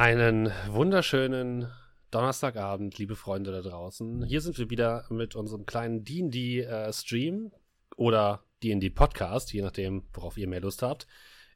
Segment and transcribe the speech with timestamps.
[0.00, 1.70] Einen wunderschönen
[2.10, 4.24] Donnerstagabend, liebe Freunde da draußen.
[4.24, 10.48] Hier sind wir wieder mit unserem kleinen D&D-Stream äh, oder D&D-Podcast, je nachdem, worauf ihr
[10.48, 11.06] mehr Lust habt.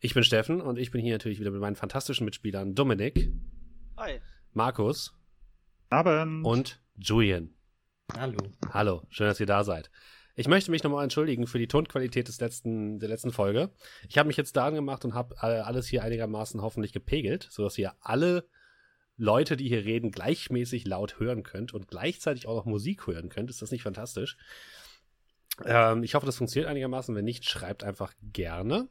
[0.03, 3.33] Ich bin Steffen und ich bin hier natürlich wieder mit meinen fantastischen Mitspielern Dominik.
[3.97, 4.21] Hi.
[4.53, 5.19] Markus.
[5.89, 6.45] Abend.
[6.45, 7.49] Und Julian.
[8.15, 8.37] Hallo.
[8.75, 9.91] Hallo, schön, dass ihr da seid.
[10.37, 13.71] Ich möchte mich nochmal entschuldigen für die Tonqualität des letzten, der letzten Folge.
[14.09, 17.95] Ich habe mich jetzt da angemacht und habe alles hier einigermaßen hoffentlich gepegelt, sodass ihr
[18.01, 18.49] alle
[19.17, 23.49] Leute, die hier reden, gleichmäßig laut hören könnt und gleichzeitig auch noch Musik hören könnt.
[23.49, 24.37] Ist das nicht fantastisch?
[25.65, 27.15] Ähm, ich hoffe, das funktioniert einigermaßen.
[27.15, 28.89] Wenn nicht, schreibt einfach gerne.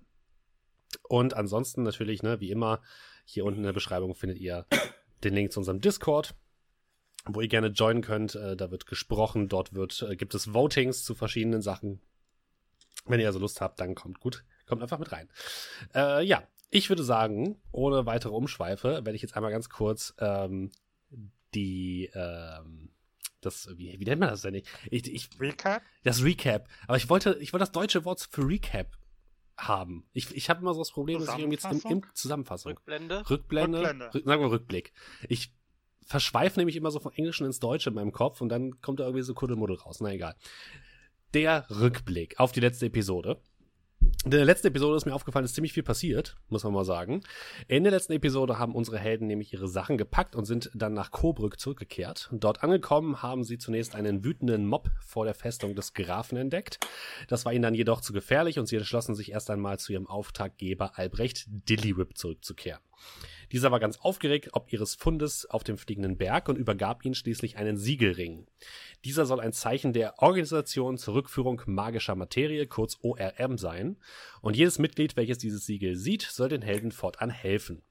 [1.09, 2.81] Und ansonsten natürlich, ne, wie immer,
[3.25, 4.65] hier unten in der Beschreibung findet ihr
[5.25, 6.35] den Link zu unserem Discord
[7.25, 8.35] wo ihr gerne joinen könnt.
[8.35, 12.01] Äh, da wird gesprochen, dort wird, äh, gibt es Votings zu verschiedenen Sachen.
[13.05, 15.29] Wenn ihr also Lust habt, dann kommt gut, kommt einfach mit rein.
[15.93, 20.71] Äh, ja, ich würde sagen, ohne weitere Umschweife, werde ich jetzt einmal ganz kurz ähm,
[21.53, 22.89] die, ähm,
[23.41, 24.67] das, wie, wie nennt man das denn nicht?
[24.89, 25.81] Ich, ich, Recap?
[26.03, 26.67] Das Recap.
[26.87, 28.87] Aber ich wollte, ich wollte das deutsche Wort für Recap
[29.57, 30.07] haben.
[30.13, 32.71] Ich, ich habe immer so das Problem, dass ich irgendwie jetzt im, im Zusammenfassung.
[32.71, 33.29] Rückblende.
[33.29, 33.79] Rückblende.
[33.79, 34.13] Rückblende.
[34.13, 34.93] Rück, sagen wir Rückblick.
[35.29, 35.53] Ich
[36.05, 39.05] verschweife nämlich immer so vom Englischen ins Deutsche in meinem Kopf und dann kommt da
[39.05, 39.99] irgendwie so Kuddelmuddel raus.
[40.01, 40.35] Na egal.
[41.33, 43.39] Der Rückblick auf die letzte Episode.
[44.25, 47.23] In der letzten Episode ist mir aufgefallen, ist ziemlich viel passiert, muss man mal sagen.
[47.67, 51.11] In der letzten Episode haben unsere Helden nämlich ihre Sachen gepackt und sind dann nach
[51.11, 52.29] Coburg zurückgekehrt.
[52.31, 56.79] Dort angekommen haben sie zunächst einen wütenden Mob vor der Festung des Grafen entdeckt.
[57.27, 60.07] Das war ihnen dann jedoch zu gefährlich und sie entschlossen sich erst einmal zu ihrem
[60.07, 62.81] Auftraggeber Albrecht Dillywhip zurückzukehren.
[63.53, 67.55] Dieser war ganz aufgeregt ob ihres Fundes auf dem fliegenden Berg und übergab ihnen schließlich
[67.55, 68.47] einen Siegelring.
[69.05, 73.97] Dieser soll ein Zeichen der Organisation zur Rückführung magischer Materie, kurz ORM, sein.
[74.41, 77.83] Und jedes Mitglied, welches dieses Siegel sieht, soll den Helden fortan helfen.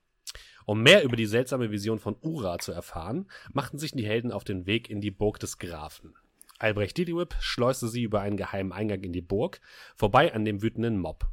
[0.66, 4.42] Um mehr über die seltsame Vision von Ura zu erfahren, machten sich die Helden auf
[4.42, 6.14] den Weg in die Burg des Grafen.
[6.58, 9.60] Albrecht Didywip schleuste sie über einen geheimen Eingang in die Burg,
[9.94, 11.28] vorbei an dem wütenden Mob.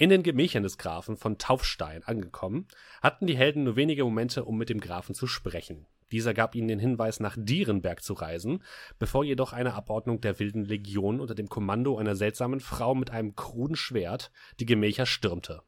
[0.00, 2.66] In den Gemächern des Grafen von Taufstein angekommen,
[3.02, 5.84] hatten die Helden nur wenige Momente, um mit dem Grafen zu sprechen.
[6.10, 8.62] Dieser gab ihnen den Hinweis, nach Dierenberg zu reisen,
[8.98, 13.36] bevor jedoch eine Abordnung der wilden Legion unter dem Kommando einer seltsamen Frau mit einem
[13.36, 15.60] kruden Schwert die Gemächer stürmte.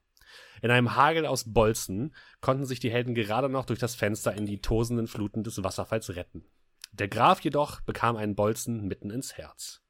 [0.62, 4.46] In einem Hagel aus Bolzen konnten sich die Helden gerade noch durch das Fenster in
[4.46, 6.46] die tosenden Fluten des Wasserfalls retten.
[6.92, 9.81] Der Graf jedoch bekam einen Bolzen mitten ins Herz.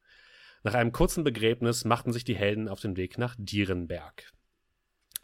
[0.63, 4.33] Nach einem kurzen Begräbnis machten sich die Helden auf den Weg nach Dierenberg.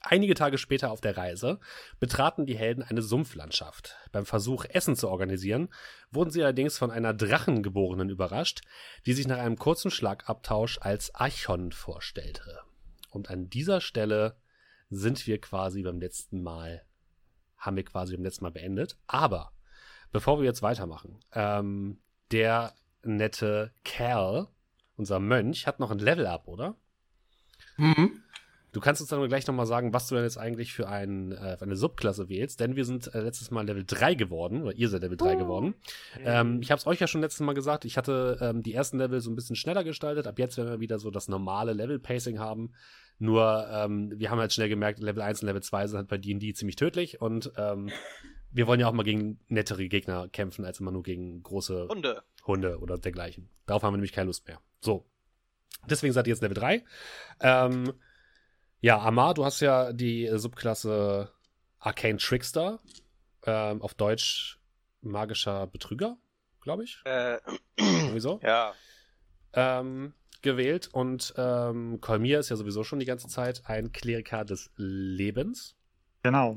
[0.01, 1.59] Einige Tage später auf der Reise
[1.99, 3.97] betraten die Helden eine Sumpflandschaft.
[4.13, 5.69] Beim Versuch, Essen zu organisieren,
[6.11, 8.63] wurden sie allerdings von einer Drachengeborenen überrascht,
[9.07, 12.61] die sich nach einem kurzen Schlagabtausch als Archon vorstellte.
[13.11, 14.37] Und an dieser Stelle
[14.89, 16.85] sind wir quasi beim letzten Mal,
[17.57, 18.97] haben wir quasi beim letzten Mal beendet.
[19.07, 19.53] Aber
[20.13, 22.01] bevor wir jetzt weitermachen, ähm,
[22.31, 24.49] der nette Kerl,
[24.99, 26.77] unser Mönch, hat noch ein Level-Up, oder?
[27.77, 28.23] Mhm.
[28.73, 31.57] Du kannst uns dann gleich nochmal sagen, was du denn jetzt eigentlich für, ein, äh,
[31.57, 34.91] für eine Subklasse wählst, denn wir sind äh, letztes Mal Level 3 geworden, oder ihr
[34.91, 35.75] seid Level 3 geworden.
[36.23, 38.99] Ähm, ich habe es euch ja schon letztes Mal gesagt, ich hatte ähm, die ersten
[38.99, 42.39] Level so ein bisschen schneller gestaltet, ab jetzt werden wir wieder so das normale Level-Pacing
[42.39, 42.73] haben.
[43.19, 46.19] Nur, ähm, wir haben halt schnell gemerkt, Level 1 und Level 2 sind halt bei
[46.19, 47.91] D&D ziemlich tödlich und ähm,
[48.51, 52.23] wir wollen ja auch mal gegen nettere Gegner kämpfen, als immer nur gegen große Hunde.
[52.47, 53.49] Hunde oder dergleichen.
[53.67, 54.61] Darauf haben wir nämlich keine Lust mehr.
[54.81, 55.07] So.
[55.89, 56.85] Deswegen seid ihr jetzt Level 3.
[57.41, 57.93] Ähm,
[58.81, 61.33] ja, Amar, du hast ja die Subklasse
[61.79, 62.81] Arcane Trickster.
[63.45, 64.59] Ähm, auf Deutsch
[65.01, 66.19] magischer Betrüger,
[66.61, 67.01] glaube ich.
[67.05, 67.39] Äh,
[67.77, 68.41] Irgendwie so.
[68.43, 68.75] ja.
[69.53, 70.89] Ähm, gewählt.
[70.93, 75.77] Und ähm, Kolmir ist ja sowieso schon die ganze Zeit ein Kleriker des Lebens.
[76.23, 76.57] Genau.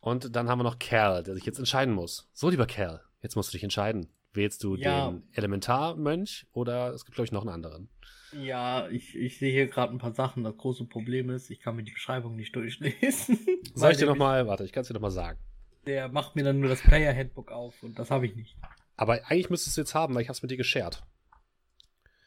[0.00, 2.28] Und dann haben wir noch Kerl, der sich jetzt entscheiden muss.
[2.32, 4.08] So, lieber Kerl, jetzt musst du dich entscheiden.
[4.34, 5.10] Wählst du Ja.
[5.10, 7.88] den Elementarmönch oder es gibt, glaube ich, noch einen anderen?
[8.32, 10.42] Ja, ich, ich sehe hier gerade ein paar Sachen.
[10.44, 13.38] Das große Problem ist, ich kann mir die Beschreibung nicht durchlesen.
[13.74, 15.38] Soll ich dir nochmal, warte, ich kann es dir nochmal sagen.
[15.86, 18.56] Der macht mir dann nur das Player Handbook auf und das habe ich nicht.
[18.96, 21.02] Aber eigentlich müsstest du jetzt haben, weil ich habe es mit dir geshared.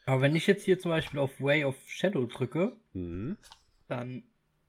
[0.04, 3.36] Aber wenn ich jetzt hier zum Beispiel auf Way of Shadow drücke, Mhm.
[3.88, 4.22] dann.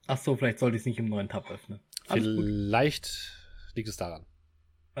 [0.08, 1.80] Ach so, vielleicht sollte ich es nicht im neuen Tab öffnen.
[2.08, 2.44] Alles gut.
[2.46, 3.36] Vielleicht
[3.74, 4.24] liegt es daran.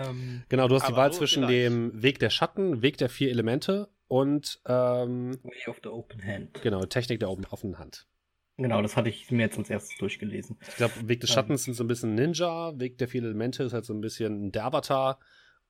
[0.06, 1.66] Ähm, Genau, du hast die Wahl zwischen vielleicht.
[1.66, 6.62] dem Weg der Schatten, Weg der vier Elemente und ähm, Way of the Open Hand.
[6.62, 8.06] genau, Technik der offenen Hand.
[8.56, 10.58] Genau, das hatte ich mir jetzt als erstes durchgelesen.
[10.66, 11.34] Ich glaube, Weg des Ähm.
[11.34, 14.50] Schattens sind so ein bisschen Ninja, Weg der vier Elemente ist halt so ein bisschen
[14.50, 15.20] der Avatar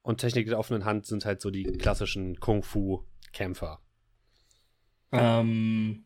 [0.03, 3.81] und Technik der offenen Hand sind halt so die klassischen Kung-Fu-Kämpfer.
[5.13, 6.05] Ähm,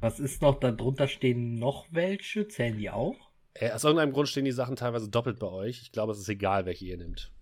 [0.00, 0.58] was ist noch?
[0.60, 2.48] Da drunter stehen noch welche.
[2.48, 3.29] Zählen die auch?
[3.54, 5.82] Äh, aus irgendeinem Grund stehen die Sachen teilweise doppelt bei euch.
[5.82, 7.32] Ich glaube, es ist egal, welche ihr nimmt.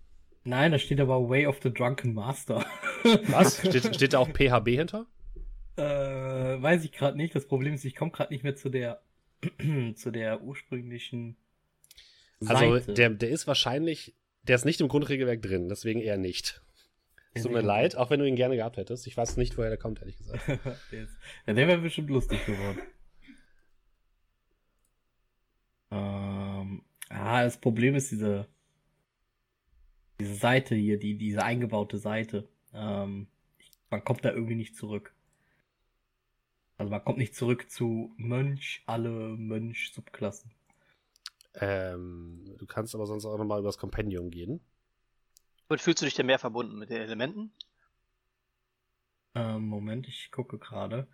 [0.43, 2.65] Nein, da steht aber Way of the Drunken Master.
[3.27, 3.59] Was?
[3.59, 5.05] steht, steht da auch PHB hinter?
[5.75, 7.35] Äh, weiß ich gerade nicht.
[7.35, 9.01] Das Problem ist, ich komme gerade nicht mehr zu der
[9.95, 11.37] zu der ursprünglichen
[12.45, 16.61] Also der, der ist wahrscheinlich, der ist nicht im Grundregelwerk drin, deswegen eher nicht.
[17.33, 19.05] Es tut mir leid, auch wenn du ihn gerne gehabt hättest.
[19.07, 20.47] Ich weiß nicht, woher der kommt, ehrlich gesagt.
[20.91, 21.15] der ist,
[21.45, 22.79] ja, der wäre bestimmt lustig geworden.
[25.91, 28.47] Ähm, ah, das Problem ist diese,
[30.19, 32.47] diese Seite hier, die, diese eingebaute Seite.
[32.73, 33.27] Ähm,
[33.89, 35.13] man kommt da irgendwie nicht zurück.
[36.77, 40.51] Also man kommt nicht zurück zu Mönch, alle Mönch-Subklassen.
[41.55, 44.61] Ähm, du kannst aber sonst auch nochmal über das Kompendium gehen.
[45.67, 47.51] Und fühlst du dich denn mehr verbunden mit den Elementen?
[49.35, 51.07] Ähm, Moment, ich gucke gerade.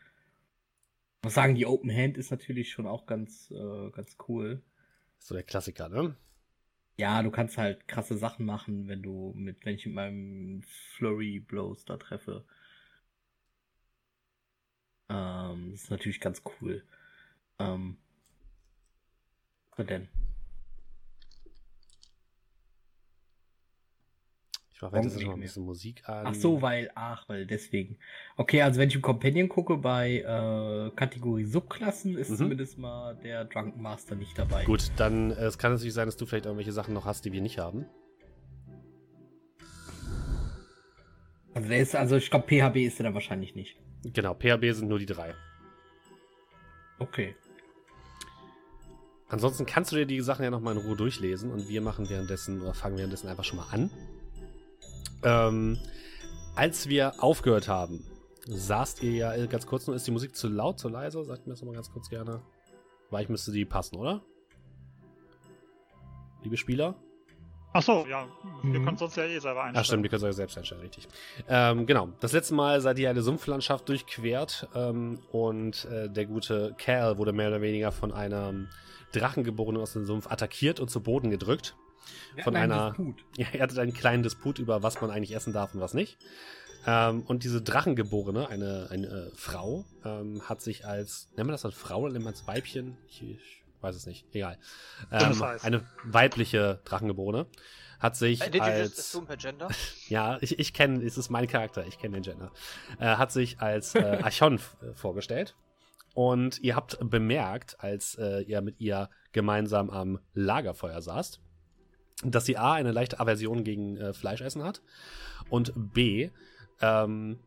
[1.26, 4.62] Ich muss sagen, die Open Hand ist natürlich schon auch ganz, äh, ganz cool.
[5.18, 6.16] So der Klassiker, ne?
[6.98, 11.40] Ja, du kannst halt krasse Sachen machen, wenn du mit, wenn ich mit meinem Flurry
[11.40, 12.46] Blows da treffe.
[15.10, 16.84] Ähm, das ist natürlich ganz cool.
[17.58, 17.98] Ähm,
[19.76, 20.08] was denn?
[24.76, 26.28] Ich mache jetzt noch ein bisschen Musik an.
[26.28, 27.98] Ach so, weil, ach, weil deswegen.
[28.36, 32.36] Okay, also wenn ich im Companion gucke, bei äh, Kategorie Subklassen ist mhm.
[32.36, 34.66] zumindest mal der Drunken Master nicht dabei.
[34.66, 37.32] Gut, dann äh, es kann natürlich sein, dass du vielleicht irgendwelche Sachen noch hast, die
[37.32, 37.86] wir nicht haben.
[41.54, 43.78] Also der ist, also ich glaube, PHB ist er da wahrscheinlich nicht.
[44.04, 45.34] Genau, PHB sind nur die drei.
[47.00, 47.34] Okay.
[49.30, 52.62] Ansonsten kannst du dir die Sachen ja nochmal in Ruhe durchlesen und wir machen währenddessen
[52.62, 53.90] oder fangen währenddessen einfach schon mal an.
[55.24, 55.78] Ähm,
[56.56, 58.06] als wir aufgehört haben,
[58.48, 61.24] saßt ihr ja ganz kurz nur, ist die Musik zu laut, zu leise?
[61.24, 62.42] Sagt mir das nochmal ganz kurz gerne.
[63.10, 64.22] Weil ich müsste die passen, oder?
[66.44, 66.96] Liebe Spieler?
[67.74, 68.26] Ach so, ja.
[68.64, 68.86] Wir mhm.
[68.86, 69.82] können sonst ja eh selber einstellen.
[69.82, 71.10] Ach stimmt, wir können es ja selbst einstellen, richtig.
[71.50, 72.10] Ähm, genau.
[72.22, 77.34] Das letzte Mal seid ihr eine Sumpflandschaft durchquert ähm, und äh, der gute Kerl wurde
[77.34, 78.70] mehr oder weniger von einem
[79.12, 81.76] Drachengeborenen aus dem Sumpf attackiert und zu Boden gedrückt.
[82.44, 82.90] Von einer.
[82.92, 83.24] Disput.
[83.38, 86.18] Ja, er hatte einen kleinen Disput über, was man eigentlich essen darf und was nicht.
[86.88, 91.66] Ähm, und diese Drachengeborene, eine, eine äh, Frau, ähm, hat sich als, nennen wir das
[91.66, 92.98] als Frau oder nennen wir als Weibchen?
[93.08, 94.58] Ich, ich weiß es nicht, egal.
[95.12, 97.48] Ähm, eine weibliche Drachengeborene
[98.00, 99.70] hat sich äh, als Gender?
[100.10, 102.52] ja, ich, ich kenne, es ist mein Charakter, ich kenne den Gender,
[103.00, 105.56] äh, hat sich als äh, Archon äh, vorgestellt
[106.14, 111.42] und ihr habt bemerkt, als äh, ihr mit ihr gemeinsam am Lagerfeuer saßt,
[112.24, 114.82] dass sie a eine leichte Aversion gegen äh, Fleischessen hat
[115.50, 116.30] und b
[116.82, 117.40] ähm,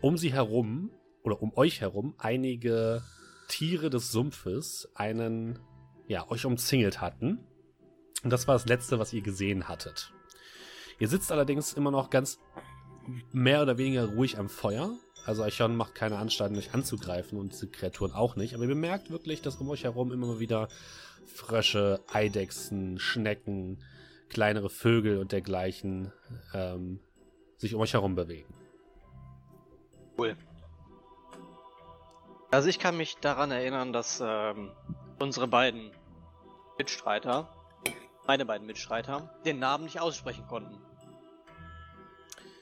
[0.00, 0.90] um sie herum
[1.22, 3.02] oder um euch herum einige
[3.48, 5.58] Tiere des Sumpfes einen,
[6.06, 7.40] ja, euch umzingelt hatten.
[8.22, 10.12] Und das war das Letzte, was ihr gesehen hattet.
[10.98, 12.38] Ihr sitzt allerdings immer noch ganz
[13.32, 14.96] mehr oder weniger ruhig am Feuer.
[15.24, 18.54] Also Eichhorn macht keine Anstalten, euch anzugreifen und diese Kreaturen auch nicht.
[18.54, 20.68] Aber ihr bemerkt wirklich, dass um euch herum immer wieder
[21.28, 23.82] Frösche, Eidechsen, Schnecken,
[24.28, 26.12] kleinere Vögel und dergleichen
[26.54, 27.00] ähm,
[27.56, 28.52] sich um euch herum bewegen.
[30.16, 30.36] Cool.
[32.50, 34.72] Also ich kann mich daran erinnern, dass ähm,
[35.18, 35.90] unsere beiden
[36.78, 37.48] Mitstreiter,
[38.26, 40.80] meine beiden Mitstreiter, den Namen nicht aussprechen konnten.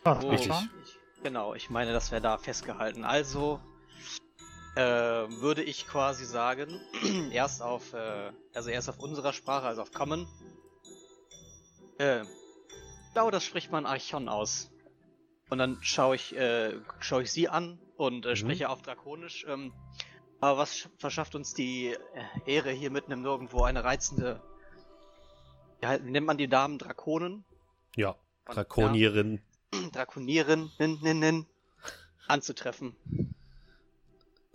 [0.04, 0.52] Ach, oh, richtig.
[0.84, 3.04] Ich, genau, ich meine, das wäre da festgehalten.
[3.04, 3.60] Also
[4.76, 4.80] äh,
[5.40, 6.80] würde ich quasi sagen,
[7.32, 10.28] erst auf, äh, also erst auf unserer Sprache, also auf Common.
[11.98, 14.70] Äh, ich glaube, das spricht man Archon aus.
[15.48, 18.36] Und dann schaue ich, äh, schaue ich sie an und äh, mhm.
[18.36, 19.46] spreche auf Drakonisch.
[19.48, 19.72] Ähm,
[20.40, 21.96] aber was verschafft uns die äh,
[22.44, 24.42] Ehre hier mitten im Nirgendwo eine reizende.
[25.82, 27.44] Ja, nennt man die Damen Drakonen?
[27.96, 29.40] Ja, Drakonierin.
[29.72, 31.46] Ja, Drakonierin, nin, nin, nin,
[32.26, 32.94] anzutreffen.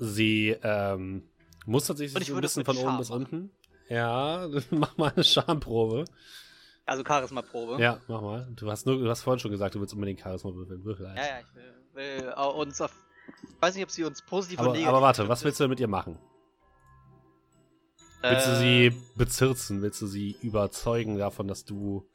[0.04, 1.30] Sie ähm,
[1.68, 3.52] mustert sich so ein bisschen von oben bis unten.
[3.88, 6.06] Ja, mach mal eine Schamprobe.
[6.88, 7.80] Also Charisma-Probe.
[7.80, 8.48] Ja, mach mal.
[8.56, 10.84] Du hast, nur, du hast vorhin schon gesagt, du willst unbedingt Charisma würfeln.
[10.84, 11.06] Würfel.
[11.06, 11.56] Ja, ja, ich
[11.94, 12.92] will, will uns auf.
[13.44, 14.90] Ich weiß nicht, ob sie uns positiv aber, oder negativ.
[14.90, 16.18] Aber warte, was willst du mit ihr machen?
[18.24, 18.94] Äh, willst du sie äh.
[19.16, 19.84] bezirzen?
[19.84, 22.10] Willst du sie überzeugen davon, dass du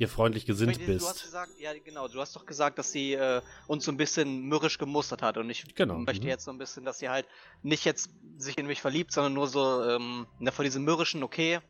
[0.00, 1.04] ihr freundlich gesinnt meine, bist?
[1.04, 2.08] Du hast gesagt, ja, genau.
[2.08, 5.36] Du hast doch gesagt, dass sie äh, uns so ein bisschen mürrisch gemustert hat.
[5.36, 5.98] Und ich genau.
[5.98, 6.30] möchte mhm.
[6.30, 7.26] jetzt so ein bisschen, dass sie halt
[7.62, 11.60] nicht jetzt sich in mich verliebt, sondern nur so ähm, vor diesem mürrischen, okay,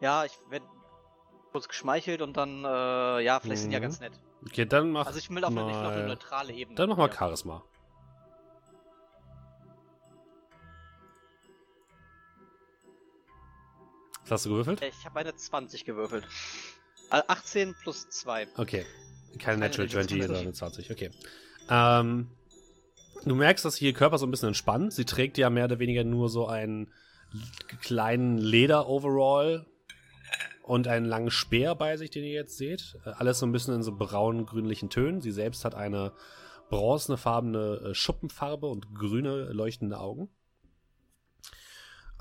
[0.00, 0.66] ja, ich werde
[1.52, 3.64] kurz geschmeichelt und dann, äh, ja, vielleicht mhm.
[3.64, 4.18] sind ja ganz nett.
[4.46, 6.76] Okay, dann mach Also ich will auf, mal, nicht auf eine neutrale Ebene.
[6.76, 7.62] Dann mach mal Charisma.
[14.22, 14.80] Was hast du gewürfelt?
[14.82, 16.26] Ich habe eine 20 gewürfelt.
[17.14, 18.48] Äh, 18 plus 2.
[18.56, 18.84] Okay.
[19.38, 20.22] Keine Natural Natural 20, 20.
[20.22, 20.90] sondern eine 20.
[20.90, 21.10] Okay.
[21.68, 22.28] Ähm,
[23.24, 24.92] du merkst, dass hier ihr Körper so ein bisschen entspannt.
[24.92, 26.92] Sie trägt ja mehr oder weniger nur so einen
[27.80, 29.66] kleinen Leder-Overall
[30.62, 32.96] und einen langen Speer bei sich, den ihr jetzt seht.
[33.04, 35.20] Äh, Alles so ein bisschen in so braun-grünlichen Tönen.
[35.20, 36.12] Sie selbst hat eine
[36.70, 40.30] bronzefarbene äh, Schuppenfarbe und grüne leuchtende Augen.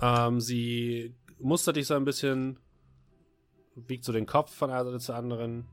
[0.01, 2.59] Ähm, sie mustert dich so ein bisschen,
[3.75, 5.67] wiegt so den Kopf von einer Seite zur anderen.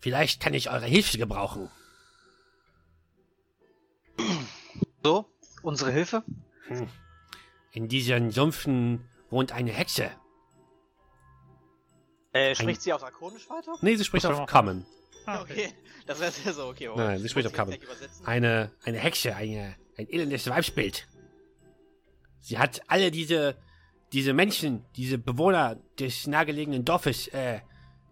[0.00, 1.70] Vielleicht kann ich eure Hilfe gebrauchen.
[5.04, 5.26] So,
[5.62, 6.24] unsere Hilfe?
[6.68, 6.88] Hm.
[7.72, 10.10] In diesen Sumpfen wohnt eine Hexe.
[12.32, 13.74] Äh, spricht sie auf Drakonisch weiter?
[13.80, 14.86] Nee, sie spricht auf Common.
[15.26, 15.72] Ah, Okay,
[16.06, 16.88] das wäre ja so, okay.
[16.88, 16.96] oh.
[16.96, 17.76] Nein, sie spricht auf Common.
[18.24, 21.06] Eine, eine Hexe, eine, ein elendes Weibsbild.
[22.40, 23.56] Sie hat alle diese,
[24.12, 27.60] diese Menschen, diese Bewohner des nahegelegenen Dorfes, äh,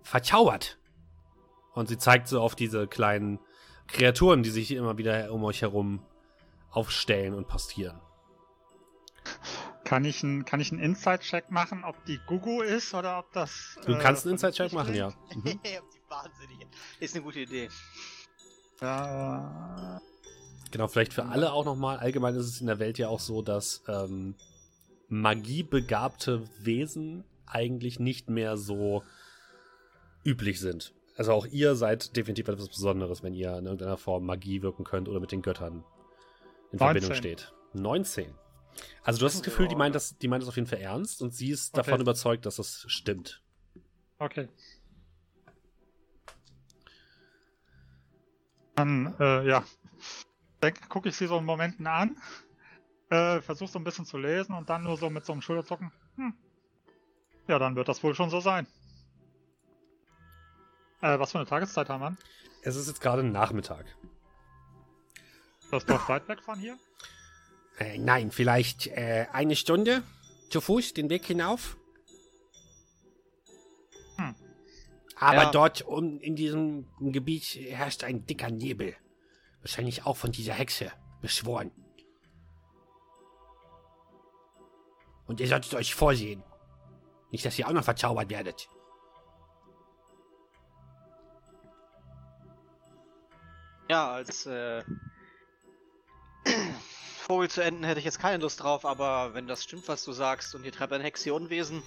[0.02, 0.78] verzaubert.
[1.74, 3.38] Und sie zeigt so auf diese kleinen
[3.88, 6.04] Kreaturen, die sich immer wieder um euch herum
[6.70, 8.00] aufstellen und postieren.
[9.84, 13.78] Kann ich einen kann ich einen Inside-Check machen, ob die Gugu ist oder ob das.
[13.86, 15.52] Du äh, kannst einen Inside-Check vernünftig machen, ja.
[15.52, 15.60] Mhm.
[15.62, 16.66] die Wahnsinnige.
[17.00, 17.68] Ist eine gute Idee.
[18.80, 20.00] Ja.
[20.70, 21.98] Genau, vielleicht für alle auch nochmal.
[21.98, 24.34] Allgemein ist es in der Welt ja auch so, dass ähm,
[25.08, 29.02] magiebegabte Wesen eigentlich nicht mehr so
[30.24, 30.92] üblich sind.
[31.16, 35.08] Also auch ihr seid definitiv etwas Besonderes, wenn ihr in irgendeiner Form Magie wirken könnt
[35.08, 35.84] oder mit den Göttern
[36.72, 36.78] in 19.
[36.78, 37.52] Verbindung steht.
[37.72, 38.32] 19.
[39.02, 39.78] Also du hast das Gefühl, die Ja.
[39.78, 41.86] meint das, die meint das auf jeden Fall ernst und sie ist Okay.
[41.86, 43.42] davon überzeugt, dass das stimmt.
[44.18, 44.48] Okay.
[48.76, 49.64] Dann, äh, ja.
[50.88, 52.16] Gucke ich sie so einen Momenten an,
[53.10, 55.92] äh, versuche so ein bisschen zu lesen und dann nur so mit so einem Schulterzucken.
[56.16, 56.34] Hm.
[57.46, 58.66] Ja, dann wird das wohl schon so sein.
[61.00, 62.16] Äh, was für eine Tageszeit haben wir?
[62.62, 63.86] Es ist jetzt gerade Nachmittag.
[65.70, 66.78] Das ist doch weit weg von hier?
[67.78, 70.02] Äh, nein, vielleicht äh, eine Stunde
[70.50, 71.76] zu Fuß den Weg hinauf.
[74.16, 74.34] Hm.
[75.16, 75.50] Aber Ja.
[75.50, 78.96] dort um, in diesem Gebiet herrscht ein dicker Nebel.
[79.60, 81.70] Wahrscheinlich auch von dieser Hexe beschworen.
[85.28, 86.42] Und ihr solltet euch vorsehen.
[87.30, 88.68] Nicht, dass ihr auch noch verzaubert werdet.
[93.88, 94.82] Ja, als äh,
[97.20, 100.12] Vogel zu enden hätte ich jetzt keine Lust drauf, aber wenn das stimmt, was du
[100.12, 101.82] sagst und hier treibt ein Hexe Unwesen,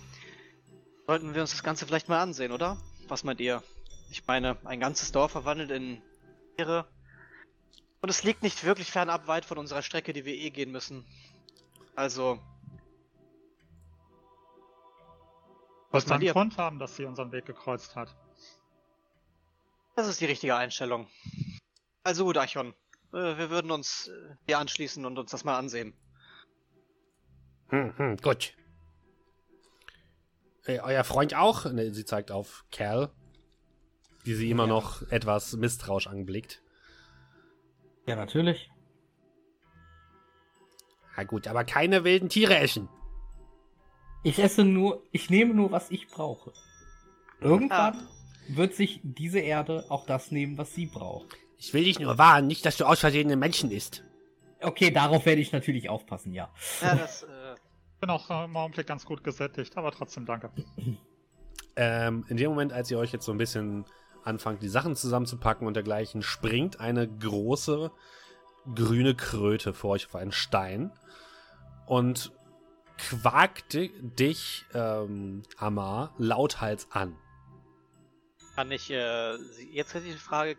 [1.07, 2.77] sollten wir uns das Ganze vielleicht mal ansehen, oder?
[3.07, 3.63] Was meint ihr?
[4.09, 6.01] Ich meine, ein ganzes Dorf verwandelt in
[6.57, 6.87] Tiere.
[8.01, 11.05] Und es liegt nicht wirklich fernab weit von unserer Strecke, die wir eh gehen müssen.
[11.95, 12.39] Also,
[15.91, 16.33] Was dann ihr?
[16.33, 18.15] Grund haben, dass sie unseren Weg gekreuzt hat.
[19.95, 21.07] das ist die richtige Einstellung.
[22.03, 22.73] Also gut, Archon.
[23.13, 25.93] Äh, wir würden uns äh, hier anschließen und uns das mal ansehen.
[27.69, 28.53] Hm, hm, gut.
[30.65, 31.65] Äh, euer Freund auch?
[31.71, 33.11] Ne, sie zeigt auf Cal,
[34.25, 34.69] die sie immer Ja.
[34.69, 36.61] noch etwas misstrauisch anblickt.
[38.07, 38.71] Ja, natürlich.
[41.17, 42.89] Na gut, aber keine wilden Tiere essen.
[44.23, 46.51] Ich esse nur, ich nehme nur, was ich brauche.
[47.39, 48.07] Irgendwann Ah.
[48.49, 51.27] wird sich diese Erde auch das nehmen, was sie braucht.
[51.57, 54.03] Ich will dich nur warnen, nicht, dass du aus Versehen einen Menschen isst.
[54.61, 56.51] Okay, darauf werde ich natürlich aufpassen, ja.
[56.81, 57.55] Ja, das, äh,
[57.99, 60.51] Bin auch äh, im Augenblick ganz gut gesättigt, aber trotzdem danke.
[61.75, 63.85] Ähm, in dem Moment, als ihr euch jetzt so ein bisschen
[64.23, 67.91] anfangt, die Sachen zusammenzupacken und dergleichen, springt eine große
[68.75, 70.91] grüne Kröte vor euch auf einen Stein
[71.87, 72.31] und
[73.09, 77.17] quakt di- dich, ähm, Amar, lauthals an.
[78.55, 79.35] Kann ich, äh,
[79.71, 80.57] jetzt hätte ich eine Frage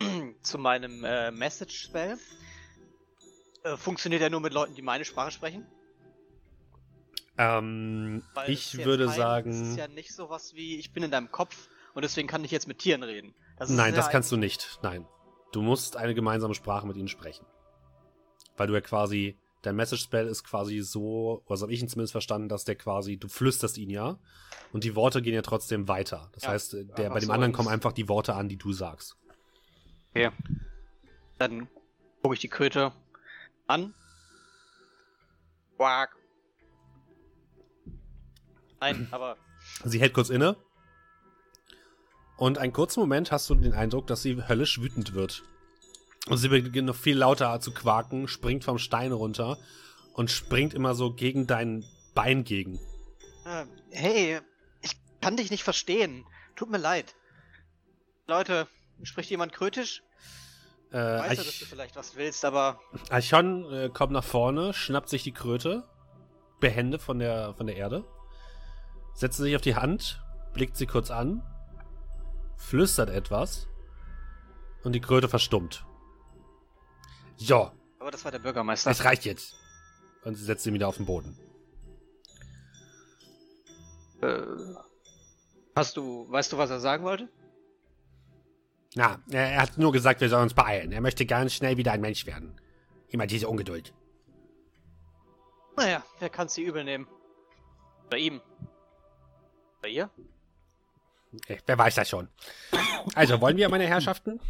[0.42, 2.16] zu meinem äh, Message-Spell.
[3.64, 5.66] Äh, funktioniert er nur mit Leuten, die meine Sprache sprechen?
[7.38, 9.70] Ähm, Weil ich jetzt würde kein- sagen.
[9.72, 12.66] ist ja nicht sowas wie, ich bin in deinem Kopf und deswegen kann ich jetzt
[12.66, 13.34] mit Tieren reden.
[13.58, 14.78] Das Nein, ja das kannst du nicht.
[14.82, 15.06] Nein.
[15.52, 17.46] Du musst eine gemeinsame Sprache mit ihnen sprechen.
[18.56, 22.12] Weil du ja quasi, dein Message-Spell ist quasi so, oder so habe ich ihn zumindest
[22.12, 24.18] verstanden, dass der quasi, du flüsterst ihn ja
[24.72, 26.30] und die Worte gehen ja trotzdem weiter.
[26.32, 28.72] Das Ja, heißt, der, bei dem so anderen kommen einfach die Worte an, die du
[28.72, 29.16] sagst.
[30.10, 30.30] Okay.
[31.38, 31.68] Dann
[32.22, 32.92] gucke ich die Kröte
[33.66, 33.92] an.
[35.76, 36.16] Quack.
[38.80, 39.36] Nein, aber
[39.84, 40.56] Sie hält kurz inne.
[42.36, 45.42] Und einen kurzen Moment hast du den Eindruck, dass sie höllisch wütend wird.
[46.28, 49.58] Und sie beginnt noch viel lauter zu quaken, springt vom Stein runter
[50.12, 52.78] und springt immer so gegen dein Bein gegen.
[53.44, 54.40] Äh, hey,
[54.82, 56.24] ich kann dich nicht verstehen.
[56.56, 57.14] Tut mir leid.
[58.26, 58.66] Leute,
[59.02, 60.02] spricht jemand krötisch?
[60.92, 62.80] Äh, Ich weiß ja, dass Arch- du vielleicht was willst, aber
[63.10, 65.84] Archon äh, kommt nach vorne, schnappt sich die Kröte,
[66.58, 68.04] behende von der, von der Erde,
[69.14, 70.20] setzt sich auf die Hand,
[70.54, 71.42] blickt sie kurz an,
[72.56, 73.68] flüstert etwas
[74.82, 75.84] und die Kröte verstummt.
[77.36, 77.70] So,
[78.06, 78.88] aber das war der Bürgermeister.
[78.88, 79.56] das reicht jetzt.
[80.22, 81.36] Und sie setzt sie wieder auf den Boden.
[84.22, 84.42] Äh,
[85.74, 87.28] hast du, weißt du, was er sagen wollte?
[88.94, 90.92] Na, er hat nur gesagt, wir sollen uns beeilen.
[90.92, 92.60] Er möchte ganz schnell wieder ein Mensch werden.
[93.08, 93.92] Immer diese Ungeduld.
[95.76, 97.08] Naja, wer kann sie übel nehmen?
[98.08, 98.40] Bei ihm.
[99.82, 100.10] Bei ihr?
[101.48, 102.28] Äh, wer weiß das schon.
[103.16, 104.40] Also, wollen wir, meine Herrschaften?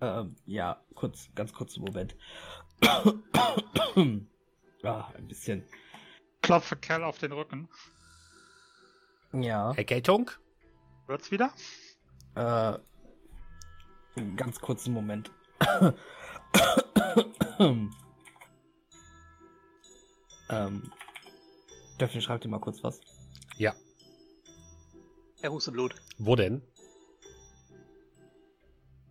[0.00, 2.16] Ähm, ja, kurz, ganz kurzen Moment.
[4.82, 5.64] ah, ein bisschen.
[6.42, 7.68] Klopfe Kerl auf den Rücken.
[9.32, 9.72] Ja.
[9.72, 10.30] Erkältung?
[11.06, 11.52] Wird's wieder?
[12.34, 12.78] Äh,
[14.16, 15.30] einen ganz kurzen Moment.
[20.48, 20.92] ähm,
[21.98, 23.00] Döffel, schreib dir mal kurz was.
[23.56, 23.74] Ja.
[25.42, 25.94] Er hustet Blut.
[26.18, 26.62] Wo denn?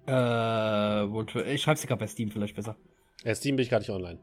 [0.10, 2.76] Äh, wo- ich schreib's dir gerade bei Steam vielleicht besser.
[3.24, 4.20] Äh, Steam bin ich gerade nicht online.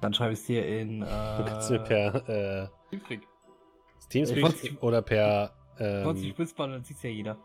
[0.00, 1.00] Dann schreibe ich es dir in,
[1.38, 3.22] Du kannst mir äh, per äh, Teamspeak.
[4.08, 5.54] Teamspeak wollt's- oder per.
[5.78, 7.38] Sonst die Ähm, Spitzbahn, dann sieht's ja jeder.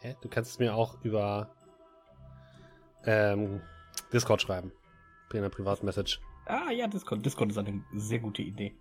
[0.00, 0.16] hä?
[0.22, 1.54] du kannst es mir auch über
[3.04, 3.60] ähm,
[4.12, 4.72] Discord schreiben.
[5.30, 6.18] Per einer Privatmessage.
[6.46, 7.24] Ah, ja, Discord.
[7.24, 8.74] Discord ist eine sehr gute Idee.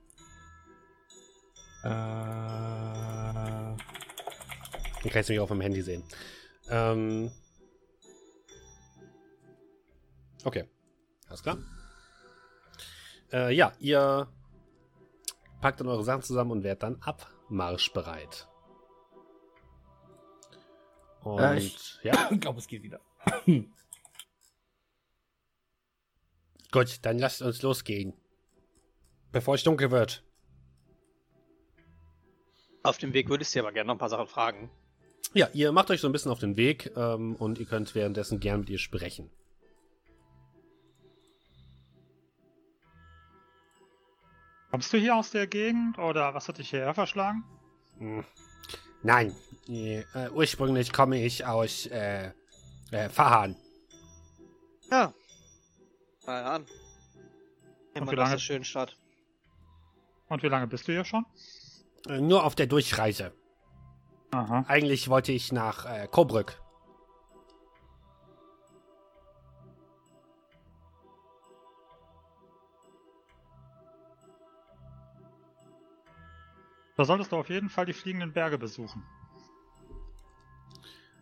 [1.84, 3.78] Äh, Dann
[5.12, 6.04] kannst du mich auch auf dem Handy sehen.
[6.70, 7.32] Ähm,
[10.46, 10.68] okay.
[11.28, 11.58] Alles klar.
[13.32, 14.28] Äh, ja, ihr
[15.62, 18.48] packt dann eure Sachen zusammen und werdet dann abmarschbereit.
[21.22, 23.00] Und Äh, ich- ja, ich glaube, es geht wieder.
[26.72, 28.14] gut, dann lasst uns losgehen.
[29.32, 30.24] Bevor es dunkel wird.
[32.84, 34.70] Auf dem Weg würde ich sie aber gerne noch ein paar Sachen fragen.
[35.34, 38.40] Ja, ihr macht euch so ein bisschen auf den Weg ähm, und ihr könnt währenddessen
[38.40, 39.30] gern mit ihr sprechen.
[44.72, 47.44] Kommst du hier aus der Gegend oder was hat dich hierher verschlagen?
[48.00, 48.24] Hm.
[49.04, 49.36] Nein,
[49.68, 52.32] äh, ursprünglich komme ich aus äh,
[52.92, 53.56] äh, Fahan.
[54.90, 55.14] Ja.
[56.26, 56.66] Mal an.
[57.94, 58.96] Wir wie das lange- ist schön Stadt.
[60.30, 61.26] Und wie lange bist du hier schon?
[62.08, 63.34] Äh, nur auf der Durchreise.
[64.34, 64.66] Aha.
[64.68, 66.60] Eigentlich wollte ich nach äh, Coburg.
[76.98, 79.04] Da solltest du auf jeden Fall die fliegenden Berge besuchen.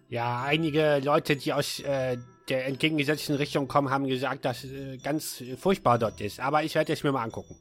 [0.08, 5.44] Ja, einige Leute, die aus äh, der entgegengesetzten Richtung kommen, haben gesagt, dass äh, ganz
[5.58, 6.40] furchtbar dort ist.
[6.40, 7.58] Aber ich werde es mir mal angucken.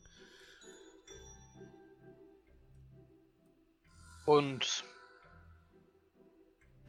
[4.26, 4.84] Und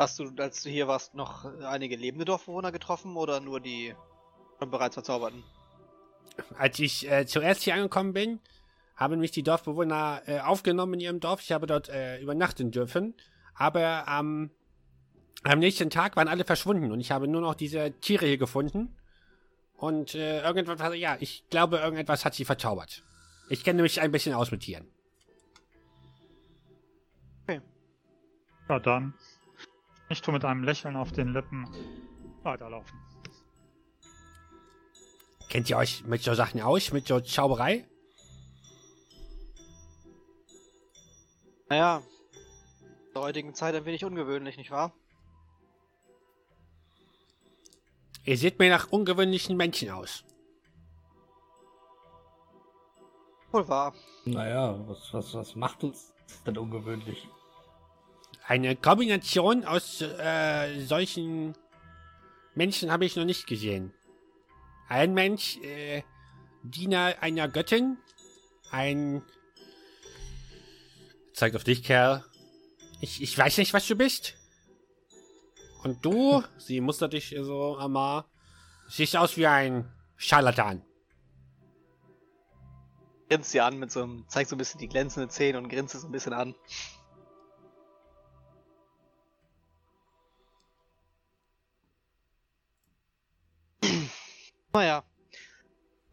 [0.02, 3.96] hast du, als du hier warst, noch einige lebende Dorfbewohner getroffen oder nur die
[4.60, 5.44] schon bereits verzauberten?
[6.58, 8.40] Als ich äh, zuerst hier angekommen bin,
[8.96, 11.42] haben mich die Dorfbewohner äh, aufgenommen in ihrem Dorf.
[11.42, 13.16] Ich habe dort äh, übernachten dürfen.
[13.56, 14.52] Aber am
[15.44, 18.96] am nächsten Tag waren alle verschwunden und ich habe nur noch diese Tiere hier gefunden.
[19.76, 23.04] Und äh, irgendetwas, ja, ich glaube, irgendetwas hat sie verzaubert.
[23.50, 24.88] Ich kenne mich ein bisschen aus mit Tieren.
[28.70, 29.16] Ja, dann.
[30.12, 31.66] Ich tu mit einem Lächeln auf den Lippen
[32.44, 33.00] weiterlaufen.
[35.48, 37.86] Kennt ihr euch mit so Sachen aus, mit so Zauberei?
[41.70, 42.02] Naja,
[42.82, 44.94] in der heutigen Zeit ein wenig ungewöhnlich, nicht wahr?
[48.26, 50.26] Ihr seht mir nach ungewöhnlichen Menschen aus.
[53.52, 53.94] Wohl wahr.
[54.26, 56.14] Naja, was, was, was macht uns
[56.46, 57.30] denn ungewöhnlich?
[58.52, 61.56] Eine Kombination aus äh, solchen
[62.54, 63.94] Menschen habe ich noch nicht gesehen.
[64.90, 66.04] Ein Mensch, äh,
[66.62, 67.98] Diener einer Göttin,
[68.70, 69.24] ein...
[71.34, 72.26] Zeigt auf dich, Kerl.
[73.00, 74.36] Ich, ich weiß nicht, was du bist.
[75.84, 78.30] Und du, sie mustert dich so, Amar,
[78.90, 80.84] siehst aus wie ein Scharlatan.
[83.30, 85.96] Grinst sie an mit so einem, zeigt so ein bisschen die glänzenden Zähne und grinst
[85.96, 86.54] es ein bisschen an.
[94.74, 95.04] Naja.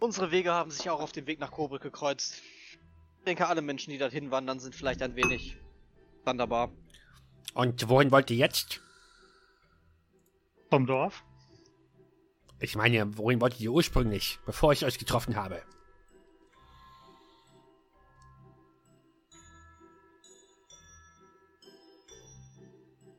[0.01, 2.43] Unsere Wege haben sich auch auf dem Weg nach Kobrück gekreuzt.
[3.19, 5.57] Ich denke, alle Menschen, die dorthin wandern, sind vielleicht ein wenig
[6.25, 6.71] wanderbar.
[7.55, 8.81] Und wohin wollt ihr jetzt?
[10.71, 11.25] Zum Dorf.
[12.61, 15.63] Ich meine, wohin wolltet ihr ursprünglich, bevor ich euch getroffen habe?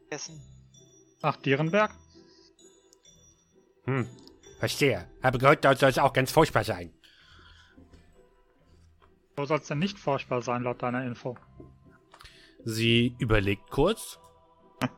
[0.09, 0.41] Essen.
[1.21, 1.91] Nach Dierenberg.
[3.85, 4.07] Hm,
[4.59, 5.09] verstehe.
[5.23, 6.93] Habe gehört, dort soll es auch ganz furchtbar sein.
[9.35, 11.37] Wo soll es denn nicht furchtbar sein, laut deiner Info?
[12.65, 14.19] Sie überlegt kurz.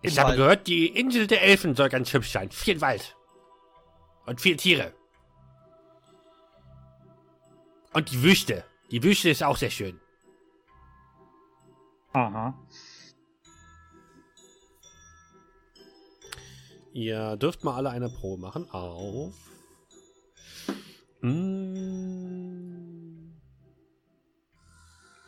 [0.00, 0.36] Ich Im habe Wald.
[0.36, 2.52] gehört, die Insel der Elfen soll ganz hübsch sein.
[2.52, 3.16] Viel Wald.
[4.26, 4.94] Und viel Tiere.
[7.92, 8.64] Und die Wüste.
[8.92, 9.98] Die Wüste ist auch sehr schön.
[12.12, 12.56] Aha.
[16.98, 19.32] Ihr dürft mal alle eine Probe machen auf.
[21.20, 22.18] Mm,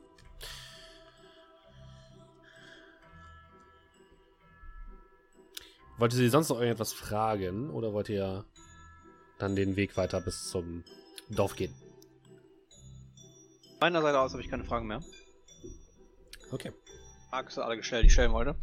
[5.98, 8.46] Wollt ihr sie sonst noch irgendetwas fragen oder wollt ihr
[9.38, 10.84] dann den Weg weiter bis zum
[11.30, 11.76] Dorf gehen?
[13.80, 15.02] Meiner Seite aus habe ich keine Fragen mehr.
[16.52, 16.72] Okay.
[17.30, 18.56] Fragst du alle gestellt, die ich stellen wollte?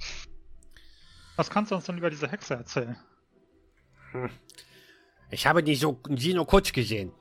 [1.37, 2.97] Was kannst du uns denn über diese Hexe erzählen?
[5.31, 7.13] Ich habe die, so, nur kurz gesehen.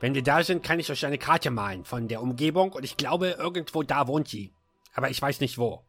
[0.00, 2.96] Wenn wir da sind, kann ich euch eine Karte malen von der Umgebung und ich
[2.96, 4.52] glaube, irgendwo da wohnt sie.
[4.94, 5.84] Aber ich weiß nicht wo.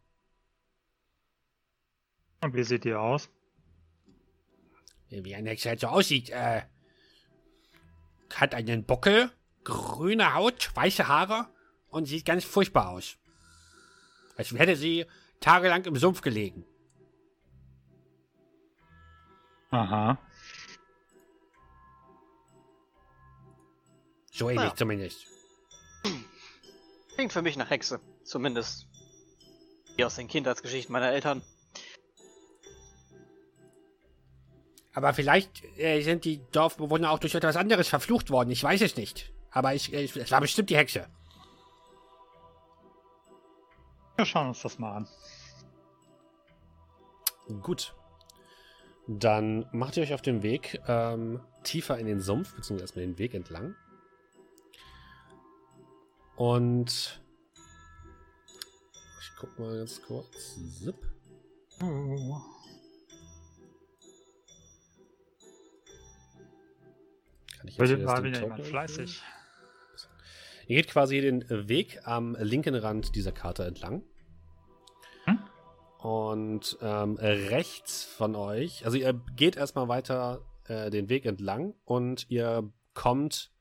[2.42, 3.30] Und wie sieht die aus?
[5.10, 6.64] Wie eine Hexe halt so aussieht, äh.
[8.34, 9.32] Hat einen Buckel,
[9.64, 11.48] grüne Haut, weiße Haare
[11.90, 13.18] und sieht ganz furchtbar aus.
[14.36, 15.06] Als hätte sie
[15.40, 16.66] tagelang im Sumpf gelegen.
[19.74, 20.20] Aha.
[24.32, 24.76] So ähnlich Ja.
[24.76, 25.26] zumindest.
[27.16, 28.00] Klingt für mich nach Hexe.
[28.24, 28.88] Zumindest.
[29.96, 31.42] Wie aus den Kindheitsgeschichten meiner Eltern.
[34.94, 38.52] Aber vielleicht äh, sind die Dorfbewohner auch durch etwas anderes verflucht worden.
[38.52, 39.34] Ich weiß es nicht.
[39.50, 41.08] Aber ich, äh, es war bestimmt die Hexe.
[44.18, 45.08] Wir schauen uns das mal an.
[47.64, 47.96] Gut.
[49.08, 53.18] Dann macht ihr euch auf den Weg ähm, tiefer in den Sumpf, beziehungsweise erstmal den
[53.18, 53.76] Weg entlang.
[56.36, 57.22] Und
[59.22, 60.56] ich guck mal ganz kurz.
[60.80, 60.96] Zip.
[61.82, 62.42] Oh.
[67.58, 69.22] Kann ich jetzt hier war wieder jemand fleißig.
[70.68, 74.04] Ihr geht quasi den Weg am linken Rand dieser Karte entlang.
[76.04, 82.30] Und ähm, rechts von euch, also ihr geht erstmal weiter äh, den Weg entlang und
[82.30, 83.54] ihr kommt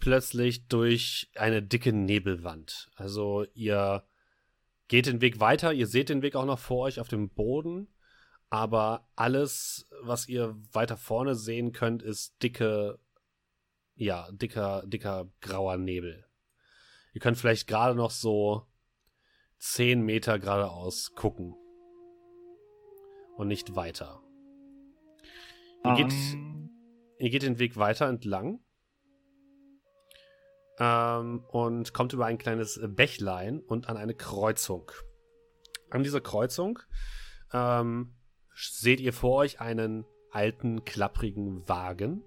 [0.00, 2.90] plötzlich durch eine dicke Nebelwand.
[2.96, 4.02] Also ihr
[4.88, 7.86] geht den Weg weiter, ihr seht den Weg auch noch vor euch auf dem Boden,
[8.50, 12.98] aber alles, was ihr weiter vorne sehen könnt, ist dicke
[13.94, 16.26] ja, dicker, dicker grauer Nebel.
[17.12, 18.66] Ihr könnt vielleicht gerade noch so
[19.58, 21.54] 10 Meter geradeaus gucken.
[23.36, 24.22] Und nicht weiter.
[25.84, 26.70] Ihr geht, Ähm,
[27.18, 28.60] ihr geht den Weg weiter entlang.
[30.78, 34.90] Ähm, und kommt über ein kleines Bächlein und an eine Kreuzung.
[35.90, 36.78] An dieser Kreuzung
[37.52, 38.14] ähm,
[38.54, 42.22] seht ihr vor euch einen alten, klapprigen Wagen,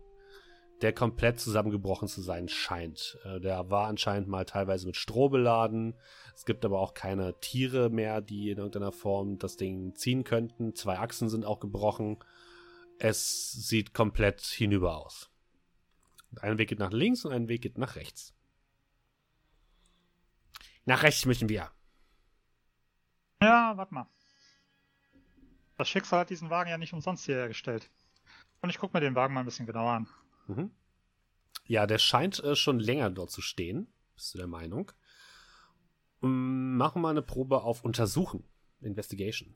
[0.81, 3.17] der komplett zusammengebrochen zu sein scheint.
[3.23, 5.95] Äh, der war anscheinend mal teilweise mit Stroh beladen.
[6.35, 10.75] Es gibt aber auch keine Tiere mehr, die in irgendeiner Form das Ding ziehen könnten.
[10.75, 12.17] Zwei Achsen sind auch gebrochen.
[12.97, 15.29] es sieht komplett hinüber aus.
[16.41, 18.33] Ein Weg geht nach links und ein Weg geht nach rechts.
[20.85, 21.71] Nach rechts müssen wir.
[23.41, 24.07] Ja, warte mal.
[25.77, 27.89] Das Schicksal hat diesen Wagen ja nicht umsonst hierher gestellt.
[28.61, 30.09] Und ich gucke mir den Wagen mal ein bisschen genauer an.
[30.49, 30.71] Mhm.
[31.65, 33.87] Ja, der scheint äh, schon länger dort zu stehen.
[34.15, 34.91] Bist du der Meinung?
[36.21, 38.43] Mm, machen wir eine Probe auf Untersuchen.
[38.81, 39.55] Investigation.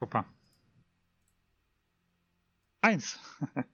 [0.00, 0.24] Super.
[2.80, 3.18] Eins.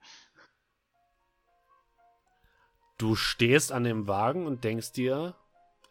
[2.96, 5.34] Du stehst an dem Wagen und denkst dir,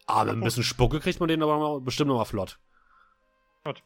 [0.06, 2.24] ah, mit ein bisschen Spucke kriegt man den aber bestimmt noch mal
[3.64, 3.82] flott.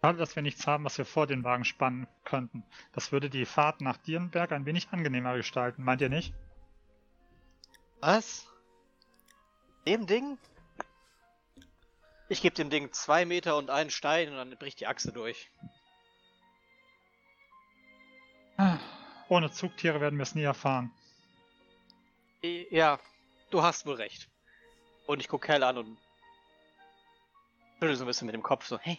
[0.00, 2.64] Schade, dass wir nichts haben, was wir vor den Wagen spannen könnten.
[2.92, 6.34] Das würde die Fahrt nach Dierenberg ein wenig angenehmer gestalten, meint ihr nicht?
[8.00, 8.46] Was?
[9.86, 10.38] Dem Ding?
[12.28, 15.50] Ich gebe dem Ding zwei Meter und einen Stein und dann bricht die Achse durch.
[19.28, 20.90] Ohne Zugtiere werden wir es nie erfahren.
[22.42, 22.98] Ja,
[23.50, 24.28] du hast wohl recht.
[25.06, 25.98] Und ich guck Kerl an und
[27.78, 28.98] schüttel so ein bisschen mit dem Kopf so, hey,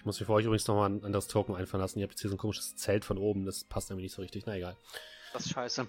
[0.00, 1.98] Ich muss mir für euch übrigens nochmal ein anderes Token einfallen lassen.
[1.98, 3.44] Ihr habt jetzt hier so ein komisches Zelt von oben.
[3.44, 4.44] Das passt nämlich nicht so richtig.
[4.46, 4.74] Na egal.
[5.34, 5.86] das ist scheiße.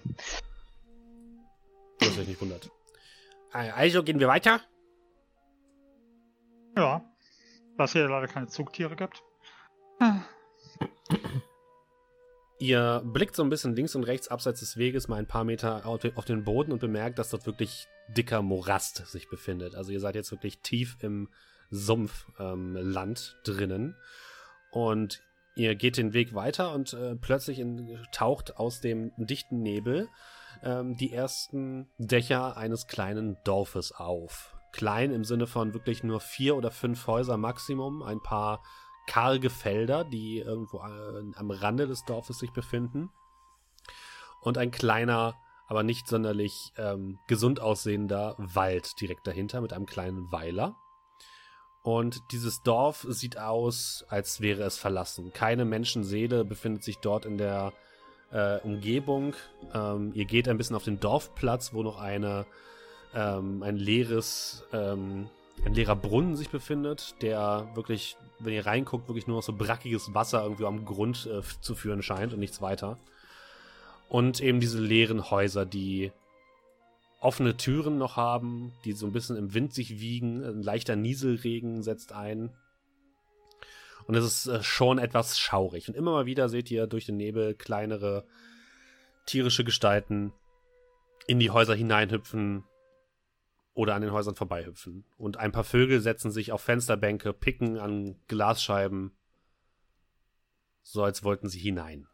[1.98, 2.70] Dass euch nicht wundert.
[3.52, 4.60] Also gehen wir weiter.
[6.76, 7.02] Ja.
[7.78, 9.22] Was hier leider keine Zugtiere gibt.
[12.62, 15.84] Ihr blickt so ein bisschen links und rechts abseits des Weges mal ein paar Meter
[15.84, 19.74] auf den- Boden und bemerkt, dass dort wirklich dicker Morast sich befindet.
[19.74, 21.28] Also ihr seid jetzt wirklich tief im
[21.70, 23.96] Sumpfland ähm, drinnen.
[24.70, 25.24] Und
[25.56, 30.08] ihr geht den Weg weiter und äh, plötzlich in, taucht aus dem dichten Nebel
[30.62, 34.54] ähm, die ersten Dächer eines kleinen Dorfes auf.
[34.70, 38.62] Klein im Sinne von wirklich nur vier oder fünf Häuser Maximum, ein paar
[39.06, 43.10] karge Felder, die irgendwo äh, am Rande des Dorfes sich befinden.
[44.40, 45.36] Und ein kleiner,
[45.68, 50.76] aber nicht sonderlich ähm, gesund aussehender Wald direkt dahinter mit einem kleinen Weiler.
[51.82, 55.32] Und dieses Dorf sieht aus, als wäre es verlassen.
[55.32, 57.72] Keine Menschenseele befindet sich dort in der
[58.30, 59.34] äh, Umgebung.
[59.74, 62.46] Ähm, ihr geht ein bisschen auf den Dorfplatz, wo noch eine,
[63.14, 65.28] ähm, ein leeres, ähm,
[65.64, 70.14] ein leerer Brunnen sich befindet, der wirklich, wenn ihr reinguckt, wirklich nur noch so brackiges
[70.14, 72.98] Wasser irgendwie am Grund äh, zu führen scheint und nichts weiter.
[74.08, 76.12] Und eben diese leeren Häuser, die
[77.20, 80.44] offene Türen noch haben, die so ein bisschen im Wind sich wiegen.
[80.44, 82.50] Ein leichter Nieselregen setzt ein.
[84.06, 85.88] Und es ist äh, schon etwas schaurig.
[85.88, 88.24] Und immer mal wieder seht ihr durch den Nebel kleinere
[89.26, 90.32] tierische Gestalten
[91.28, 92.64] in die Häuser hineinhüpfen
[93.74, 95.04] oder an den Häusern vorbeihüpfen.
[95.16, 99.16] Und ein paar Vögel setzen sich auf Fensterbänke, picken an Glasscheiben,
[100.82, 102.06] so als wollten sie hinein.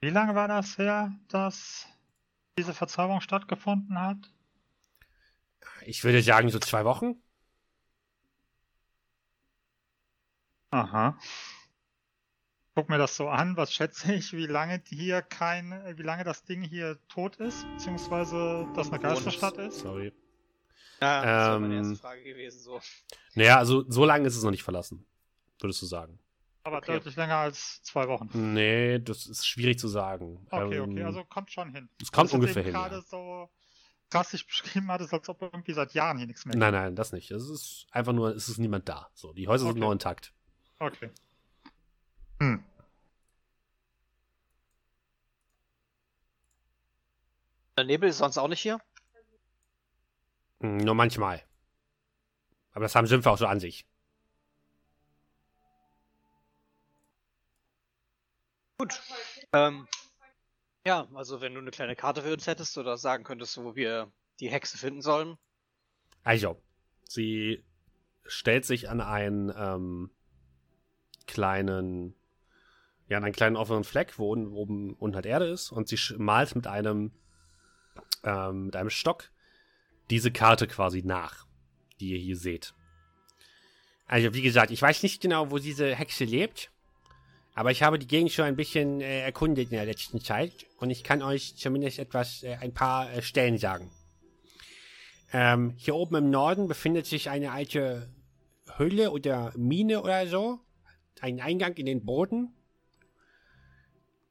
[0.00, 1.86] Wie lange war das her, dass
[2.58, 4.18] diese Verzauberung stattgefunden hat?
[5.86, 7.16] Ich würde sagen, so zwei Wochen.
[10.70, 11.16] Aha.
[12.74, 16.42] Guck mir das so an, was schätze ich, wie lange hier kein, wie lange das
[16.44, 19.78] Ding hier tot ist, beziehungsweise dass eine Geisterstadt ist?
[19.78, 20.12] Sorry.
[21.00, 22.60] Ja, das war meine Ähm, erste Frage gewesen.
[22.60, 22.80] So.
[23.34, 25.06] Naja, also so lange ist es noch nicht verlassen,
[25.60, 26.18] würdest du sagen.
[26.64, 26.94] Aber Okay.
[26.94, 28.28] deutlich länger als zwei Wochen.
[28.32, 30.44] Nee, das ist schwierig zu sagen.
[30.50, 31.88] Okay, Ähm, okay, also kommt schon hin.
[32.00, 32.72] Es kommt Dass du ungefähr hin.
[32.72, 33.02] gerade Ja.
[33.02, 33.50] so
[34.10, 37.30] drastisch beschrieben hattest, als ob irgendwie seit Jahren hier nichts mehr Nein, nein, das nicht.
[37.30, 39.10] Es ist einfach nur, es ist niemand da.
[39.14, 39.80] So, die Häuser sind Okay.
[39.80, 40.32] noch intakt.
[40.80, 41.10] Okay.
[42.40, 42.64] Hm.
[47.76, 48.78] Der Nebel ist sonst auch nicht hier?
[50.60, 51.42] Hm, Nur manchmal.
[52.72, 53.86] Aber das haben Sümpfe auch so an sich.
[58.78, 59.00] Gut.
[59.52, 59.86] Ähm,
[60.86, 64.12] ja, also wenn du eine kleine Karte für uns hättest oder sagen könntest, wo wir
[64.40, 65.38] die Hexe finden sollen.
[66.24, 66.60] Also,
[67.04, 67.64] sie
[68.26, 70.10] stellt sich an einen ähm,
[71.26, 72.14] kleinen,
[73.08, 75.98] ja, an einen kleinen offenen Fleck, wo oben, oben unten halt Erde ist, und sie
[76.16, 77.12] malt mit einem,
[78.22, 79.30] ähm, mit einem Stock
[80.10, 81.46] diese Karte quasi nach,
[82.00, 82.74] die ihr hier seht.
[84.06, 86.70] Also, wie gesagt, ich weiß nicht genau, wo diese Hexe lebt,
[87.54, 90.90] aber ich habe die Gegend schon ein bisschen äh, erkundet in der letzten Zeit und
[90.90, 93.90] ich kann euch zumindest etwas, äh, ein paar äh, Stellen sagen.
[95.32, 98.08] Ähm, hier oben im Norden befindet sich eine alte
[98.76, 100.60] Höhle oder Mine oder so.
[101.20, 102.54] Ein Eingang in den Boden.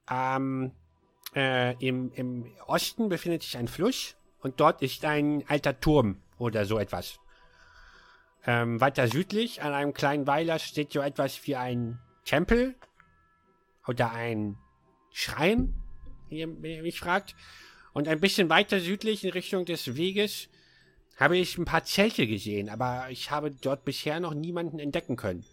[0.10, 0.72] Ähm,
[1.36, 6.64] Äh, im, Im Osten befindet sich ein Fluss und dort ist ein alter Turm oder
[6.66, 7.20] so etwas.
[8.46, 12.76] Ähm, weiter südlich an einem kleinen Weiler steht so etwas wie ein Tempel
[13.88, 14.58] oder ein
[15.12, 15.74] Schrein,
[16.30, 17.36] wie ihr mich fragt.
[17.94, 20.50] Und ein bisschen weiter südlich in Richtung des Weges
[21.18, 25.46] habe ich ein paar Zelte gesehen, aber ich habe dort bisher noch niemanden entdecken können.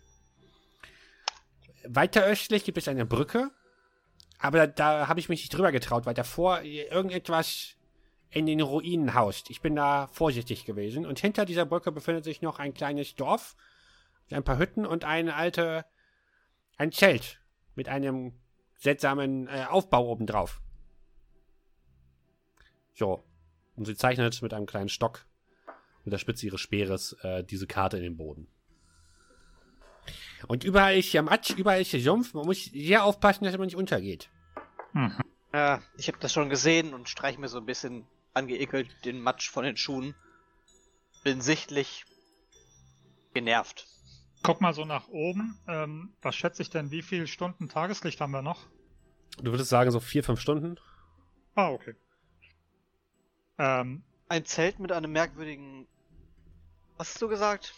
[1.84, 3.50] Weiter östlich gibt es eine Brücke,
[4.40, 7.76] aber da, da habe ich mich nicht drüber getraut, weil davor irgendetwas
[8.30, 9.50] in den Ruinen haust.
[9.50, 11.04] Ich bin da vorsichtig gewesen.
[11.04, 13.56] Und hinter dieser Brücke befindet sich noch ein kleines Dorf,
[14.30, 15.84] ein paar Hütten und eine alte,
[16.76, 17.40] ein Zelt
[17.74, 18.32] mit einem
[18.78, 20.60] seltsamen äh, Aufbau obendrauf.
[22.94, 23.22] So.
[23.76, 25.26] Und sie zeichnet mit einem kleinen Stock
[26.04, 28.48] mit der Spitze ihres Speeres äh, diese Karte in den Boden.
[30.46, 32.34] Und überall ist hier Matsch, überall ist hier Sumpf.
[32.34, 34.30] Man muss sehr aufpassen, dass man nicht untergeht.
[34.92, 35.18] Mhm.
[35.52, 39.50] Ja, ich habe das schon gesehen und streich mir so ein bisschen angeekelt den Matsch
[39.50, 40.14] von den Schuhen.
[41.24, 42.04] Bin sichtlich
[43.34, 43.86] genervt.
[44.42, 45.58] Guck mal so nach oben.
[45.68, 48.66] Ähm, was schätze ich denn, wie viele Stunden Tageslicht haben wir noch?
[49.42, 50.78] Du würdest sagen, so vier, fünf Stunden?
[51.54, 51.94] Ah, okay.
[53.58, 55.86] Ähm, Ein Zelt mit einem merkwürdigen.
[56.96, 57.74] Was hast du gesagt?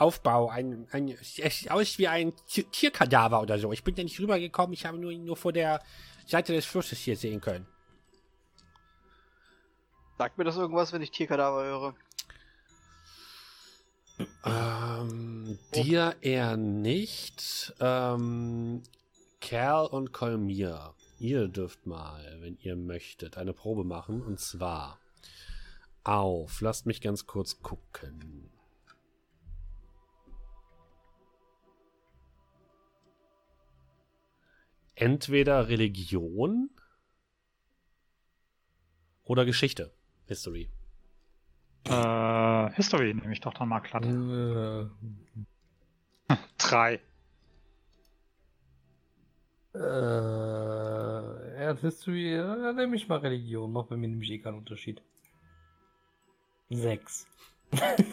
[0.00, 3.70] Aufbau, ein, ein, es sieht aus wie ein Ti- Tierkadaver oder so.
[3.72, 5.82] Ich bin da nicht rübergekommen, ich habe nur, nur vor der
[6.26, 7.66] Seite des Flusses hier sehen können.
[10.16, 11.94] Sagt mir das irgendwas, wenn ich Tierkadaver höre?
[14.44, 17.74] Ähm, dir eher nicht.
[17.80, 18.82] Ähm,
[19.40, 24.22] Kerl und Kolmir, ihr dürft mal, wenn ihr möchtet, eine Probe machen.
[24.22, 24.98] Und zwar
[26.04, 28.50] auf, lasst mich ganz kurz gucken.
[35.00, 36.68] Entweder Religion
[39.24, 39.92] oder Geschichte.
[40.26, 40.68] History.
[41.88, 44.04] äh, History nehme ich doch dann mal glatt.
[44.04, 44.86] Äh,
[46.58, 47.00] Drei.
[49.74, 54.58] äh, Erd History, äh, dann nehme ich mal Religion, macht bei mir nämlich eh keinen
[54.58, 55.00] Unterschied.
[56.68, 57.26] Sechs.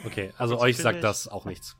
[0.05, 1.75] Okay, also Jetzt euch sagt ich- das auch nichts.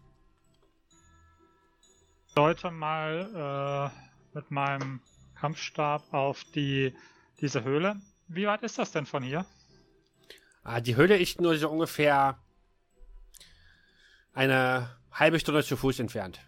[2.36, 4.07] Leute mal äh,
[4.38, 5.02] mit meinem
[5.36, 6.96] Kampfstab auf die
[7.42, 8.00] diese Höhle.
[8.28, 9.46] Wie weit ist das denn von hier?
[10.64, 12.38] Ah, die Höhle ist nur so ungefähr
[14.34, 16.40] eine halbe Stunde zu Fuß entfernt.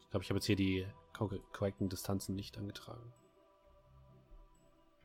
[0.00, 3.12] Ich glaube, ich habe jetzt hier die ko- korrekten Distanzen nicht angetragen.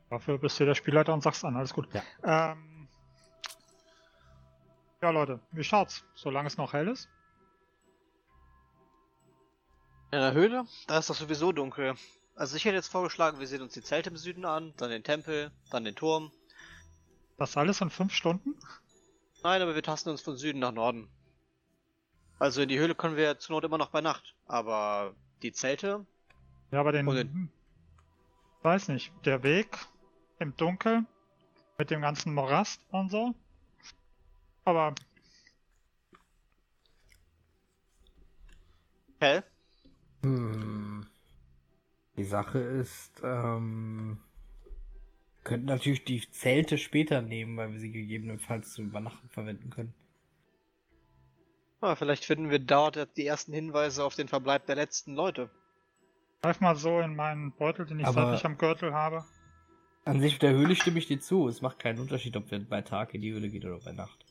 [0.08, 1.88] Dafür bist du der Spielleiter und sagst an, alles gut.
[1.92, 2.52] Ja.
[2.52, 2.88] Ähm,
[5.02, 6.04] ja, Leute, wie schaut's?
[6.14, 7.10] Solange es noch hell ist?
[10.10, 10.66] In der Höhle?
[10.86, 11.94] Da ist doch sowieso dunkel.
[12.34, 15.02] Also ich hätte jetzt vorgeschlagen, wir sehen uns die Zelte im Süden an, dann den
[15.02, 16.32] Tempel, dann den Turm.
[17.36, 18.56] Das alles in fünf Stunden?
[19.42, 21.08] Nein, aber wir tasten uns von Süden nach Norden.
[22.38, 24.34] Also in die Höhle können wir zur Not immer noch bei Nacht.
[24.46, 26.06] Aber die Zelte?
[26.70, 27.06] Ja, aber den.
[27.06, 27.48] Hm,
[28.62, 29.12] weiß nicht.
[29.24, 29.76] Der Weg
[30.38, 31.06] im Dunkeln
[31.76, 33.34] mit dem ganzen Morast und so.
[34.64, 34.94] Aber
[39.20, 39.42] Hell?
[40.22, 41.06] Hm.
[42.16, 44.18] Die Sache ist, ähm,
[45.44, 49.94] könnten natürlich die Zelte später nehmen, weil wir sie gegebenenfalls zum Übernachten verwenden können.
[51.80, 55.48] Ah, vielleicht finden wir dort die ersten Hinweise auf den Verbleib der letzten Leute.
[56.42, 59.24] greif mal so in meinen Beutel, den ich Aber- seitlich am Gürtel habe.
[60.04, 61.48] An sich mit der Höhle stimme ich dir zu.
[61.48, 64.24] Es macht keinen Unterschied, ob wir bei Tag in die Höhle gehen oder bei Nacht.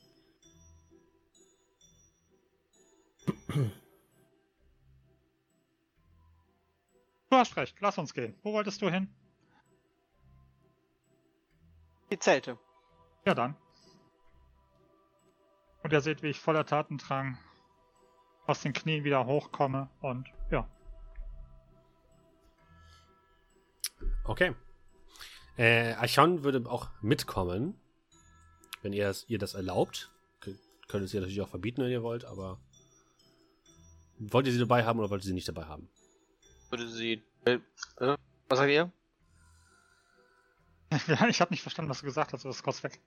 [7.30, 8.36] Du hast recht, lass uns gehen.
[8.44, 9.14] Wo wolltest du hin?
[12.10, 12.58] Die Zelte.
[13.26, 13.56] Ja dann.
[15.84, 17.38] Und ihr seht, wie ich voller Tatendrang
[18.46, 20.70] aus den Knien wieder hochkomme und ja.
[24.24, 24.56] Okay.
[25.58, 27.80] Äh, Archon würde auch mitkommen,
[28.82, 30.12] wenn ihr das, ihr das erlaubt.
[30.88, 32.60] Könnt es ihr natürlich auch verbieten, wenn ihr wollt, aber
[34.20, 35.90] wollt ihr sie dabei haben oder wollt ihr sie nicht dabei haben?
[36.70, 37.24] Würde sie.
[37.46, 37.60] Äh,
[38.00, 38.18] äh,
[38.50, 38.92] was sagt ihr?
[41.08, 43.00] ja ich habe nicht verstanden, was du gesagt hast, du bist kurz weg.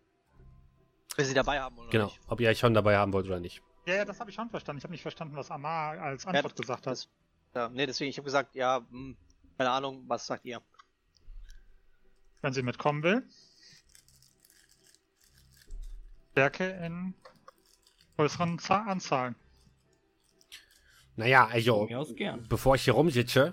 [1.16, 2.20] Will sie dabei haben oder Genau, nicht?
[2.26, 3.62] ob ihr Archon dabei haben wollt oder nicht.
[3.86, 4.78] Ja, ja, das habe ich schon verstanden.
[4.78, 7.08] Ich habe nicht verstanden, was Amar als Antwort gesagt hat.
[7.54, 9.16] Ja, nee, deswegen, ich habe gesagt, ja, hm,
[9.58, 10.62] keine Ahnung, was sagt ihr?
[12.42, 13.26] Wenn sie mitkommen will.
[16.32, 17.14] Stärke in
[18.16, 19.34] größeren Za- Anzahlen.
[21.20, 21.86] Naja, also,
[22.48, 23.52] bevor ich hier rumsitze,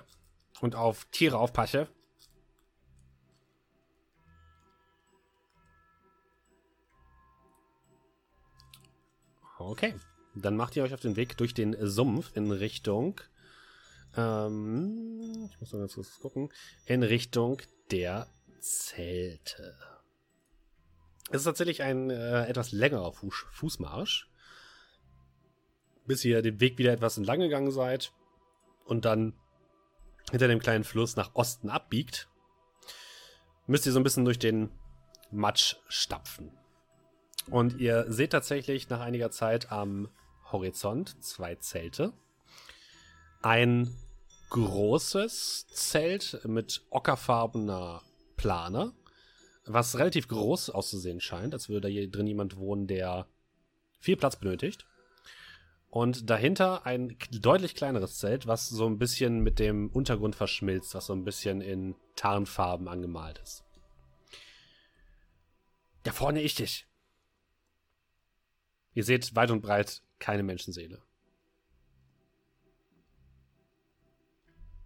[0.61, 1.89] und auf Tiere aufpasse.
[9.59, 9.95] Okay,
[10.33, 13.19] dann macht ihr euch auf den Weg durch den Sumpf in Richtung.
[14.15, 16.49] Ähm, ich muss mal ganz kurz gucken.
[16.85, 17.61] In Richtung
[17.91, 18.29] der
[18.61, 19.77] Zelte.
[21.31, 24.26] Es ist tatsächlich ein äh, etwas längerer Fuß Fußmarsch.
[26.07, 28.13] Bis ihr den Weg wieder etwas entlang gegangen seid
[28.85, 29.33] und dann
[30.31, 32.29] hinter dem kleinen Fluss nach Osten abbiegt,
[33.67, 34.71] müsst ihr so ein bisschen durch den
[35.31, 36.57] Matsch stapfen.
[37.49, 40.09] Und ihr seht tatsächlich nach einiger Zeit am
[40.51, 42.13] Horizont zwei Zelte.
[43.41, 43.93] Ein
[44.49, 48.01] großes Zelt mit ockerfarbener
[48.37, 48.93] Plane,
[49.65, 53.27] was relativ groß auszusehen scheint, als würde da hier drin jemand wohnen, der
[53.99, 54.85] viel Platz benötigt.
[55.89, 61.05] Und dahinter ein deutlich kleineres Zelt, was so ein bisschen mit dem Untergrund verschmilzt, was
[61.05, 63.63] so ein bisschen in Tarnfarben angemalt ist.
[66.03, 66.87] Da vorne ich dich.
[68.93, 71.01] Ihr seht weit und breit keine Menschenseele.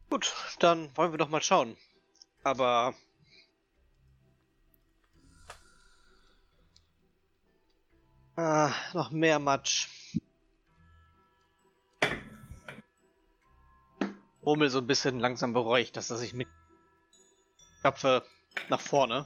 [0.09, 1.77] Gut, dann wollen wir doch mal schauen.
[2.43, 2.93] Aber.
[8.35, 9.87] Ah, noch mehr Matsch.
[14.45, 16.47] Rummel so ein bisschen langsam beruhigt, dass er sich mit
[17.81, 18.23] Köpfe
[18.69, 19.25] nach vorne.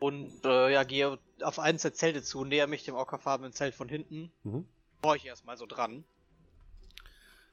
[0.00, 3.88] Und äh, ja, gehe auf eins der Zelte zu, näher mich dem ockerfarbenen Zelt von
[3.88, 4.30] hinten.
[4.42, 4.68] Mhm.
[5.00, 6.04] Brauche ich erstmal so dran.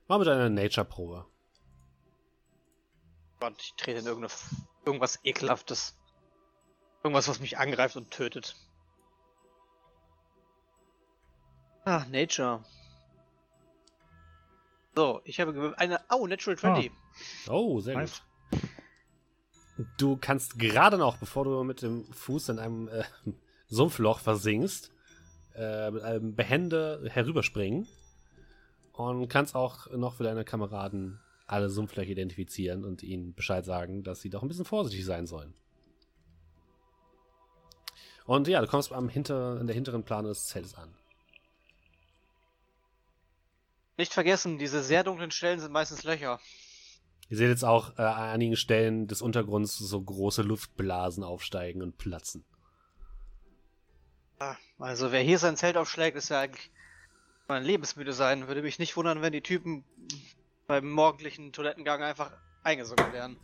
[0.08, 1.26] Mal mit einer Nature-Probe.
[3.40, 4.34] Und ich trete in irgendeine,
[4.86, 5.98] irgendwas ekelhaftes.
[7.04, 8.56] Irgendwas, was mich angreift und tötet.
[11.86, 12.64] Ah, Nature.
[14.96, 16.00] So, ich habe eine.
[16.12, 16.92] Oh, Natural 20.
[17.50, 18.22] Oh, sehr Nice.
[18.50, 18.60] gut.
[19.98, 23.04] Du kannst gerade noch, bevor du mit dem Fuß in einem äh,
[23.68, 24.92] Sumpfloch versinkst,
[25.56, 27.88] äh, mit einem Behände herüberspringen
[28.94, 34.22] und kannst auch noch für deine Kameraden alle Sumpflöcher identifizieren und ihnen Bescheid sagen, dass
[34.22, 35.54] sie doch ein bisschen vorsichtig sein sollen.
[38.26, 40.94] Und ja, du kommst am hinter, in der hinteren Plane des Zeltes an.
[44.02, 46.40] Nicht vergessen, diese sehr dunklen Stellen sind meistens Löcher.
[47.30, 52.00] Ihr seht jetzt auch äh, an einigen Stellen des Untergrunds so große Luftblasen aufsteigen und
[52.00, 52.44] platzen.
[54.40, 56.72] Ah, Also, wer hier sein Zelt aufschlägt, ist ja eigentlich
[57.48, 58.48] mal lebensmüde sein.
[58.48, 59.84] Würde mich nicht wundern, wenn die Typen
[60.66, 62.32] beim morgendlichen Toilettengang einfach
[62.64, 63.38] eingesunken wären.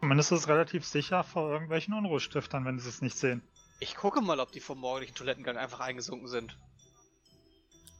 [0.00, 3.42] Zumindest ist es relativ sicher vor irgendwelchen Unruhestiftern, wenn sie es nicht sehen.
[3.78, 6.56] Ich gucke mal, ob die vom morgendlichen Toilettengang einfach eingesunken sind.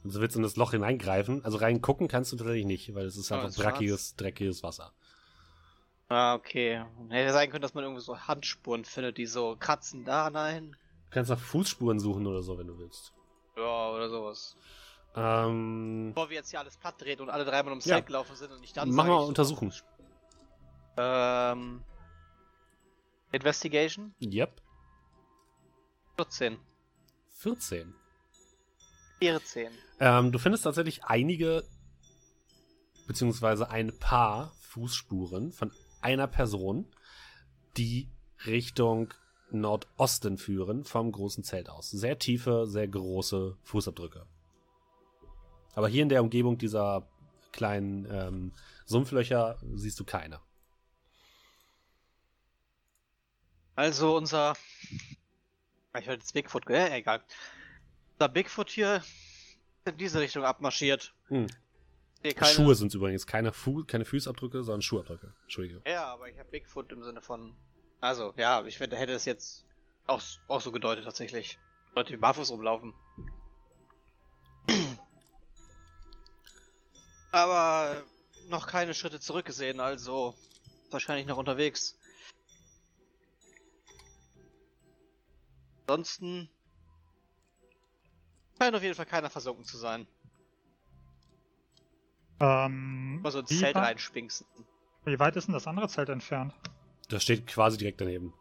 [0.03, 1.43] Und so willst du in das Loch hineingreifen.
[1.43, 4.93] Also reingucken kannst du tatsächlich nicht, weil es ist einfach ist dreckiges, dreckiges Wasser.
[6.07, 6.83] Ah, okay.
[7.09, 10.05] Hätte sein können, dass man irgendwie so Handspuren findet, die so kratzen.
[10.05, 10.71] Da, nein.
[11.05, 13.13] Du kannst nach Fußspuren suchen oder so, wenn du willst.
[13.57, 14.55] Ja, oder sowas.
[15.15, 17.95] Ähm, Bevor wir jetzt hier alles platt drehen und alle dreimal ums Ja.
[17.97, 19.73] Zelt gelaufen sind und ich dann Mach sage, mal ich- untersuchen.
[20.97, 21.81] Ähm.
[23.31, 24.13] Investigation?
[24.21, 24.61] yep.
[26.17, 26.57] 14.
[27.37, 27.93] 14.
[29.19, 29.71] 14.
[29.99, 31.63] Ähm, du findest tatsächlich einige,
[33.07, 36.87] beziehungsweise ein paar Fußspuren von einer Person,
[37.77, 38.09] die
[38.45, 39.13] Richtung
[39.51, 41.89] Nordosten führen vom großen Zelt aus.
[41.89, 44.25] Sehr tiefe, sehr große Fußabdrücke.
[45.73, 47.07] Aber hier in der Umgebung dieser
[47.51, 48.53] kleinen ähm,
[48.85, 50.39] Sumpflöcher siehst du keine.
[53.75, 54.55] Also unser.
[55.97, 56.69] Ich wollte jetzt Bigfoot.
[56.69, 57.23] Äh, egal.
[58.19, 59.01] Unser Bigfoot hier
[59.85, 61.13] in diese Richtung abmarschiert.
[61.27, 61.47] Hm.
[62.21, 62.53] Hier keine...
[62.53, 65.33] Schuhe sind übrigens keine, Fu keine Fußabdrücke, sondern Schuhabdrücke.
[65.43, 65.81] Entschuldige.
[65.87, 67.55] Ja, aber ich habe Bigfoot im Sinne von.
[68.01, 69.65] Also, ja, ich hätte hätte es jetzt
[70.05, 71.59] auch, auch so gedeutet tatsächlich.
[71.95, 72.93] Leute, die barfuß rumlaufen.
[77.31, 78.03] Aber
[78.49, 80.35] noch keine Schritte zurückgesehen, also
[80.91, 81.97] wahrscheinlich noch unterwegs.
[85.87, 86.49] Ansonsten
[88.59, 90.07] scheint auf jeden Fall keiner versunken zu sein.
[92.39, 94.47] Ähm, Mal so wie, Zelt wei- reinspinksen.
[95.05, 96.53] wie weit ist denn das andere Zelt entfernt?
[97.09, 98.33] Das steht quasi direkt daneben.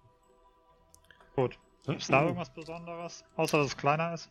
[1.34, 1.58] Gut.
[1.86, 3.24] Ist da irgendwas Besonderes?
[3.36, 4.30] Außer dass es kleiner ist?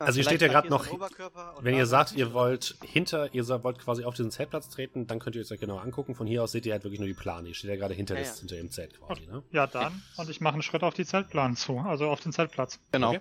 [0.00, 3.46] Also ihr steht ja hier noch- ein Wenn ihr sagt, ein ihr wollt hinter, ihr
[3.62, 6.16] wollt quasi auf diesen Zeltplatz treten, dann könnt ihr euch das genauer angucken.
[6.16, 7.48] Von hier aus seht ihr halt wirklich nur die Plane.
[7.48, 8.32] Ihr steht ja gerade hinter, Ja, ja.
[8.34, 9.44] hinter dem Zelt quasi, ne?
[9.52, 10.02] Ja, dann.
[10.16, 12.80] Und ich mache einen Schritt auf die Zeltplan zu, also auf den Zeltplatz.
[12.90, 13.10] Genau.
[13.10, 13.20] Okay.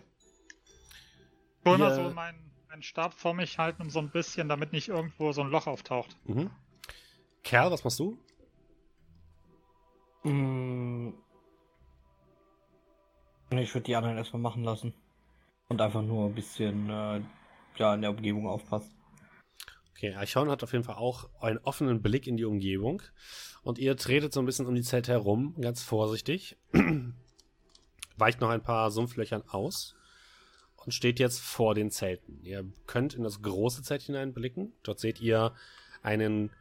[1.65, 2.45] Ich hol mal so mein
[2.75, 5.65] meinen Stab vor mich halten, um so ein bisschen, damit nicht irgendwo so ein Loch
[5.65, 6.17] auftaucht.
[6.25, 6.51] Mhm.
[7.41, 8.19] Kerl, was machst du?
[10.23, 11.13] Mm.
[13.51, 14.93] Ich würde die anderen erstmal machen lassen.
[15.69, 17.21] Und einfach nur ein bisschen äh,
[17.77, 18.93] ja, in der Umgebung aufpassen.
[19.91, 23.01] Okay, Archon hat auf jeden Fall auch einen offenen Blick in die Umgebung.
[23.63, 26.57] Und ihr tretet so ein bisschen um die Zelte herum, ganz vorsichtig.
[28.17, 29.95] Weicht noch ein paar Sumpflöchern aus
[30.85, 32.39] und steht jetzt vor den Zelten.
[32.43, 34.73] Ihr könnt in das große Zelt hineinblicken.
[34.83, 35.53] Dort seht ihr
[36.03, 36.51] einen,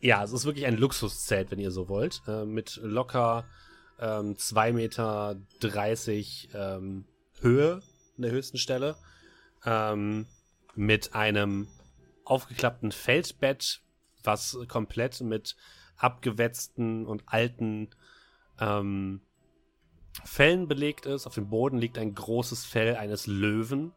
[0.00, 3.44] ja, es ist wirklich ein Luxuszelt, wenn ihr so wollt, äh, mit locker
[3.98, 5.36] ähm, 2,30 Meter
[6.54, 7.04] ähm,
[7.40, 7.80] Höhe
[8.16, 8.96] in der höchsten Stelle.
[9.64, 10.26] Ähm,
[10.74, 11.68] mit einem
[12.24, 13.80] aufgeklappten Feldbett,
[14.22, 15.56] was komplett mit
[15.96, 17.90] abgewetzten und alten
[18.58, 19.20] ähm,
[20.24, 21.26] Fellen belegt ist.
[21.26, 23.92] Auf dem Boden liegt ein großes Fell eines Löwen,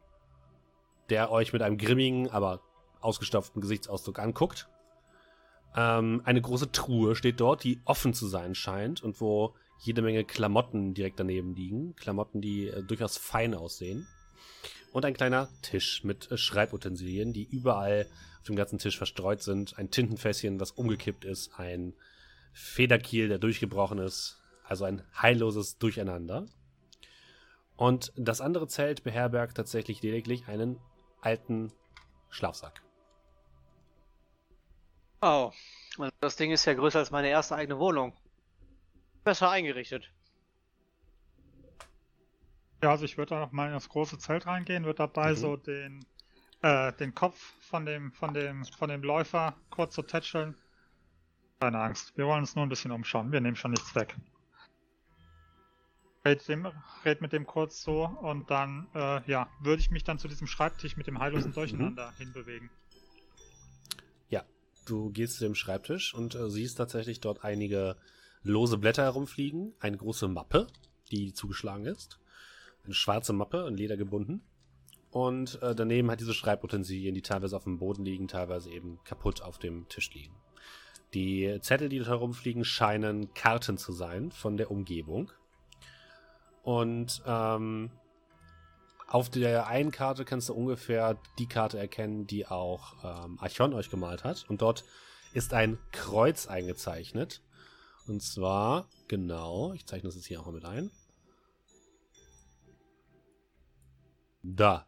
[1.10, 2.62] der euch mit einem grimmigen, aber
[3.02, 4.68] ausgestopften Gesichtsausdruck anguckt.
[5.76, 10.24] Ähm, eine große Truhe steht dort, die offen zu sein scheint und wo jede Menge
[10.24, 11.96] Klamotten direkt daneben liegen.
[11.96, 14.08] Klamotten, die äh, durchaus fein aussehen.
[14.92, 18.08] Und ein kleiner Tisch mit äh, Schreibutensilien, die überall
[18.40, 19.78] auf dem ganzen Tisch verstreut sind.
[19.78, 21.52] Ein Tintenfässchen, was umgekippt ist.
[21.60, 21.94] Ein
[22.54, 24.37] Federkiel, der durchgebrochen ist.
[24.68, 26.46] Also ein heilloses Durcheinander.
[27.78, 30.80] Und das andere Zelt beherbergt tatsächlich lediglich einen
[31.22, 31.72] alten
[32.30, 32.82] Schlafsack.
[35.22, 35.52] Oh,
[36.20, 38.14] das Ding ist ja größer als meine erste eigene Wohnung.
[39.24, 40.12] Besser eingerichtet.
[42.84, 45.36] Ja, also ich würde da noch mal in das große Zelt reingehen, würde dabei Mhm.
[45.38, 46.06] so den,
[46.62, 50.56] äh, den Kopf von dem, von dem, von dem Läufer kurz so tätscheln.
[51.60, 54.16] Keine Angst, wir wollen uns nur ein bisschen umschauen, wir nehmen schon nichts weg.
[56.28, 56.68] Red, dem,
[57.06, 60.48] red mit dem kurz so und dann, äh, ja, würde ich mich dann zu diesem
[60.48, 62.70] Schreibtisch mit dem heillosen Durcheinander hinbewegen.
[64.88, 67.98] Du gehst zu dem Schreibtisch und äh, siehst tatsächlich dort einige
[68.42, 70.68] lose Blätter herumfliegen, eine große Mappe,
[71.12, 72.20] die zugeschlagen ist,
[72.86, 74.42] eine schwarze Mappe in Leder gebunden
[75.12, 79.42] und äh, daneben hat diese Schreibutensilien, die teilweise auf dem Boden liegen, teilweise eben kaputt
[79.42, 80.36] auf dem Tisch liegen.
[81.14, 85.32] Die Zettel, die dort herumfliegen, scheinen Karten zu sein von der Umgebung.
[86.68, 87.92] Und ähm,
[89.08, 93.90] auf der einen Karte kannst du ungefähr die Karte erkennen, die auch ähm, Archon euch
[93.90, 94.44] gemalt hat.
[94.50, 94.84] Und dort
[95.34, 97.42] ist ein Kreuz eingezeichnet.
[98.06, 100.92] Und zwar, genau, ich zeichne das jetzt hier auch mal mit ein.
[104.44, 104.86] Da.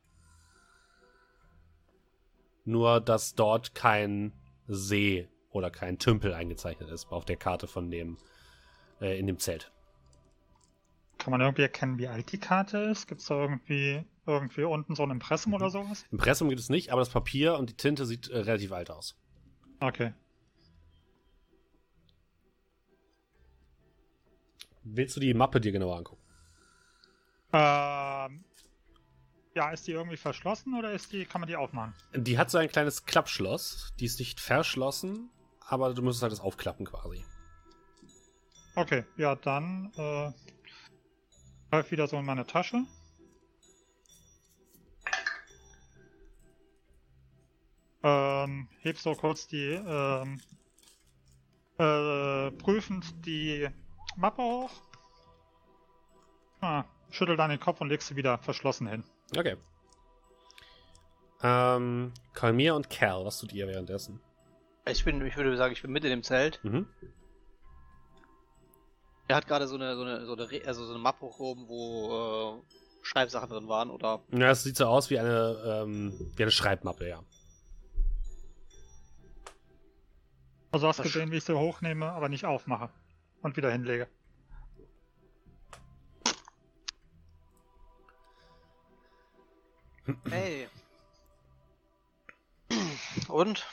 [2.66, 4.34] Nur, dass dort kein
[4.68, 8.18] See oder kein Tümpel eingezeichnet ist auf der Karte von dem,
[9.00, 9.72] äh, in dem Zelt.
[11.20, 13.08] Kann man irgendwie erkennen, wie alt die Karte ist?
[13.08, 16.06] Gibt es da irgendwie, irgendwie unten so ein Impressum oder sowas?
[16.12, 19.18] Impressum gibt es nicht, aber das Papier und die Tinte sieht äh, relativ alt aus.
[19.82, 20.14] Okay.
[24.84, 26.24] Willst du die Mappe dir genauer angucken?
[27.52, 28.46] Ähm,
[29.56, 31.94] ja, ist die irgendwie verschlossen oder ist die, kann man die aufmachen?
[32.16, 33.94] Die hat so ein kleines Klappschloss.
[34.00, 35.30] Die ist nicht verschlossen,
[35.68, 37.26] aber du müsstest halt das aufklappen quasi.
[38.76, 40.32] Okay, ja, dann äh,
[41.70, 42.84] greif wieder so in meine Tasche.
[48.02, 50.40] Ähm, heb so kurz die, ähm,
[51.78, 53.68] äh, prüfend die
[54.16, 54.72] Mappe hoch.
[56.62, 59.04] Ah, schüttel dann den Kopf und leg sie wieder verschlossen hin.
[59.38, 59.58] Okay.
[61.42, 64.20] Ähm, Kalmir und Cal, was tut ihr währenddessen?
[64.86, 66.60] Ich bin, ich würde sagen, ich bin mit in dem Zelt.
[66.64, 66.88] Mhm.
[69.30, 71.68] Er hat gerade so eine, so eine, so eine, Re- also so eine Mappe hochgehoben,
[71.68, 74.24] wo äh, Schreibsachen drin waren oder.
[74.32, 77.24] Ja, es sieht so aus wie eine, ähm, wie eine Schreibmappe, ja.
[80.72, 82.90] Also hast Was- gesehen, wie ich sie hochnehme, aber nicht aufmache
[83.44, 84.08] und wieder hinlege.
[90.30, 90.68] Hey.
[93.28, 93.68] Und?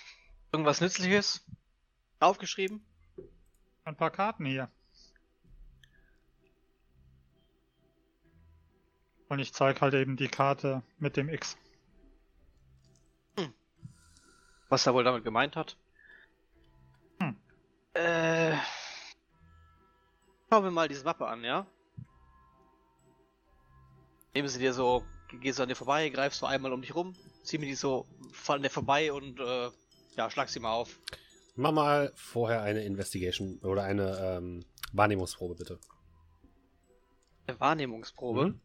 [0.52, 1.44] Irgendwas Nützliches?
[2.20, 2.84] Aufgeschrieben?
[3.84, 4.70] Ein paar Karten hier.
[9.28, 11.56] Und ich zeige halt eben die Karte mit dem X.
[14.68, 15.76] Was er wohl damit gemeint hat?
[17.20, 17.36] Hm.
[17.94, 18.56] Äh.
[20.48, 21.66] Schauen wir mal diese Mappe an, ja?
[24.34, 25.04] Nehmen sie dir so,
[25.40, 28.06] gehst du an dir vorbei, greifst du einmal um dich rum, zieh mir die so
[28.48, 29.70] an dir vorbei und äh,
[30.16, 31.00] ja, schlag sie mal auf.
[31.54, 35.80] Mach mal vorher eine Investigation oder eine ähm, Wahrnehmungsprobe, bitte.
[37.46, 38.46] Eine Wahrnehmungsprobe.
[38.48, 38.60] Mhm.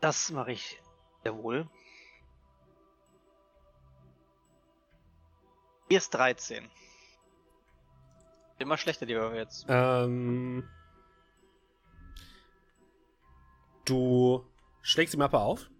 [0.00, 0.80] Das mache ich
[1.22, 1.68] sehr wohl.
[5.88, 6.68] Hier ist 13.
[8.58, 9.66] Immer schlechter, die wir jetzt.
[9.68, 10.68] Ähm,
[13.84, 14.44] du
[14.82, 15.70] schlägst die Mappe auf.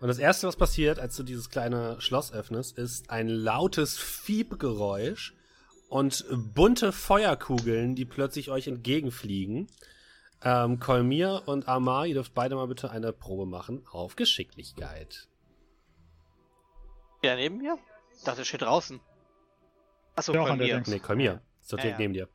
[0.00, 5.34] Und das erste, was passiert, als du dieses kleine Schloss öffnest, ist ein lautes Fiebgeräusch
[5.88, 9.68] und bunte Feuerkugeln, die plötzlich euch entgegenfliegen.
[10.44, 15.26] Ähm, Kolmir und Amar, ihr dürft beide mal bitte eine Probe machen auf Geschicklichkeit.
[17.22, 17.78] Ja, neben mir?
[18.16, 19.00] Ich dachte, er steht draußen.
[20.16, 20.74] Achso, Ja, auch bei an der mir.
[20.76, 20.88] Dings.
[20.88, 21.40] Nee, Kolmir.
[21.60, 22.08] Ist doch Ja, direkt ja.
[22.08, 22.28] neben dir.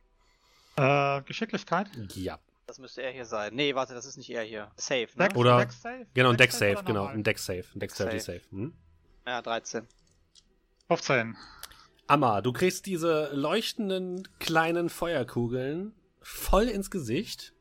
[0.76, 1.88] Äh, Geschicklichkeit?
[2.14, 2.38] Ja.
[2.66, 3.54] Das müsste er hier sein.
[3.54, 4.70] Nee, warte, das ist nicht er hier.
[4.76, 5.28] Safe, ne?
[5.28, 6.06] Dex, Oder- Dex Save?
[6.14, 7.06] Genau, ein Deck Save, oder genau.
[7.06, 7.64] Ein Deck Save.
[7.74, 8.20] Ein Deck Safe.
[8.20, 8.40] Save.
[8.50, 8.74] Hm?
[9.26, 9.86] Ja, 13.
[10.88, 11.36] 15.
[12.06, 17.54] Amma, du kriegst diese leuchtenden kleinen Feuerkugeln voll ins Gesicht.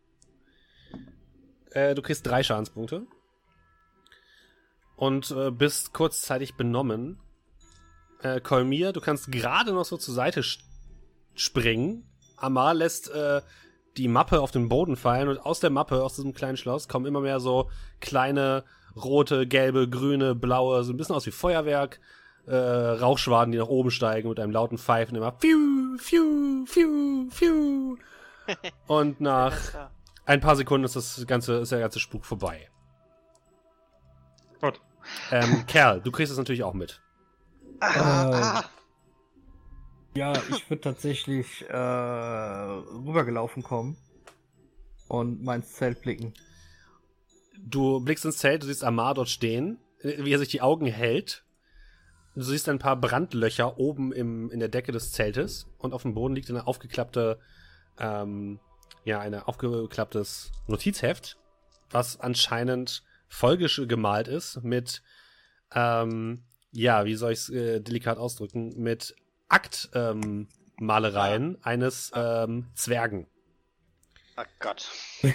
[1.72, 3.06] Äh, du kriegst drei Schadenspunkte.
[4.96, 7.20] Und äh, bist kurzzeitig benommen.
[8.22, 10.44] Äh, Kolmir, du kannst gerade noch so zur Seite
[11.36, 12.06] springen.
[12.36, 13.42] Amar lässt äh,
[13.98, 17.06] die Mappe auf den Boden fallen und aus der Mappe, aus diesem kleinen Schloss, kommen
[17.06, 18.64] immer mehr so kleine
[18.96, 22.00] rote, gelbe, grüne, blaue, so ein bisschen aus wie Feuerwerk
[22.46, 27.98] äh, Rauchschwaden, die nach oben steigen mit einem lauten Pfeifen immer Fiu, Fiu, Fiu, Fiu.
[28.88, 29.56] Und nach.
[30.26, 32.70] Ein paar Sekunden ist das ganze, ist der ganze Spuk vorbei.
[34.62, 34.80] Gut.
[35.32, 37.02] Ähm, Kerl, du kriegst es natürlich auch mit.
[37.80, 38.64] Ah,
[40.16, 43.96] Ja, ich würde tatsächlich äh, rübergelaufen kommen
[45.08, 46.34] und mein Zelt blicken.
[47.58, 50.88] Du blickst ins Zelt, du siehst Amar dort stehen, äh, wie er sich die Augen
[50.88, 51.46] hält.
[52.36, 56.14] Du siehst ein paar Brandlöcher oben im, in der Decke des Zeltes und auf dem
[56.16, 57.40] Boden liegt eine aufgeklappte,
[58.00, 58.60] ähm,
[59.10, 61.38] ja, ein aufgeklapptes Notizheft,
[61.90, 65.02] was anscheinend vollgesch gemalt ist mit,
[65.74, 69.16] ähm, ja, wie soll ich es äh, delikat ausdrücken, mit
[69.48, 73.26] Aktmalereien ähm, eines ähm, Zwergen.
[74.38, 74.88] oh Gott.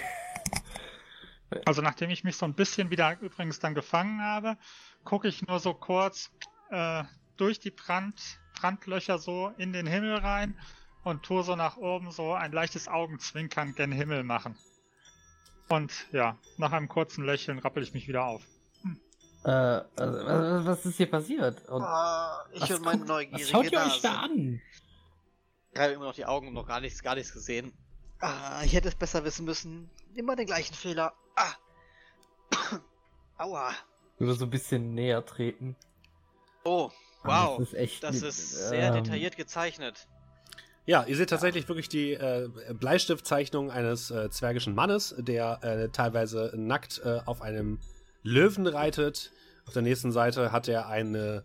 [1.63, 4.57] Also nachdem ich mich so ein bisschen wieder übrigens dann gefangen habe,
[5.05, 6.31] gucke ich nur so kurz
[6.71, 7.03] äh,
[7.37, 8.19] durch die Brand,
[8.59, 10.57] Brandlöcher so in den Himmel rein
[11.05, 14.57] und tue so nach oben so ein leichtes Augenzwinkern gen Himmel machen.
[15.69, 18.41] Und ja, nach einem kurzen Lächeln rappel ich mich wieder auf.
[19.43, 21.69] Äh, also, was, was ist hier passiert?
[21.69, 24.61] Und Ah, ich und meine neugierige Was schaut ihr euch da an?
[25.71, 27.71] Ich habe immer noch die Augen und noch gar nichts, gar nichts gesehen.
[28.19, 29.89] Ah, ich hätte es besser wissen müssen.
[30.15, 31.13] Immer den gleichen Fehler.
[31.35, 31.53] Ah.
[33.37, 33.71] Aua.
[34.17, 35.75] Wir so ein bisschen näher treten.
[36.63, 36.89] Oh,
[37.23, 37.59] wow.
[37.59, 38.03] Das ist echt.
[38.03, 40.07] Das ist sehr ähm, detailliert gezeichnet.
[40.87, 46.53] Ja, ihr seht tatsächlich wirklich die äh, Bleistiftzeichnung eines äh, zwergischen Mannes, der äh, teilweise
[46.55, 47.79] nackt äh, auf einem
[48.21, 49.31] Löwen reitet.
[49.65, 51.43] Auf der nächsten Seite hat er eine,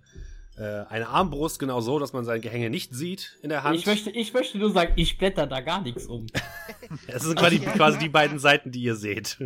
[0.59, 3.79] äh, eine Armbrust, genau so, dass man sein Gehänge nicht sieht in der Hand.
[3.79, 6.27] Ich möchte, ich möchte nur sagen, ich blätter da gar nichts um.
[7.07, 9.39] Es sind quasi, quasi die beiden Seiten, die ihr seht.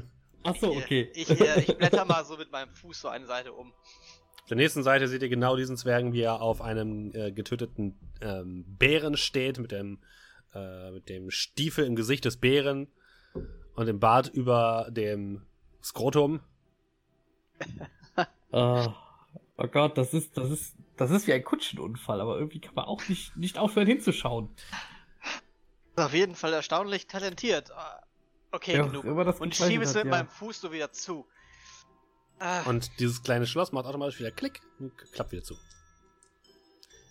[0.42, 1.11] Ach so, okay.
[1.14, 3.72] Ich, äh, ich blätter mal so mit meinem Fuß so eine Seite um.
[4.45, 7.99] Auf der nächsten Seite seht ihr genau diesen Zwergen, wie er auf einem äh, getöteten
[8.25, 9.99] ähm, Bären steht, mit dem,
[10.55, 12.89] äh, mit dem Stiefel im Gesicht des Bären
[13.75, 15.43] und dem Bart über dem
[15.83, 16.41] Skrotum.
[18.51, 18.87] Oh,
[19.59, 22.87] oh Gott, das ist, das ist, das ist wie ein Kutschenunfall, aber irgendwie kann man
[22.87, 24.49] auch nicht, nicht aufhören hinzuschauen.
[25.97, 27.70] Auf jeden Fall erstaunlich talentiert.
[27.70, 28.05] Ah,
[28.55, 29.05] Okay, auch genug.
[29.41, 30.11] Und ich schiebe es mit ja.
[30.11, 31.27] meinem Fuß so wieder zu.
[32.39, 35.57] Ah, Und dieses kleine Schloss macht automatisch wieder Klick und klappt wieder zu.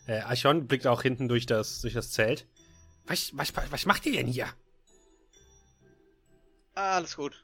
[0.08, 2.45] Äh, Archon blickt auch hinten durch das, durch das Zelt.
[3.06, 4.47] Was, was, was macht ihr denn hier?
[6.76, 7.43] alles gut.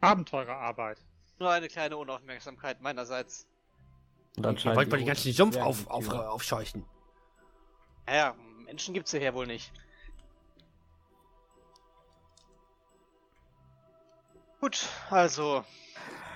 [0.00, 0.98] Abenteurerarbeit.
[1.40, 3.46] Nur eine kleine Unaufmerksamkeit meinerseits.
[4.36, 6.84] Und anscheinend wollt mal die ganzen Sumpf Zwerge- auf, auf, aufscheuchen.
[8.06, 8.34] Naja,
[8.66, 9.72] Menschen gibt's hierher wohl nicht.
[14.60, 15.64] Gut, also.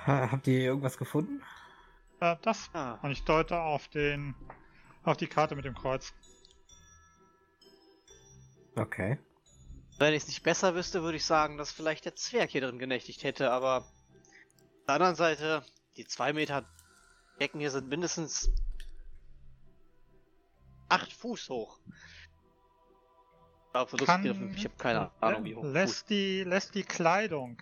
[0.06, 1.42] Ha- Habt ihr irgendwas gefunden?
[2.20, 2.70] Äh, das.
[2.72, 4.34] Ah, Und ich deute auf den,
[5.08, 6.12] auf die Karte mit dem Kreuz.
[8.76, 9.18] Okay.
[9.98, 12.78] wenn ich es nicht besser wüsste, würde ich sagen, dass vielleicht der Zwerg hier drin
[12.78, 13.78] genächtigt hätte, aber.
[13.78, 15.64] Auf der anderen Seite,
[15.96, 16.64] die zwei Meter
[17.40, 18.50] Decken hier sind mindestens
[20.88, 21.78] acht Fuß hoch.
[23.72, 24.54] Gegriffen.
[24.56, 25.62] Ich habe keine Ahnung, wie hoch.
[25.62, 25.72] Fuß.
[25.72, 27.60] lässt die, lässt die Kleidung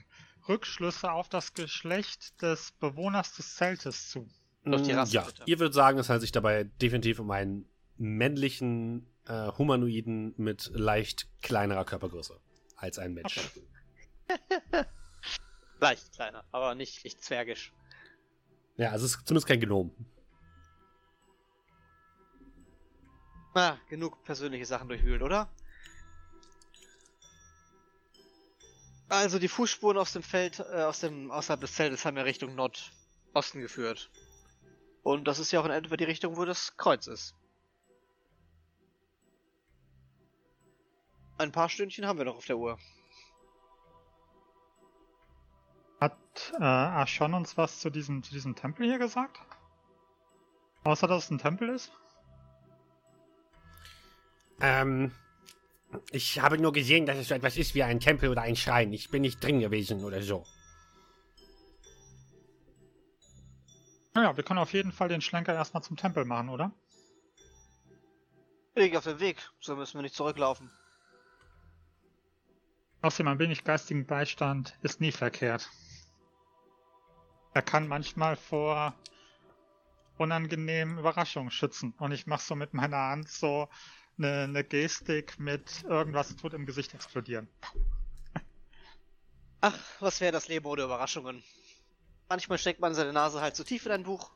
[0.49, 4.28] Rückschlüsse auf das Geschlecht des Bewohners des Zeltes zu.
[4.66, 5.42] Doch die Mm, Rasse, ja, bitte.
[5.46, 11.28] ihr würdet sagen, es handelt sich dabei definitiv um einen männlichen äh, Humanoiden mit leicht
[11.40, 12.38] kleinerer Körpergröße
[12.76, 13.40] als ein Mensch.
[15.78, 17.72] Leicht kleiner, aber nicht, nicht zwergisch.
[18.76, 19.92] Ja, also es ist zumindest kein Gnom.
[23.54, 25.48] Na, genug persönliche Sachen durchwühlt, oder?
[29.08, 32.54] Also die Fußspuren aus dem Feld, äh, aus dem außerhalb des Zeltes haben ja Richtung
[32.56, 34.10] Nordosten geführt.
[35.07, 37.36] Und das ist ja auch in etwa die Richtung, wo das Kreuz ist.
[41.38, 42.76] Ein paar Stündchen haben wir noch auf der Uhr.
[46.00, 46.18] Hat
[46.59, 49.38] äh, Archon uns was zu diesem, zu diesem Tempel hier gesagt?
[50.82, 51.92] Außer dass es ein Tempel ist?
[54.61, 55.12] Ähm,
[56.11, 58.92] ich habe nur gesehen, dass es so etwas ist wie ein Tempel oder ein Schrein.
[58.92, 60.44] Ich bin nicht drin gewesen oder so.
[64.16, 66.72] Naja, wir können auf jeden Fall den Schlenker erstmal zum Tempel machen, oder?
[68.74, 70.70] Weg auf dem Weg, so müssen wir nicht zurücklaufen.
[73.02, 75.68] Außerdem ein wenig geistigen Beistand ist nie verkehrt.
[77.52, 78.94] Er kann manchmal vor
[80.16, 81.92] unangenehmen Überraschungen schützen.
[81.98, 83.68] Und ich mache so mit meiner Hand so
[84.16, 87.48] eine, eine Gestik mit irgendwas tut im Gesicht explodieren.
[89.60, 91.44] Ach, was wäre das Leben ohne Überraschungen?
[92.28, 94.32] Manchmal steckt man seine Nase halt zu tief in ein Buch,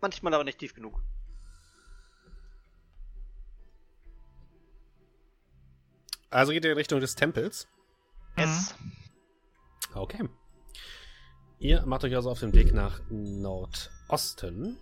[0.00, 1.00] manchmal aber nicht tief genug.
[6.30, 7.68] Also geht ihr in Richtung des Tempels.
[8.36, 8.74] Yes.
[9.94, 10.28] Okay.
[11.58, 14.78] Ihr macht euch also auf den Weg nach Nordosten.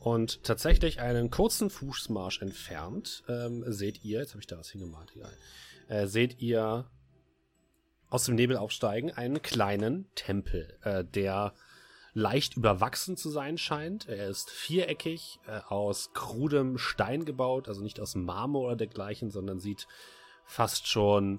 [0.00, 5.12] Und tatsächlich einen kurzen Fußmarsch entfernt ähm, seht ihr, jetzt habe ich da was hingemalt,
[5.14, 5.36] egal,
[5.88, 6.88] äh, seht ihr
[8.08, 11.52] aus dem Nebel aufsteigen einen kleinen Tempel, äh, der
[12.18, 14.08] leicht überwachsen zu sein scheint.
[14.08, 19.60] Er ist viereckig, äh, aus krudem Stein gebaut, also nicht aus Marmor oder dergleichen, sondern
[19.60, 19.86] sieht
[20.44, 21.38] fast schon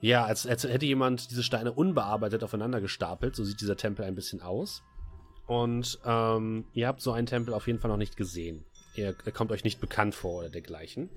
[0.00, 3.34] ja, als, als hätte jemand diese Steine unbearbeitet aufeinander gestapelt.
[3.34, 4.82] So sieht dieser Tempel ein bisschen aus.
[5.46, 8.64] Und ähm, ihr habt so einen Tempel auf jeden Fall noch nicht gesehen.
[8.94, 11.10] Er, er kommt euch nicht bekannt vor oder dergleichen.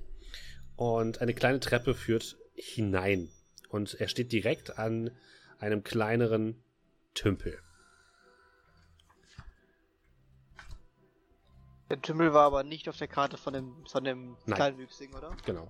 [0.76, 3.30] Und eine kleine Treppe führt hinein.
[3.70, 5.12] Und er steht direkt an
[5.60, 6.64] einem kleineren
[7.14, 7.60] Tümpel.
[11.92, 14.56] Der Tümmel war aber nicht auf der Karte von dem, von dem Nein.
[14.56, 15.36] Kleinwüchsigen, oder?
[15.46, 15.70] Genau.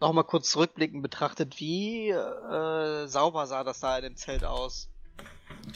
[0.00, 4.88] Nochmal kurz zurückblickend betrachtet, wie äh, sauber sah das da in dem Zelt aus?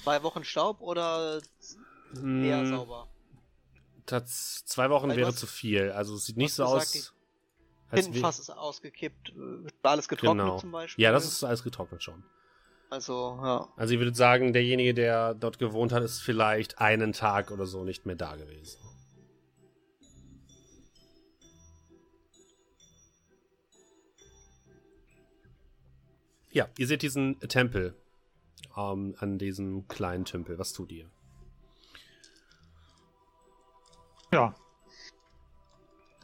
[0.02, 1.42] Zwei Wochen Staub oder
[2.14, 3.08] eher Hm, sauber?
[4.06, 5.90] tats- zwei Wochen Weil wäre hast- zu viel.
[5.92, 6.74] Also es sieht nicht so aus.
[6.74, 6.94] als
[7.90, 10.58] wär- Hintenfass ist ausgekippt, äh, war alles getrocknet Genau.
[10.58, 11.02] zum Beispiel.
[11.04, 12.24] Ja, das ist alles getrocknet schon.
[12.94, 13.68] Also, ja.
[13.74, 17.82] Also ich würde sagen, derjenige, der dort gewohnt hat, ist vielleicht einen Tag oder so
[17.82, 18.78] nicht mehr da gewesen.
[26.52, 27.96] Ja, ihr seht diesen Tempel
[28.76, 30.56] ähm, an diesem kleinen Tümpel.
[30.60, 31.10] Was tut ihr?
[34.30, 34.54] Ja.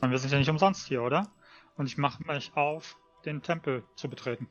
[0.00, 1.32] Und wir sind ja nicht umsonst hier, oder?
[1.76, 4.48] Und ich mache mich auf, den Tempel zu betreten.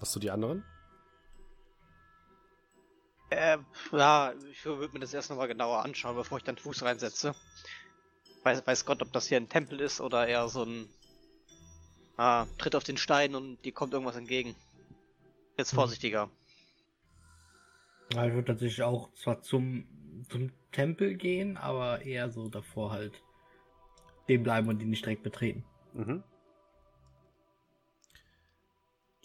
[0.00, 0.64] Was tut die anderen?
[3.30, 3.58] Äh,
[3.92, 7.34] ja, ich würde mir das erst nochmal genauer anschauen, bevor ich dann Fuß reinsetze.
[8.42, 10.88] Weiß, weiß Gott, ob das hier ein Tempel ist oder eher so ein.
[12.16, 14.56] Ah, tritt auf den Stein und dir kommt irgendwas entgegen.
[15.56, 15.76] Jetzt Mhm.
[15.76, 16.30] vorsichtiger.
[18.14, 19.86] Ja, ich würde tatsächlich auch zwar zum,
[20.30, 23.22] zum Tempel gehen, aber eher so davor halt
[24.24, 25.64] stehen bleiben und ihn nicht direkt betreten.
[25.92, 26.22] Mhm.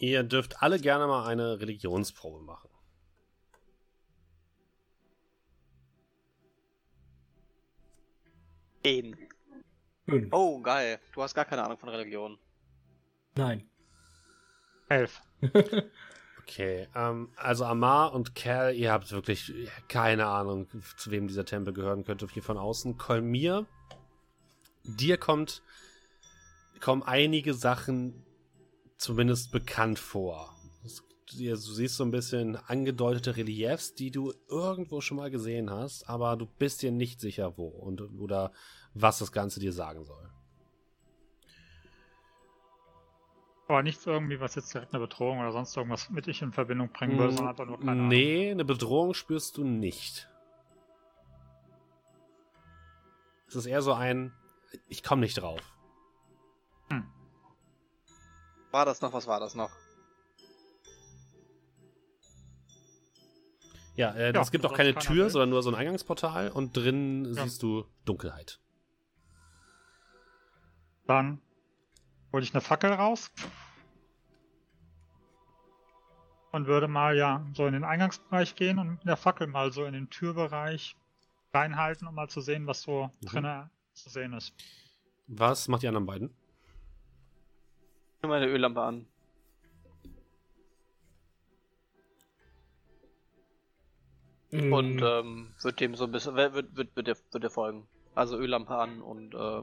[0.03, 2.69] Ihr dürft alle gerne mal eine Religionsprobe machen.
[8.81, 9.15] Gehen.
[10.05, 10.27] Fünf.
[10.33, 10.99] Oh, geil.
[11.13, 12.37] Du hast gar keine Ahnung von Religion.
[13.35, 13.69] Nein.
[14.89, 15.21] Elf.
[16.45, 19.53] Okay, ähm, also Amar und Cal, ihr habt wirklich
[19.87, 22.97] keine Ahnung, zu wem dieser Tempel gehören könnte, hier von außen.
[22.97, 23.65] Kolmir,
[24.83, 25.63] dir kommt,
[26.81, 28.25] kommen einige Sachen
[29.03, 30.55] zumindest bekannt vor.
[31.37, 36.37] Du siehst so ein bisschen angedeutete Reliefs, die du irgendwo schon mal gesehen hast, aber
[36.37, 38.51] du bist dir nicht sicher, wo und oder
[38.93, 40.29] was das Ganze dir sagen soll.
[43.67, 46.89] Aber nichts irgendwie, was jetzt direkt eine Bedrohung oder sonst irgendwas mit ich in Verbindung
[46.89, 48.07] bringen würde, sondern einfach nur keine Ahnung.
[48.09, 50.29] nee, eine Bedrohung spürst du nicht.
[53.47, 54.33] Es ist eher so ein,
[54.87, 55.61] ich komme nicht drauf.
[58.73, 59.13] War das noch?
[59.13, 59.69] Was war das noch?
[63.95, 65.29] Ja, äh, Ja, es gibt auch keine Tür, will.
[65.29, 67.43] sondern nur so ein Eingangsportal und drin Ja.
[67.43, 68.59] siehst du Dunkelheit.
[71.05, 71.39] Dann
[72.31, 73.29] hole ich eine Fackel raus.
[76.51, 79.85] Und würde mal ja so in den Eingangsbereich gehen und mit der Fackel mal so
[79.85, 80.95] in den Türbereich
[81.53, 83.25] reinhalten, um mal zu sehen, was so Mhm.
[83.27, 84.51] drinnen zu sehen ist.
[85.27, 86.35] Was macht die anderen beiden?
[88.23, 89.05] Ich meine Öllampe an.
[94.71, 97.49] Und Mm, ähm, wird dem so ein bisschen, wird, wird, wird, wird, der, wird der
[97.49, 97.85] folgen.
[98.15, 99.61] Also Öllampe an und äh,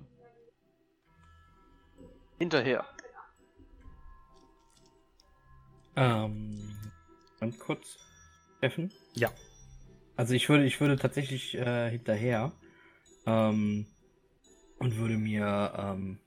[2.39, 2.85] hinterher.
[5.97, 6.77] Ähm,
[7.41, 7.97] ganz kurz.
[8.59, 8.93] Steffen?
[9.15, 9.33] Ja.
[10.17, 12.53] Also ich würde, ich würde tatsächlich äh, hinterher
[13.25, 13.87] ähm,
[14.79, 16.20] und würde mir, ähm,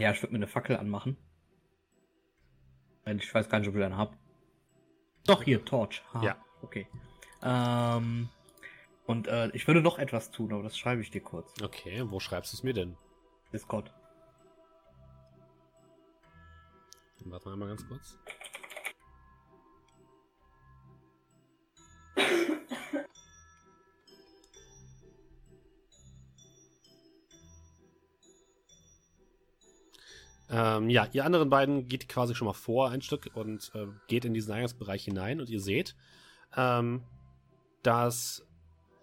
[0.00, 1.16] ja, ich würde mir eine Fackel anmachen.
[3.06, 4.16] Ich weiß gar nicht, ob ich einen hab.
[5.26, 6.02] Doch, hier, Torch.
[6.14, 6.36] Ha, Ja.
[6.62, 6.86] Okay.
[7.42, 8.30] Ähm,
[9.06, 11.52] und äh, ich würde noch etwas tun, aber das schreibe ich dir kurz.
[11.62, 12.96] Okay, wo schreibst du es mir denn?
[13.52, 13.92] Discord.
[17.26, 18.18] Warte mal ganz kurz.
[30.50, 34.24] Ähm, ja, ihr anderen beiden geht quasi schon mal vor ein Stück und äh, geht
[34.24, 35.96] in diesen Eingangsbereich hinein und ihr seht,
[36.56, 37.02] ähm,
[37.82, 38.46] dass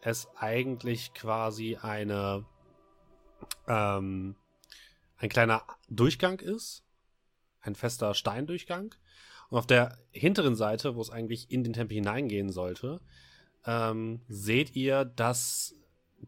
[0.01, 2.45] es eigentlich quasi eine
[3.67, 4.35] ähm,
[5.17, 6.83] ein kleiner Durchgang ist,
[7.61, 8.95] ein fester Steindurchgang.
[9.49, 13.01] Und auf der hinteren Seite, wo es eigentlich in den Tempel hineingehen sollte,
[13.65, 15.75] ähm, seht ihr, dass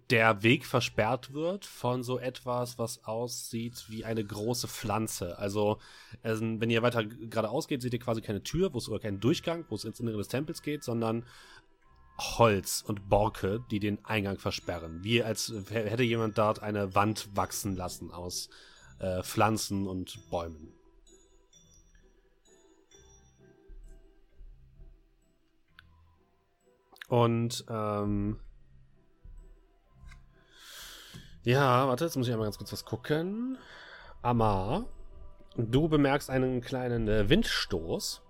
[0.09, 5.37] der Weg versperrt wird von so etwas, was aussieht wie eine große Pflanze.
[5.37, 5.77] Also,
[6.21, 9.65] wenn ihr weiter geradeaus geht, seht ihr quasi keine Tür, wo es oder keinen Durchgang,
[9.69, 11.25] wo es ins Innere des Tempels geht, sondern
[12.17, 15.03] Holz und Borke, die den Eingang versperren.
[15.03, 18.49] Wie als hätte jemand dort eine Wand wachsen lassen aus
[18.99, 20.73] äh, Pflanzen und Bäumen.
[27.09, 28.39] Und ähm,
[31.43, 33.57] ja, warte, jetzt muss ich einmal ganz kurz was gucken.
[34.21, 34.85] Amar,
[35.55, 38.21] du bemerkst einen kleinen äh, Windstoß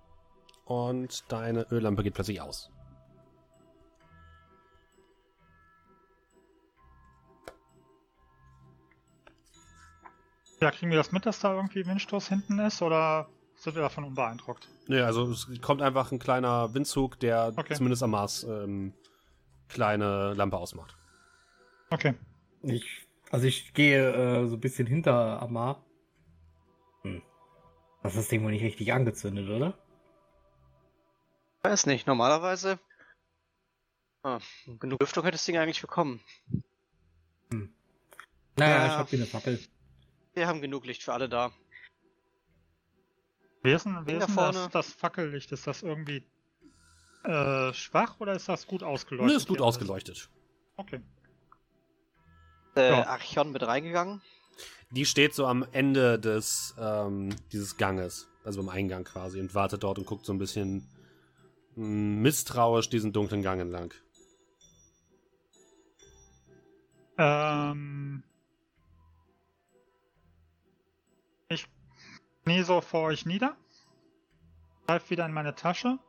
[0.65, 2.71] und deine Öllampe geht plötzlich aus.
[10.61, 14.05] Ja, kriegen wir das mit, dass da irgendwie Windstoß hinten ist oder sind wir davon
[14.05, 14.69] unbeeindruckt?
[14.87, 17.73] Nee, also es kommt einfach ein kleiner Windzug, der Okay.
[17.75, 18.93] zumindest am Mars ähm,
[19.67, 20.95] kleine Lampe ausmacht.
[21.89, 22.13] Okay.
[22.61, 23.02] Ich,
[23.33, 25.83] also ich gehe äh, so ein bisschen hinter Amar.
[27.01, 27.23] Hm.
[28.03, 29.75] Das ist das Ding wohl nicht richtig angezündet, oder?
[31.63, 32.79] Weiß nicht, normalerweise.
[34.21, 34.39] Ah,
[34.79, 36.21] genug Lüftung hätte das Ding eigentlich bekommen.
[38.55, 38.85] Naja, Ja.
[38.85, 39.59] ich hab hier eine Fackel.
[40.35, 41.51] Wir haben genug Licht für alle da.
[43.63, 44.53] Wer ist denn, wer ist da denn vorne.
[44.53, 45.51] das, das Fackellicht?
[45.51, 46.23] Ist das irgendwie
[47.23, 49.31] äh, schwach oder ist das gut ausgeleuchtet?
[49.31, 50.29] Nö, ist gut ausgeleuchtet.
[50.77, 51.01] Okay.
[52.75, 53.07] Äh, Ja.
[53.07, 54.21] Archon mit reingegangen.
[54.91, 59.83] Die steht so am Ende des ähm, dieses Ganges, also beim Eingang quasi, und wartet
[59.83, 60.87] dort und guckt so ein bisschen
[61.75, 63.93] mh, misstrauisch diesen dunklen Gang entlang.
[67.17, 68.23] Ähm,
[71.49, 71.67] ich
[72.43, 73.55] knie so vor euch nieder,
[74.87, 75.99] greif wieder in meine Tasche,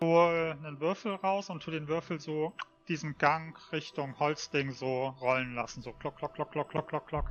[0.00, 2.54] hole einen Würfel raus und tu den Würfel so
[2.88, 5.82] diesen Gang Richtung Holzding so rollen lassen.
[5.82, 7.30] So klock, klock, klock, klock, klock, klock, klock.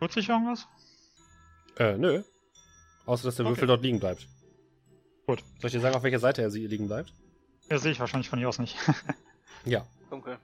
[0.00, 0.68] Tut sich irgendwas?
[1.76, 2.22] Äh, nö.
[3.06, 3.54] Außer, dass der Okay.
[3.56, 4.28] Würfel dort liegen bleibt.
[5.26, 5.40] Gut.
[5.58, 7.12] Soll ich dir sagen, auf welcher Seite er sie liegen bleibt?
[7.68, 8.76] Ja, sehe ich wahrscheinlich von hier aus nicht.
[9.64, 9.84] Ja.
[10.08, 10.38] Dunkel.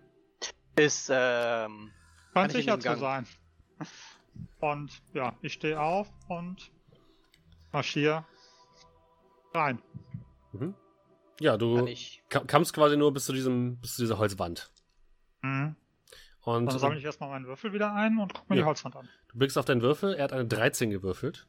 [0.75, 1.93] Ist, ähm,
[2.35, 3.27] Scheint ich in sicher zu sein.
[4.61, 6.73] Und ja, ich stehe auf und
[7.73, 8.27] marschiere
[9.55, 9.81] rein.
[10.53, 10.75] Mhm.
[11.41, 11.89] Ja, du
[12.47, 14.71] kamst quasi nur bis zu diesem, bis zu dieser Holzwand.
[15.43, 15.77] Mhm.
[16.43, 18.63] Und Dann sammle ich erstmal meinen Würfel wieder ein und gucke mir Ja.
[18.63, 19.09] die Holzwand an.
[19.33, 21.47] du blickst auf deinen Würfel, er hat eine 13 gewürfelt.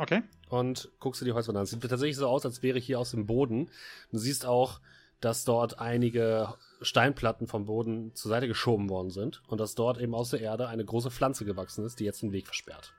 [0.00, 0.22] Okay.
[0.48, 1.66] und guckst dir die Holzwand an.
[1.66, 3.68] Sieht tatsächlich so aus, als wäre hier aus dem Boden.
[4.12, 4.80] Du siehst auch,
[5.20, 10.14] dass dort einige Steinplatten vom Boden zur Seite geschoben worden sind und dass dort eben
[10.14, 12.94] aus der Erde eine große Pflanze gewachsen ist, die jetzt den Weg versperrt.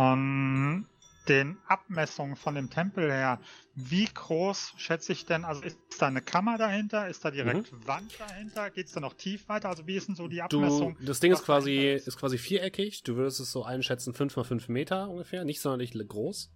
[0.00, 0.86] Von
[1.28, 3.38] den Abmessungen von dem Tempel her,
[3.74, 5.44] wie groß schätze ich denn?
[5.44, 7.06] Also ist da eine Kammer dahinter?
[7.06, 8.70] Ist da direkt Wand dahinter?
[8.70, 9.68] Geht es da noch tief weiter?
[9.68, 10.48] Also wie ist denn so die Mhm.
[10.48, 10.96] Du, Abmessung?
[11.04, 12.08] das Ding ist quasi, ist?
[12.08, 13.02] ist quasi viereckig.
[13.02, 16.50] Du würdest es so einschätzen, 5 mal 5 Meter ungefähr, nicht sonderlich groß.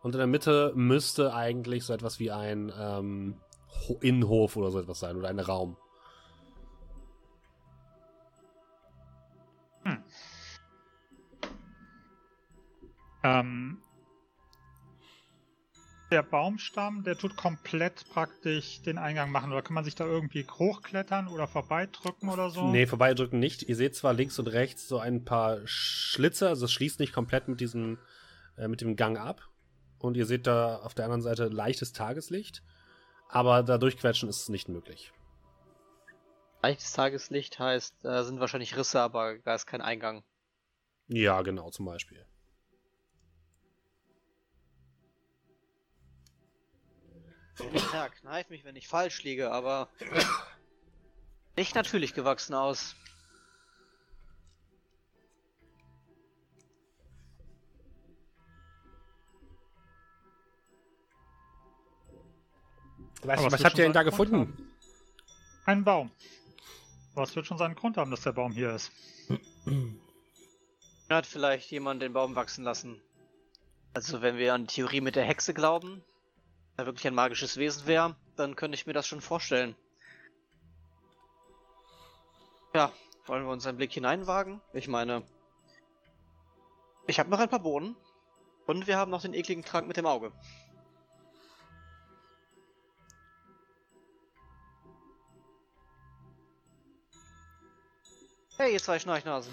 [0.00, 3.38] Und in der Mitte müsste eigentlich so etwas wie ein ähm,
[3.86, 5.76] Ho- Innenhof oder so etwas sein oder ein Raum.
[13.22, 13.82] Ähm,
[16.10, 19.52] der Baumstamm, der tut komplett praktisch den Eingang machen.
[19.52, 22.70] Oder kann man sich da irgendwie hochklettern oder vorbeidrücken oder so?
[22.70, 23.62] Nee, vorbeidrücken nicht.
[23.62, 27.48] Ihr seht zwar links und rechts so ein paar Schlitze, also es schließt nicht komplett
[27.48, 27.98] mit diesem,
[28.56, 29.42] äh, mit dem Gang ab.
[29.98, 32.62] Und ihr seht da auf der anderen Seite leichtes Tageslicht.
[33.28, 35.12] Aber da durchquetschen ist nicht möglich.
[36.62, 40.24] Leichtes Tageslicht heißt, äh, sind wahrscheinlich Risse, aber da ist kein Eingang.
[41.08, 42.24] Ja, genau, zum Beispiel.
[47.92, 49.88] Ja, kneif mich, wenn ich falsch liege, aber
[51.56, 52.94] nicht natürlich gewachsen aus.
[63.22, 64.36] Was, was habt ihr denn da Grund gefunden?
[64.36, 64.72] haben.
[65.66, 66.10] Ein Baum.
[67.14, 68.92] Was wird schon seinen Grund haben, dass der Baum hier ist?
[71.10, 73.02] Hat vielleicht jemand den Baum wachsen lassen.
[73.92, 76.04] Also wenn wir an die Theorie mit der Hexe glauben,
[76.78, 79.74] da wirklich ein magisches Wesen wäre, dann könnte ich mir das schon vorstellen.
[82.72, 82.92] Ja,
[83.26, 84.60] wollen wir uns einen Blick hineinwagen?
[84.72, 85.24] Ich meine,
[87.08, 87.96] ich habe noch ein paar Bohnen
[88.66, 90.30] und wir haben noch den ekligen Trank mit dem Auge.
[98.56, 99.52] Hey, ihr zwei Schnarchnasen.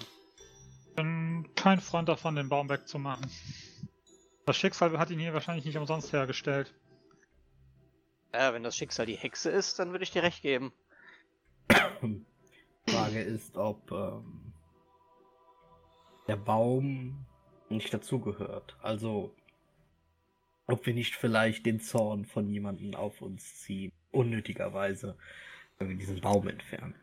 [0.94, 3.28] bin kein Freund davon, den Baum wegzumachen.
[4.44, 6.72] Das Schicksal hat ihn hier wahrscheinlich nicht umsonst hergestellt.
[8.36, 10.72] Ja, wenn das Schicksal die Hexe ist, dann würde ich dir recht geben.
[12.86, 14.52] Frage ist, ob ähm,
[16.28, 17.24] der Baum
[17.70, 18.76] nicht dazugehört.
[18.82, 19.34] Also,
[20.66, 23.90] ob wir nicht vielleicht den Zorn von jemandem auf uns ziehen.
[24.12, 25.16] Unnötigerweise,
[25.78, 26.94] wenn wir diesen Baum entfernen.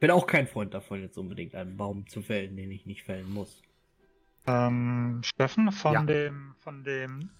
[0.00, 3.30] Bin auch kein Freund davon, jetzt unbedingt einen Baum zu fällen, den ich nicht fällen
[3.30, 3.62] muss.
[4.46, 6.02] Ähm, Steffen, von Ja.
[6.02, 7.30] dem, von dem,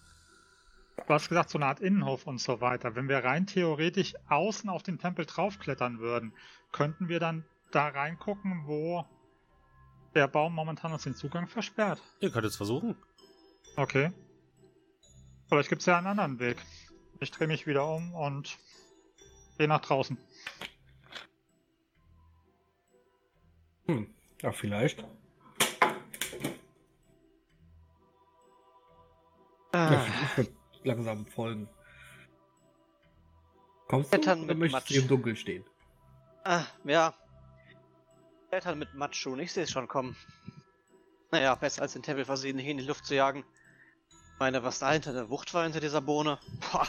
[1.06, 2.94] du hast gesagt, so eine Art Innenhof und so weiter.
[2.94, 6.32] Wenn wir rein theoretisch außen auf den Tempel draufklettern würden,
[6.72, 9.04] könnten wir dann da reingucken, wo
[10.14, 12.02] der Baum momentan uns den Zugang versperrt.
[12.20, 12.96] Ihr könnt es versuchen.
[13.76, 14.12] Okay.
[15.48, 16.58] Vielleicht gibt es ja einen anderen Weg.
[17.20, 18.58] Ich drehe mich wieder um und
[19.56, 20.18] gehe nach draußen.
[23.86, 25.00] Hm, ja, vielleicht.
[25.00, 25.06] Ja,
[29.72, 31.68] Ah, würde langsam folgen.
[33.88, 35.02] Kommst Klettern du oder mit möchtest du Matsch.
[35.02, 35.64] im Dunkeln stehen?
[36.44, 37.14] ah, ja.
[38.50, 40.16] Klettern mit Matschschuhen, ich sehe es schon kommen.
[41.30, 43.44] Naja, besser als den Tempel versehen hier in die Luft zu jagen.
[44.32, 46.38] Ich meine, was da hinter der Wucht war hinter dieser Bohne.
[46.72, 46.86] Boah.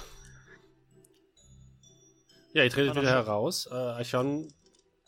[2.53, 3.67] Ja, ihr tretet wieder heraus.
[3.69, 4.53] Äh, Archon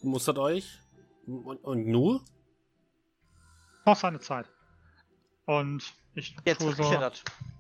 [0.01, 0.79] mustert euch.
[1.25, 2.19] Und, und Nu?
[3.86, 4.47] Noch seine Zeit.
[5.45, 6.84] Und ich Jetzt tue so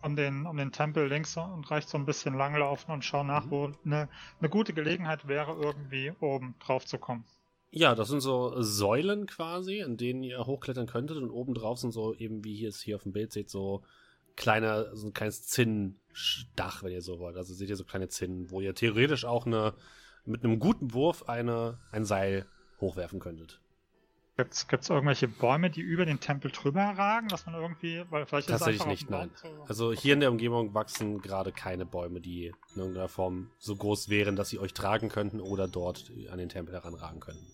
[0.01, 3.45] um den, um den Tempel links und rechts so ein bisschen langlaufen und schaue nach,
[3.45, 3.51] Mhm.
[3.51, 7.25] wo eine eine gute Gelegenheit wäre, irgendwie oben drauf zu kommen.
[7.73, 11.17] Ja, das sind so Säulen quasi, in denen ihr hochklettern könntet.
[11.17, 13.83] Und oben drauf sind so, eben wie ihr es hier auf dem Bild seht, so
[14.35, 17.37] kleine, so ein kleines Zinnendach, wenn ihr so wollt.
[17.37, 19.73] Also seht ihr so kleine Zinnen, wo ihr theoretisch auch eine,
[20.25, 22.45] mit einem guten Wurf eine, ein Seil
[22.81, 23.61] hochwerfen könntet.
[24.41, 28.49] Gibt's, gibt's irgendwelche Bäume, die über den Tempel drüber ragen, dass man irgendwie, weil vielleicht
[28.49, 29.29] ist es Tatsächlich nicht, nein.
[29.67, 34.09] Also hier in der Umgebung wachsen gerade keine Bäume, die in irgendeiner Form so groß
[34.09, 37.45] wären, dass sie euch tragen könnten oder dort an den Tempel heranragen könnten.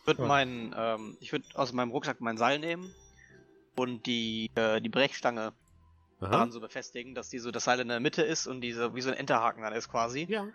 [0.00, 2.90] Ich würde meinen, ähm, ich würde aus meinem Rucksack mein Seil nehmen
[3.76, 5.52] und die, äh, die Brechstange
[6.20, 6.30] Aha.
[6.30, 9.02] daran so befestigen, dass die so das Seil in der Mitte ist und diese wie
[9.02, 10.26] so ein Enterhaken dann ist quasi.
[10.26, 10.46] Ja.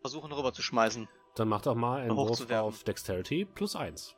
[0.00, 1.06] Versuchen rüber zu schmeißen.
[1.34, 2.66] Dann macht doch mal einen Wurf Hochzuwerfen.
[2.66, 4.14] auf Dexterity plus 1.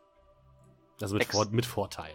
[1.00, 2.14] Also mit, Dex- Vor mit Vorteil.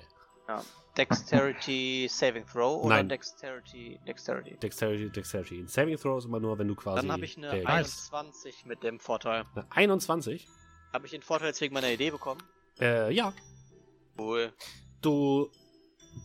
[0.97, 3.09] Dexterity Saving Throw oder Nein.
[3.09, 4.55] Dexterity Dexterity.
[4.57, 5.59] Dexterity, Dexterity.
[5.59, 7.01] Ein Saving Throw ist immer nur, wenn du quasi.
[7.01, 9.43] Dann habe ich eine der- 21 mit dem Vorteil.
[9.55, 10.47] eine 21.
[10.93, 12.41] Habe ich den Vorteil jetzt wegen meiner Idee bekommen?
[12.79, 13.33] Äh, ja.
[14.17, 14.53] Cool.
[15.01, 15.49] Du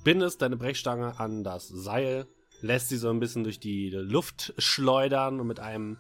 [0.05, 2.29] bindest deine Brechstange an das Seil,
[2.61, 5.99] lässt sie so ein bisschen durch die Luft schleudern und mit einem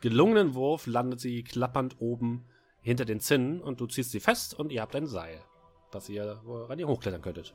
[0.00, 2.44] gelungenen Wurf landet sie klappernd oben
[2.80, 5.40] hinter den Zinnen und du ziehst sie fest und ihr habt ein Seil,
[5.94, 7.54] das ihr, woran ihr hochklettern könntet.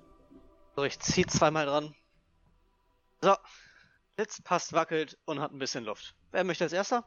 [0.76, 1.96] So, ich zieh zweimal dran.
[3.22, 3.36] So.
[4.16, 6.16] Blitz passt, wackelt und hat ein bisschen Luft.
[6.32, 7.04] Wer möchte als erster?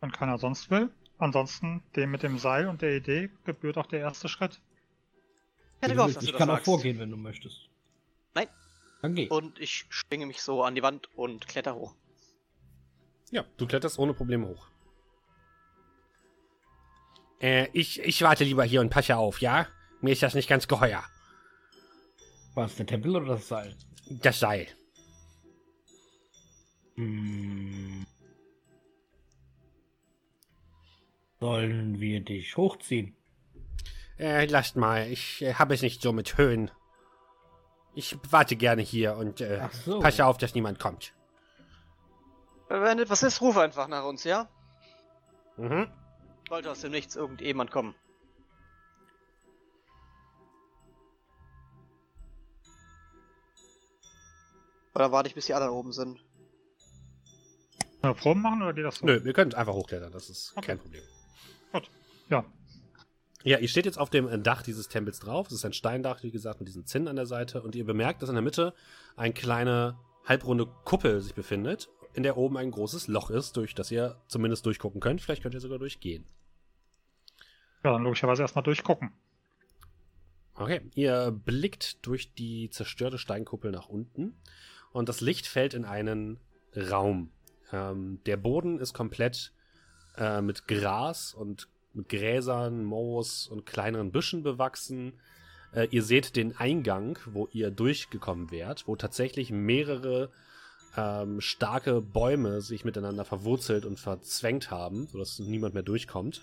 [0.00, 0.90] Wenn keiner sonst will.
[1.18, 4.60] Ansonsten, dem mit dem Seil und der Idee gebührt auch der erste Schritt.
[5.76, 7.68] Ich hätte Ich, gehofft, dass du ich kann auch vorgehen, wenn du möchtest.
[8.34, 8.48] Nein.
[9.02, 9.28] Dann geh.
[9.28, 11.94] Und ich schwinge mich so an die Wand und kletter hoch.
[13.30, 14.66] Ja, du kletterst ohne Probleme hoch.
[17.40, 19.66] Äh, ich, ich warte lieber hier und passe auf, ja?
[20.00, 21.04] Mir ist das nicht ganz geheuer.
[22.54, 23.76] War es der Tempel oder das Seil?
[24.08, 24.66] Das Seil.
[26.94, 28.06] Hm.
[31.38, 33.14] Sollen wir dich hochziehen?
[34.18, 36.70] Äh, lasst mal, ich äh, habe es nicht so mit Höhen.
[37.94, 40.00] Ich warte gerne hier und äh, so.
[40.00, 41.12] passe auf, dass niemand kommt.
[42.68, 44.48] Wenn etwas ist, ruf einfach nach uns, ja?
[45.56, 45.88] Mhm.
[46.48, 47.94] Sollte aus dem Nichts irgendjemand kommen.
[54.94, 56.20] Oder warte ich, bis die anderen oben sind?
[58.02, 59.06] Wir Proben machen oder geht das so?
[59.06, 60.66] Nö, wir können einfach hochklettern, das ist Okay.
[60.66, 61.02] kein Problem.
[62.28, 62.44] Ja.
[63.44, 65.46] Ja, ihr steht jetzt auf dem Dach dieses Tempels drauf.
[65.46, 67.62] Es ist ein Steindach, wie gesagt, mit diesen Zinnen an der Seite.
[67.62, 68.74] Und ihr bemerkt, dass in der Mitte
[69.14, 73.92] eine kleine halbrunde Kuppel sich befindet, in der oben ein großes Loch ist, durch das
[73.92, 75.20] ihr zumindest durchgucken könnt.
[75.20, 76.26] Vielleicht könnt ihr sogar durchgehen.
[77.86, 79.12] Ja, dann logischerweise erstmal durchgucken.
[80.56, 84.34] Okay, ihr blickt durch die zerstörte Steinkuppel nach unten
[84.90, 86.40] und das Licht fällt in einen
[86.74, 87.30] Raum.
[87.70, 89.52] Ähm, der Boden ist komplett
[90.16, 95.12] äh, mit Gras und mit Gräsern, Moos und kleineren Büschen bewachsen.
[95.72, 100.32] Äh, ihr seht den Eingang, wo ihr durchgekommen wärt, wo tatsächlich mehrere
[100.96, 106.42] ähm, starke Bäume sich miteinander verwurzelt und verzwängt haben, sodass niemand mehr durchkommt.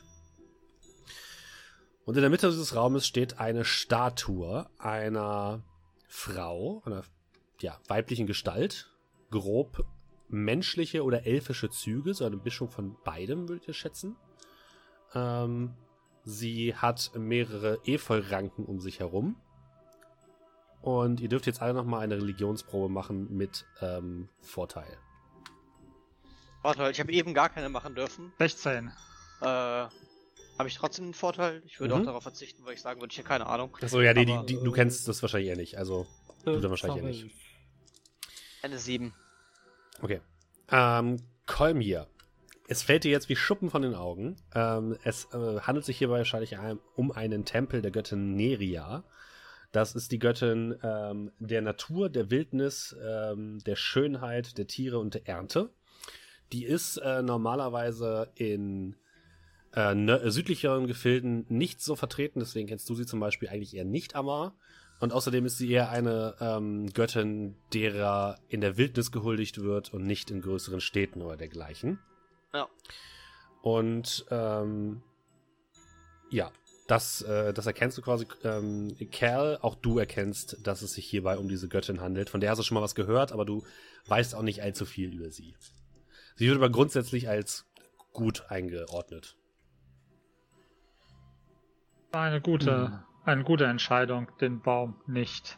[2.05, 5.63] Und in der Mitte dieses Raumes steht eine Statue einer
[6.07, 7.03] Frau, einer
[7.61, 8.91] ja, weiblichen Gestalt,
[9.31, 9.85] grob
[10.27, 14.15] menschliche oder elfische Züge, so eine Mischung von beidem, würdet ihr schätzen.
[15.13, 15.75] Ähm,
[16.23, 19.35] sie hat mehrere Efeuranken um sich herum.
[20.81, 24.97] Und ihr dürft jetzt alle nochmal eine Religionsprobe machen mit ähm, Vorteil.
[26.61, 28.33] Warte, ich habe eben gar keine machen dürfen.
[28.39, 28.91] 16.
[29.41, 29.85] Äh,
[30.57, 31.61] habe ich trotzdem einen Vorteil?
[31.65, 32.01] Ich würde Mhm.
[32.01, 33.75] auch darauf verzichten, weil ich sagen würde, ich habe keine Ahnung.
[33.81, 35.77] Achso, ja, die, die, die, du kennst das wahrscheinlich eher nicht.
[35.77, 36.07] Also,
[36.45, 37.35] Du dann wahrscheinlich ja nicht.
[38.61, 39.13] Eine 7.
[40.01, 40.21] Okay.
[40.69, 42.07] Ähm, Kolmir.
[42.67, 44.37] Es fällt dir jetzt wie Schuppen von den Augen.
[44.55, 49.03] Ähm, es äh, handelt sich hierbei wahrscheinlich ein, um einen Tempel der Göttin Neria.
[49.71, 55.13] Das ist die Göttin ähm, der Natur, der Wildnis, ähm, der Schönheit, der Tiere und
[55.13, 55.71] der Ernte.
[56.51, 58.95] Die ist äh, normalerweise in
[59.73, 63.85] äh, nö- südlicheren Gefilden nicht so vertreten, deswegen kennst du sie zum Beispiel eigentlich eher
[63.85, 64.55] nicht, Amar.
[64.99, 70.05] Und außerdem ist sie eher eine ähm, Göttin, derer in der Wildnis gehuldigt wird und
[70.05, 71.99] nicht in größeren Städten oder dergleichen.
[72.53, 72.69] Ja.
[73.61, 75.01] Und ähm,
[76.29, 76.51] ja,
[76.87, 81.37] das, äh, das erkennst du quasi, ähm, Kerl, auch du erkennst, dass es sich hierbei
[81.37, 82.29] um diese Göttin handelt.
[82.29, 83.63] Von der hast du schon mal was gehört, aber du
[84.07, 85.55] weißt auch nicht allzu viel über sie.
[86.35, 87.65] Sie wird aber grundsätzlich als
[88.11, 89.37] gut eingeordnet.
[92.13, 92.99] War eine gute, Hm.
[93.25, 95.57] eine gute Entscheidung, den Baum nicht.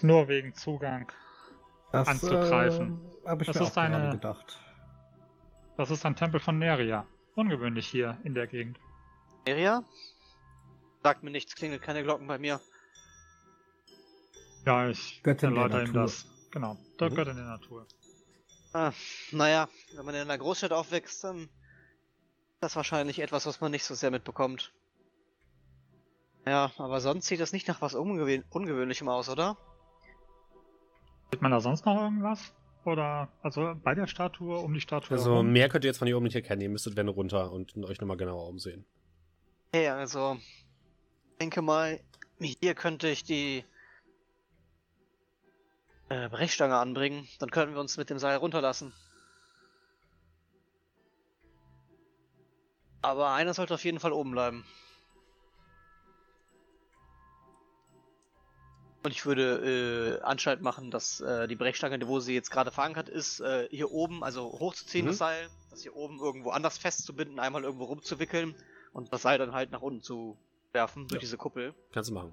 [0.00, 1.12] Nur wegen Zugang.
[1.92, 2.98] Das, Anzugreifen.
[3.26, 4.58] Äh, Das mir ist eine- gedacht.
[5.76, 7.06] Das ist ein Tempel von Neria.
[7.34, 8.78] Ungewöhnlich hier in der Gegend.
[9.46, 9.84] Neria?
[11.02, 12.58] Sagt mir nichts, klingelt keine Glocken bei mir.
[14.64, 16.02] Ja, ich Göttin erläutere ihm Natur.
[16.02, 16.26] das.
[16.50, 17.14] Genau, der Mhm.
[17.14, 17.86] Göttin der Natur.
[18.72, 18.92] Ah,
[19.32, 21.50] naja, wenn man in einer Großstadt aufwächst, dann
[22.62, 24.72] ist das wahrscheinlich etwas, was man nicht so sehr mitbekommt.
[26.46, 29.56] Ja, aber sonst sieht das nicht nach was Ungewöhn Ungewöhnlichem aus, oder?
[31.32, 32.54] Sieht man da sonst noch irgendwas?
[32.84, 35.52] Oder, also bei der Statue, um die Statue Also herum?
[35.52, 36.62] mehr könnt ihr jetzt von hier oben nicht erkennen.
[36.62, 38.84] Ihr müsstet wenn runter und euch nochmal genauer umsehen.
[39.72, 40.36] Hey, also,
[41.32, 41.98] ich denke mal,
[42.38, 43.64] hier könnte ich die
[46.10, 47.26] äh, Brechstange anbringen.
[47.40, 48.92] Dann könnten wir uns mit dem Seil runterlassen.
[53.02, 54.64] Aber einer sollte auf jeden Fall oben bleiben.
[59.04, 63.08] Und ich würde äh, Anschalt machen, dass äh, die Brechstange, wo sie jetzt gerade verankert
[63.08, 65.08] ist, äh, hier oben, also hochzuziehen, Mhm.
[65.10, 68.54] das Seil, das hier oben irgendwo anders festzubinden, einmal irgendwo rumzuwickeln
[68.92, 70.38] und das Seil dann halt nach unten zu
[70.70, 71.20] werfen durch Ja.
[71.20, 71.74] diese Kuppel.
[71.92, 72.32] Kannst du machen.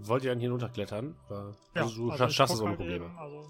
[0.00, 1.16] Wollt ihr dann hier runterklettern?
[1.28, 1.56] Oder?
[1.74, 3.06] Ja, also du also schaffst es ohne Probleme.
[3.06, 3.48] Eben, also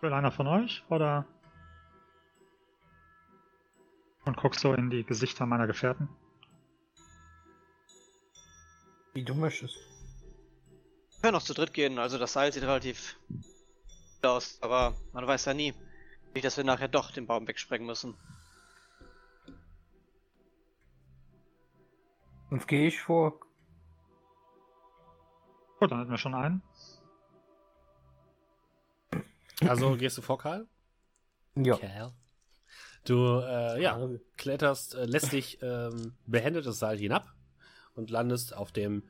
[0.00, 0.84] Will einer von euch?
[0.90, 1.26] Oder?
[4.26, 6.08] Und guckst so in die Gesichter meiner Gefährten.
[9.14, 9.76] Wie du möchtest.
[9.76, 13.16] Wir können auch zu dritt gehen, also das Seil sieht relativ
[14.20, 15.72] aus, aber man weiß ja nie.
[16.34, 18.14] Nicht, dass wir nachher doch den Baum wegsprengen müssen.
[22.50, 23.40] Sonst gehe ich vor,
[25.78, 26.62] Gut, dann hatten wir schon einen.
[29.66, 30.66] Also gehst du vor, Karl?
[31.56, 31.76] Ja.
[31.76, 32.12] Kerl.
[33.04, 37.34] Du, äh, ja, kletterst, äh, lässt dich ähm, behändet das Seil hinab
[37.94, 39.04] und landest auf dem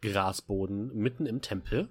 [0.00, 1.88] Grasboden mitten im Tempel.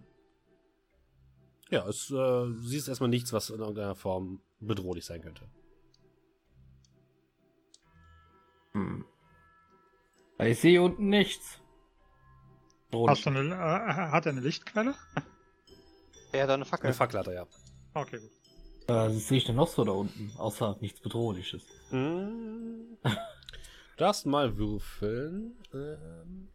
[1.70, 5.48] Ja, es äh, siehst erstmal nichts, was in irgendeiner Form bedrohlich sein könnte.
[8.74, 9.06] Hm.
[10.40, 11.62] Ich sehe unten nichts.
[12.92, 13.58] Hast du eine, äh,
[14.12, 14.96] hat er eine Lichtquelle?
[16.34, 16.88] Ja, dann eine Fackel.
[16.88, 17.46] Eine Facklatter, ja.
[17.94, 18.30] Okay, gut.
[18.88, 20.32] Äh, was sehe ich denn noch so da unten?
[20.38, 21.64] Außer nichts Bedrohliches.
[21.92, 22.98] Mm.
[23.04, 25.58] Du darfst mal würfeln.
[25.74, 26.50] Ähm,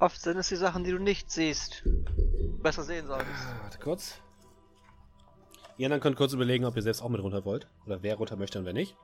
[0.00, 1.82] Oft sind es die Sachen, die du nicht siehst.
[2.62, 3.46] Besser sehen solltest.
[3.62, 4.20] warte kurz.
[5.76, 7.68] Ihr anderen könnt kurz überlegen, ob ihr selbst auch mit runter wollt.
[7.86, 8.96] Oder wer runter möchte und wer nicht.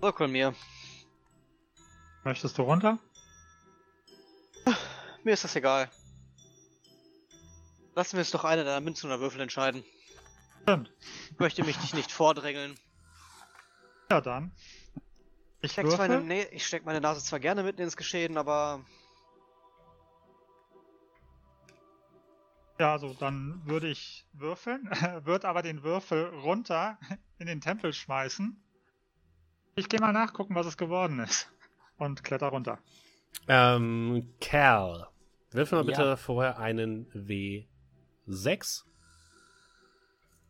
[0.00, 0.54] So, mir.
[2.24, 2.98] Möchtest du runter?
[5.24, 5.90] Mir ist das egal.
[7.94, 9.84] Lassen wir es doch eine deiner Münzen oder Würfel entscheiden.
[10.62, 10.92] Stimmt.
[11.30, 12.78] Ich möchte mich dich nicht vordrängeln.
[14.10, 14.52] Ja, dann.
[15.62, 16.28] Ich steck, zwar meine, würfel.
[16.28, 18.84] nee, ich steck meine Nase zwar gerne mitten ins Geschehen, aber
[22.78, 24.90] Ja, also dann würde ich würfeln,
[25.24, 26.98] würde aber den Würfel runter
[27.38, 28.62] in den Tempel schmeißen.
[29.76, 31.50] Ich gehe mal nachgucken, was es geworden ist.
[31.98, 32.78] Und kletter runter.
[33.46, 35.06] Ähm, Kerl.
[35.50, 35.96] Würfel mal Ja.
[35.98, 38.84] bitte vorher einen W6.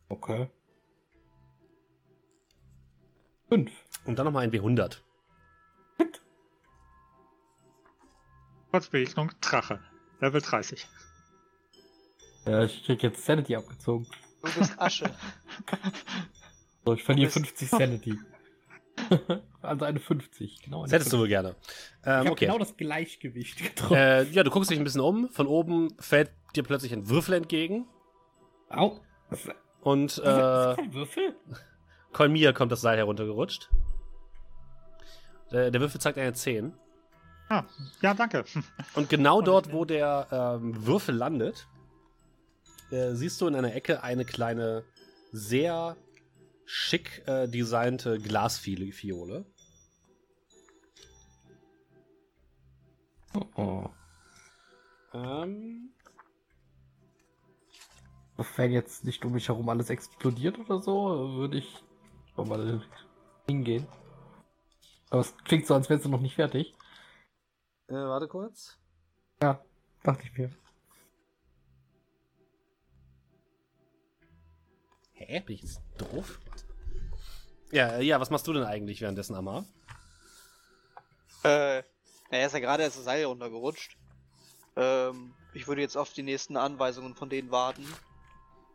[0.09, 0.49] Okay.
[3.49, 3.71] Fünf.
[4.05, 5.01] Und dann nochmal ein W100.
[8.71, 9.79] Kurzbegegnung, Drache.
[10.19, 10.87] Level 30.
[12.45, 14.07] Ja, ich krieg jetzt Sanity abgezogen.
[14.43, 15.13] du bist Asche.
[16.85, 18.17] So, ich verliere Du bist- 50 Sanity.
[19.61, 20.61] also eine 50.
[20.63, 21.19] Genau eine Das hättest du 50.
[21.19, 21.55] wohl gerne.
[22.01, 22.45] Ich Ähm, hab okay.
[22.45, 23.95] genau das Gleichgewicht getroffen.
[23.95, 25.29] Äh, ja, du guckst dich ein bisschen um.
[25.29, 27.87] Von oben fällt dir plötzlich ein Würfel entgegen.
[28.69, 28.99] Au.
[29.81, 31.35] Und ist äh, das für ein Würfel?
[32.13, 33.69] Kolmir kommt das Seil heruntergerutscht.
[35.51, 36.73] Der, der Würfel zeigt eine 10.
[37.49, 37.63] Ah,
[38.01, 38.43] ja, danke.
[38.95, 41.67] Und genau dort, ich- wo der ähm, Würfel landet,
[42.91, 44.83] äh, siehst du in einer Ecke eine kleine,
[45.31, 45.95] sehr
[46.67, 49.45] schick äh, designte Glasfiole.
[53.33, 53.89] Oh, oh.
[55.13, 55.93] Ähm,
[58.55, 61.83] Wenn jetzt nicht um mich herum alles explodiert oder so, würde ich
[62.35, 62.81] mal
[63.47, 63.87] hingehen.
[65.09, 66.75] Aber es klingt so, als wärst du noch nicht fertig.
[67.87, 68.77] äh, warte kurz.
[69.41, 69.63] Ja,
[70.03, 70.51] dachte ich mir.
[75.17, 75.39] Hä?
[75.39, 76.39] Bin ich jetzt doof?
[77.71, 79.65] Ja, ja, was machst du denn eigentlich währenddessen, Amar?
[81.43, 81.81] Äh,
[82.29, 83.97] er ist ja gerade erst das Seil runtergerutscht.
[84.75, 87.85] Ähm, ich würde jetzt auf die nächsten Anweisungen von denen warten,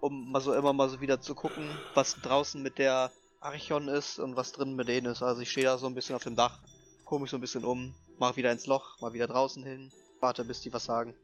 [0.01, 4.19] um mal so immer mal so wieder zu gucken, was draußen mit der Archon ist
[4.19, 5.23] und was drin mit denen ist.
[5.23, 6.59] Also ich stehe da so ein bisschen auf dem Dach,
[7.05, 10.45] gucke mich so ein bisschen um, mach wieder ins Loch, mal wieder draußen hin, warte
[10.45, 11.15] bis die was sagen.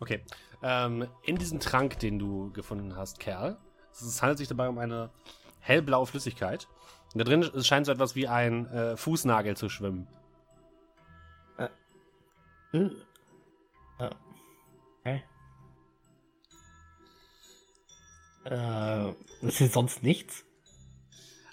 [0.00, 0.24] Okay.
[0.62, 3.58] Ähm, in diesem Trank, den du gefunden hast, Kerl,
[3.92, 5.10] es handelt sich dabei um eine
[5.60, 6.68] hellblaue Flüssigkeit.
[7.12, 10.08] Und da drin scheint so etwas wie ein äh, Fußnagel zu schwimmen.
[11.58, 11.68] Äh.
[13.98, 14.10] Ja.
[15.00, 15.22] Okay.
[18.44, 19.10] Äh,
[19.46, 20.44] ist hier sonst nichts?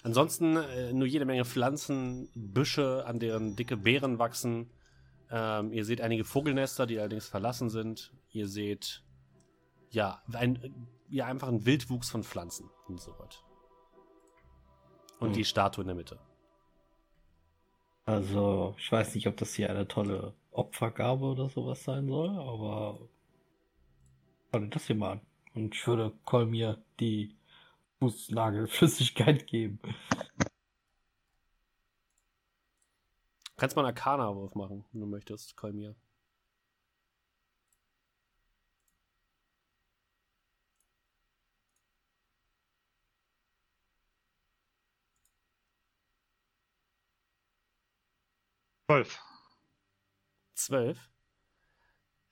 [0.02, 4.70] Ansonsten äh, nur jede Menge Pflanzen, Büsche, an deren dicke Beeren wachsen.
[5.34, 8.12] Ähm, ihr seht einige Vogelnester, die allerdings verlassen sind.
[8.32, 9.02] Ihr seht
[9.90, 13.38] ja, ein, ja einfach einen Wildwuchs von Pflanzen und so weiter.
[15.20, 15.34] Und Hm.
[15.34, 16.18] die Statue in der Mitte.
[18.04, 22.98] Also, ich weiß nicht, ob das hier eine tolle Opfergabe oder sowas sein soll, aber
[24.50, 25.20] schau dir das hier mal an.
[25.54, 27.36] Und ich würde Kolmir die
[28.00, 29.78] Fußnagelflüssigkeit geben.
[33.62, 35.94] Kannst mal einen Arcana-Wurf machen, wenn du möchtest, Kolmir.
[48.88, 49.20] Zwölf.
[50.54, 51.08] Zwölf.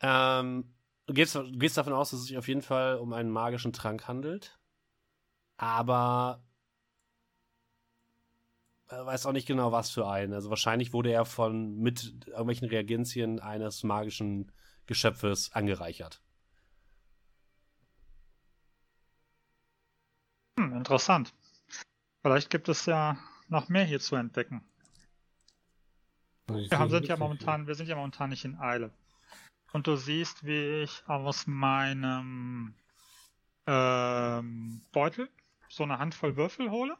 [0.01, 0.75] Ähm,
[1.07, 3.73] du gehst, du gehst davon aus, dass es sich auf jeden Fall um einen magischen
[3.73, 4.59] Trank handelt.
[5.59, 6.50] Aber er
[8.91, 10.33] weiß auch nicht genau, was für einen.
[10.33, 14.51] Also wahrscheinlich wurde er von mit irgendwelchen Reagenzien eines magischen
[14.87, 16.21] Geschöpfes angereichert.
[20.59, 21.33] Hm, interessant.
[22.23, 23.17] Vielleicht gibt es ja
[23.49, 24.65] noch mehr hier zu entdecken.
[26.49, 28.91] Wir haben, sind ja momentan, wir sind ja momentan nicht in Eile.
[29.73, 32.75] Und du siehst, wie ich aus meinem
[33.67, 35.31] ähm, Beutel
[35.69, 36.97] so eine Handvoll Würfel hole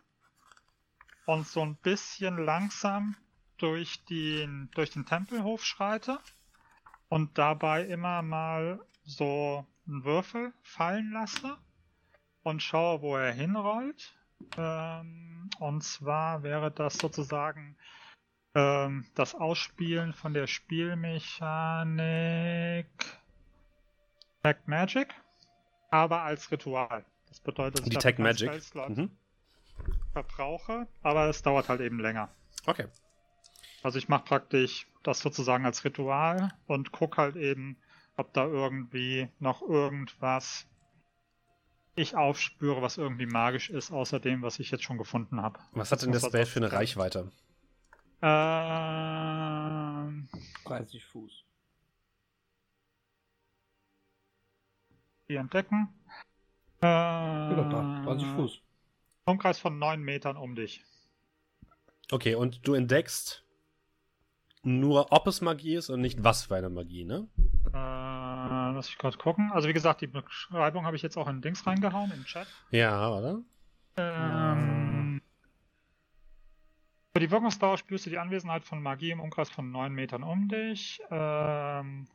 [1.27, 3.15] und so ein bisschen langsam
[3.59, 6.19] durch den, durch den Tempelhof schreite
[7.09, 11.57] und dabei immer mal so einen Würfel fallen lasse
[12.43, 14.15] und schaue, wo er hinrollt.
[14.57, 17.77] Ähm, und zwar wäre das sozusagen
[18.55, 22.87] ähm, das Ausspielen von der Spielmechanik
[24.43, 25.15] Tag Magic,
[25.91, 27.05] aber als Ritual.
[27.29, 28.51] Das bedeutet, Die Tag Magic.
[28.89, 29.11] Mhm.
[30.13, 32.29] Verbrauche, aber es dauert halt eben länger.
[32.67, 32.87] Okay.
[33.83, 37.77] Also ich mache praktisch das sozusagen als Ritual und gucke halt eben,
[38.17, 40.67] ob da irgendwie noch irgendwas
[41.97, 45.59] ich aufspüre, was irgendwie magisch ist, außer dem, was ich jetzt schon gefunden habe.
[45.73, 47.33] Was hat denn das Spell für eine Reichweite?
[48.23, 48.31] Ähm,
[50.65, 51.45] 30 Fuß.
[55.29, 55.89] Die entdecken.
[56.81, 58.61] Äh, da, 30 Fuß.
[59.31, 60.85] Umkreis von 9 Metern um dich.
[62.11, 63.45] Okay, und du entdeckst
[64.63, 67.29] nur, ob es Magie ist und nicht was für eine Magie, ne?
[67.67, 69.51] Äh, lass ich gerade gucken.
[69.53, 72.47] Also wie gesagt, die Beschreibung habe ich jetzt auch in Dings reingehauen, im Chat.
[72.71, 73.41] Ja, oder?
[73.97, 75.23] Ähm,
[77.13, 80.49] für die Wirkungsdauer spürst du die Anwesenheit von Magie im Umkreis von 9 Metern um
[80.49, 81.01] dich.
[81.11, 82.07] Ähm,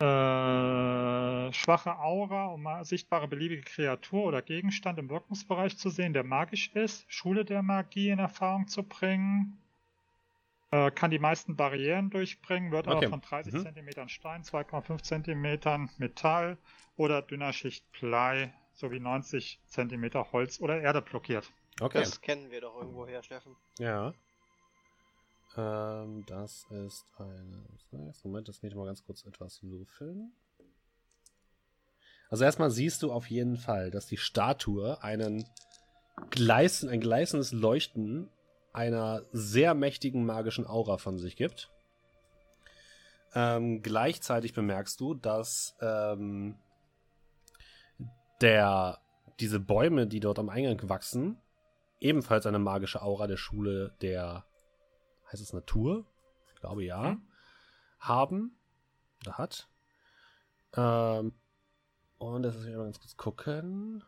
[0.00, 6.24] äh, schwache Aura, um eine sichtbare beliebige Kreatur oder Gegenstand im Wirkungsbereich zu sehen, der
[6.24, 7.04] magisch ist.
[7.12, 9.58] Schule der Magie in Erfahrung zu bringen.
[10.72, 12.98] Äh, kann die meisten Barrieren durchbringen, wird Okay.
[12.98, 13.62] aber von 30 Mhm.
[13.62, 16.58] cm Stein, 2,5 cm Metall
[16.96, 21.50] oder dünner Schicht Blei sowie 90 cm Holz oder Erde blockiert.
[21.80, 22.00] Okay.
[22.00, 23.56] Das kennen wir doch irgendwoher, Steffen.
[23.78, 24.12] Ja.
[25.56, 27.64] Ähm, das ist eine.
[28.22, 30.32] Moment, das geht mal ganz kurz etwas würfeln.
[32.28, 35.44] Also erstmal siehst du auf jeden Fall, dass die Statue einen
[36.30, 38.30] Gleisen, ein gleißendes Leuchten
[38.72, 41.70] einer sehr mächtigen magischen Aura von sich gibt.
[43.34, 46.56] Ähm, gleichzeitig bemerkst du, dass ähm,
[48.40, 48.98] der,
[49.40, 51.36] diese Bäume, die dort am Eingang wachsen,
[52.00, 54.44] ebenfalls eine magische Aura der Schule der,
[55.32, 56.06] heißt es Natur?
[56.48, 57.12] Ich glaube ja.
[57.12, 57.28] Mhm.
[57.98, 58.58] Haben.
[59.22, 59.68] Oder hat.
[60.74, 61.32] Ähm,
[62.18, 64.04] und das ist mal ganz kurz gucken.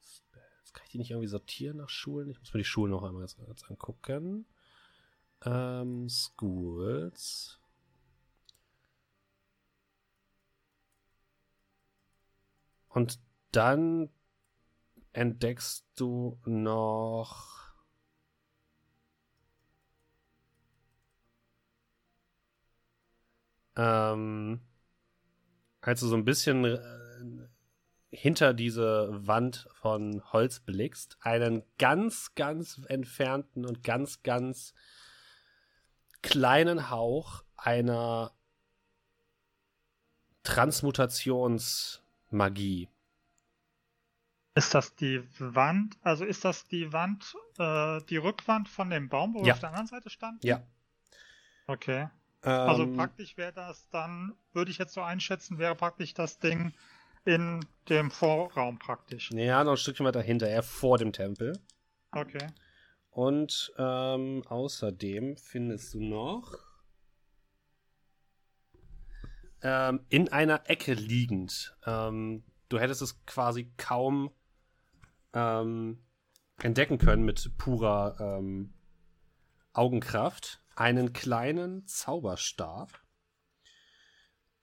[0.00, 2.28] Jetzt kann ich die nicht irgendwie sortieren nach Schulen.
[2.28, 4.46] Ich muss mir die Schulen noch einmal ganz kurz angucken.
[5.44, 7.60] Ähm, Schools.
[12.88, 13.18] Und
[13.52, 14.08] dann
[15.12, 17.63] entdeckst du noch.
[23.76, 24.60] Ähm,
[25.80, 27.48] als du so ein bisschen äh,
[28.10, 34.72] hinter diese Wand von Holz blickst, einen ganz, ganz entfernten und ganz, ganz
[36.22, 38.32] kleinen Hauch einer
[40.44, 42.88] Transmutationsmagie.
[44.54, 45.96] Ist das die Wand?
[46.02, 49.54] Also ist das die Wand, äh, die Rückwand von dem Baum, wo wir Ja.
[49.54, 50.46] auf der anderen Seite standen?
[50.46, 50.62] Ja.
[51.66, 52.08] Okay.
[52.44, 56.72] Also Ähm, praktisch wäre das dann, würde ich jetzt so einschätzen, wäre praktisch das Ding
[57.24, 59.30] in dem Vorraum praktisch.
[59.32, 61.58] Ja, noch ein Stückchen weiter hinter, eher vor dem Tempel.
[62.12, 62.46] Okay.
[63.10, 66.58] Und ähm, außerdem findest du noch
[69.62, 71.76] ähm, in einer Ecke liegend.
[71.86, 74.30] Ähm, du hättest es quasi kaum
[75.32, 76.04] ähm,
[76.62, 78.74] entdecken können mit purer ähm,
[79.72, 80.63] Augenkraft.
[80.76, 83.00] Einen kleinen Zauberstab,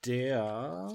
[0.04, 0.88] der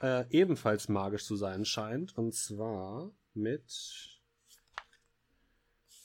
[0.00, 2.16] äh, ebenfalls magisch zu sein scheint.
[2.16, 4.20] Und zwar mit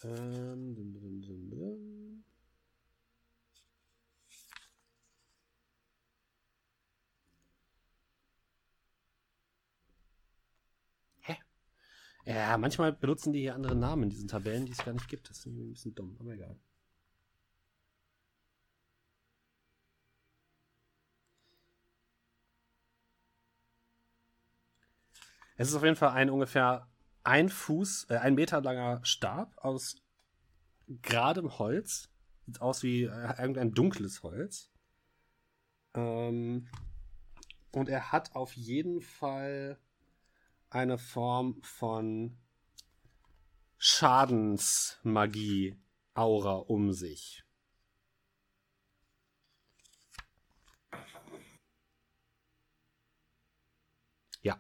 [0.03, 2.23] ähm, dum, dum, dum?
[12.27, 15.29] Ja, manchmal benutzen die hier andere Namen in diesen Tabellen, die es gar nicht gibt.
[15.29, 16.59] Das ist ein bisschen dumm, aber egal.
[25.57, 26.87] Es ist auf jeden Fall ein ungefähr
[27.23, 29.95] ein Fuß, äh, ein Meter langer Stab aus
[30.87, 32.09] geradem Holz.
[32.45, 34.71] Sieht aus wie äh, irgendein dunkles Holz.
[35.95, 36.69] Ähm,
[37.71, 39.79] und er hat auf jeden Fall
[40.69, 42.37] eine Form von
[43.77, 47.43] Schadensmagie-Aura um sich.
[54.41, 54.59] Ja.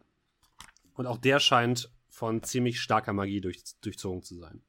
[0.97, 4.63] Und auch der scheint von ziemlich starker Magie durch, durchzogen zu sein.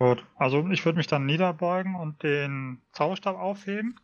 [0.00, 3.98] Gut, also ich würde mich dann niederbeugen und den Zauberstab aufheben.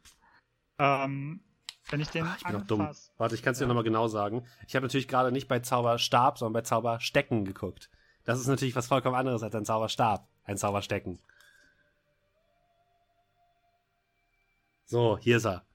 [0.79, 1.41] Ähm,
[1.89, 2.81] wenn ich den Ach, ich bin doch dumm.
[2.81, 3.69] anfass- Warte, ich kann es dir Ja.
[3.69, 4.45] nochmal genau sagen.
[4.67, 7.91] Ich habe natürlich gerade nicht bei Zauberstab, sondern bei Zauberstecken geguckt.
[8.25, 10.29] Das ist natürlich was vollkommen anderes als ein Zauberstab.
[10.45, 11.21] Ein Zauberstecken.
[14.87, 15.67] So, hier ist er.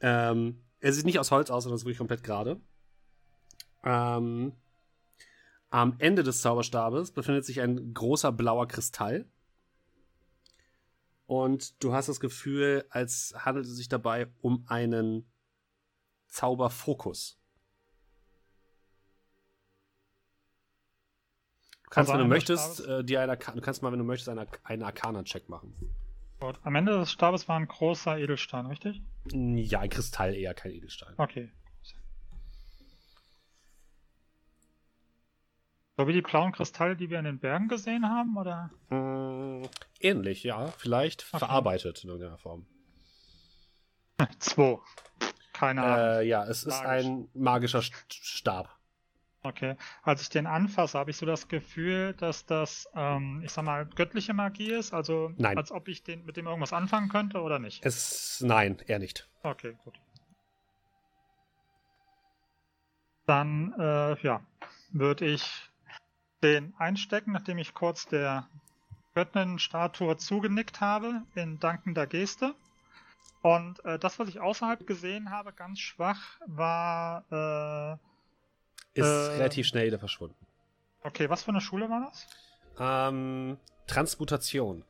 [0.00, 2.60] Ähm, er sieht nicht aus Holz aus, sondern ist wirklich komplett gerade.
[3.84, 4.52] Ähm,
[5.70, 9.26] am Ende des Zauberstabes befindet sich ein großer blauer Kristall.
[11.26, 15.30] Und du hast das Gefühl, als handelt es sich dabei um einen
[16.28, 17.38] Zauberfokus.
[21.84, 24.04] Du kannst, wenn du einer möchtest, äh, dir eine, Arca- du kannst mal, wenn du
[24.04, 25.74] möchtest, einen, einen Arcana-Check machen.
[26.40, 26.58] Gut.
[26.62, 29.02] Am Ende des Stabes war ein großer Edelstein, richtig?
[29.32, 31.14] Ja, ein Kristall eher, kein Edelstein.
[31.16, 31.50] Okay.
[35.96, 38.70] So wie die blauen Kristalle, die wir in den Bergen gesehen haben, oder?
[38.90, 39.66] Mm,
[39.98, 40.68] ähnlich, ja.
[40.68, 41.38] Vielleicht Okay.
[41.40, 42.66] verarbeitet in irgendeiner Form.
[44.38, 44.78] Zwei.
[45.52, 45.98] Keine Ahnung.
[45.98, 47.06] Äh, ja, es ist Magisch.
[47.06, 47.92] ein magischer St-
[48.22, 48.77] Stab.
[49.48, 49.76] Okay.
[50.02, 53.86] Als ich den anfasse, habe ich so das Gefühl, dass das, ähm, ich sag mal,
[53.86, 54.92] göttliche Magie ist.
[54.92, 55.56] Also Nein.
[55.56, 57.84] als ob ich den mit dem irgendwas anfangen könnte oder nicht.
[57.84, 59.26] Es, nein, eher nicht.
[59.42, 59.98] Okay, gut.
[63.24, 64.42] Dann, äh, ja,
[64.90, 65.70] würde ich
[66.42, 68.48] den einstecken, nachdem ich kurz der
[69.14, 72.54] Göttin-Statue zugenickt habe, in dankender Geste.
[73.40, 77.98] Und äh, das, was ich außerhalb gesehen habe, ganz schwach, war, äh,
[78.98, 79.36] Ist Äh.
[79.36, 80.36] relativ schnell wieder verschwunden.
[81.04, 82.26] okay, was für eine Schule war das?
[82.78, 84.84] Ähm, Transmutation.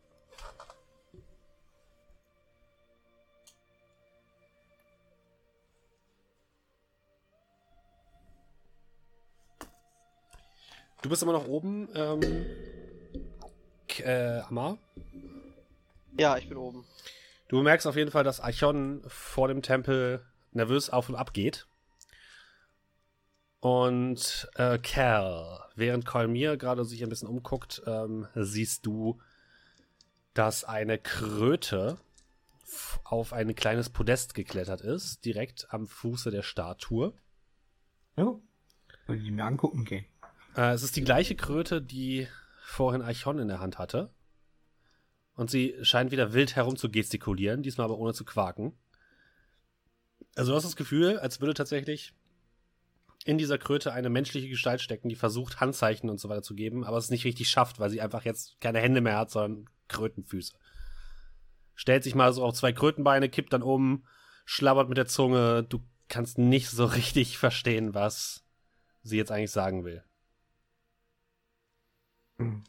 [11.03, 12.47] Du bist immer noch oben, ähm,
[13.99, 14.79] äh, Amar.
[16.19, 16.85] Ja, ich bin oben.
[17.49, 21.67] Du bemerkst auf jeden Fall, dass Archon vor dem Tempel nervös auf und ab geht.
[23.61, 29.21] Und äh, Cal, während Kolmir gerade sich ein bisschen umguckt, ähm, siehst du,
[30.35, 31.99] dass eine Kröte
[33.03, 37.15] auf ein kleines Podest geklettert ist, direkt am Fuße der Statue.
[38.17, 38.39] Ja.
[39.07, 40.05] Soll ich mir angucken gehen?
[40.57, 42.29] Äh, es ist die gleiche Kröte, die
[42.63, 44.11] vorhin Archon in der Hand hatte.
[45.35, 48.77] Und sie scheint wieder wild herum zu gestikulieren, diesmal aber ohne zu quaken.
[50.37, 52.13] Also du hast das Gefühl, als würde tatsächlich
[53.29, 56.83] in dieser Kröte eine menschliche Gestalt stecken, die versucht, Handzeichen und so weiter zu geben,
[56.83, 60.57] aber es nicht richtig schafft, weil sie einfach jetzt keine Hände mehr hat, sondern Krötenfüße.
[61.75, 64.07] Stellt sich mal so auf zwei Krötenbeine, kippt dann um,
[64.47, 65.63] schlabbert mit der Zunge.
[65.63, 68.47] Du kannst nicht so richtig verstehen, was
[69.03, 70.03] sie jetzt eigentlich sagen will.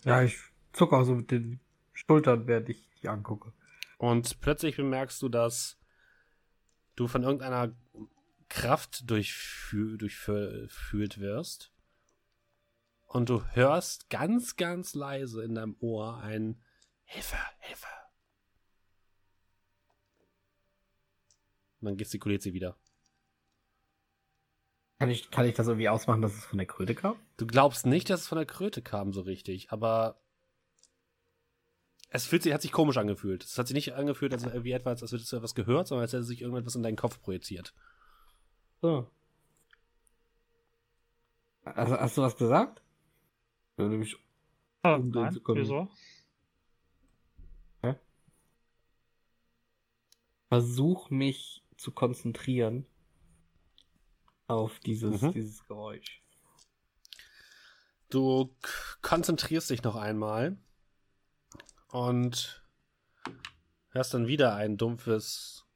[0.03, 0.36] Ja, ich
[0.73, 1.61] zucke auch so mit den
[1.94, 3.53] Schultern, während ich die angucke.
[3.98, 5.80] Und plötzlich bemerkst du, dass
[6.98, 7.73] du von irgendeiner
[8.50, 11.72] Kraft durchfü durchfühlt wirst.
[13.06, 16.62] Und du hörst ganz, ganz leise in deinem Ohr ein
[17.06, 17.88] Hilfe, Hilfe.
[21.80, 22.78] Und dann gestikuliert sie wieder.
[25.00, 27.16] Kann ich, kann ich das irgendwie ausmachen, dass es von der Kröte kam?
[27.38, 30.22] Du glaubst nicht, dass es von der Kröte kam so richtig, aber
[32.10, 33.44] es fühlt sich, hat sich komisch angefühlt.
[33.44, 36.14] Es hat sich nicht angefühlt, als wie etwas, als hättest du etwas gehört, sondern als
[36.14, 37.74] hätte sich irgendetwas in deinen Kopf projiziert.
[38.81, 39.10] So.
[41.65, 42.81] Also, hast du was gesagt?
[43.77, 44.15] Ja, nämlich,
[44.84, 45.61] Äh, Um den nein, zu können.
[45.61, 45.89] wieso?
[50.49, 52.88] versuch mich zu konzentrieren
[54.47, 55.31] auf dieses, Mhm.
[55.34, 56.23] dieses Geräusch.
[58.10, 58.56] Du
[59.03, 60.57] konzentrierst dich noch einmal
[61.89, 62.65] und
[63.89, 65.68] hörst dann wieder ein dumpfes,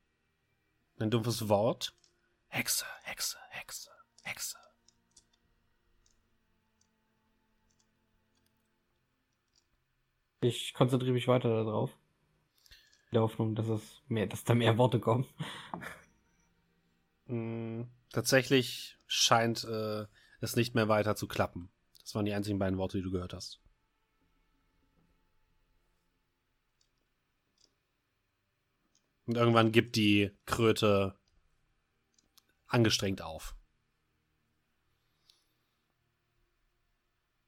[1.00, 1.96] ein dumpfes Wort.
[2.54, 3.90] Hexe, Hexe, Hexe,
[4.22, 4.58] Hexe.
[10.42, 11.98] Ich konzentriere mich weiter darauf.
[13.10, 15.26] In der Hoffnung, dass es mehr, dass da mehr Worte kommen.
[17.26, 20.06] Mm, tatsächlich scheint äh,
[20.40, 21.72] es nicht mehr weiter zu klappen.
[22.02, 23.64] Das waren die einzigen beiden Worte, die du gehört hast.
[29.26, 31.18] Und irgendwann gibt die Kröte
[32.74, 33.56] angestrengt auf.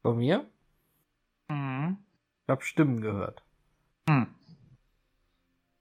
[0.01, 0.49] Von mir?
[1.49, 1.97] Mhm.
[2.43, 3.43] Ich habe Stimmen gehört.
[4.07, 4.33] Hm.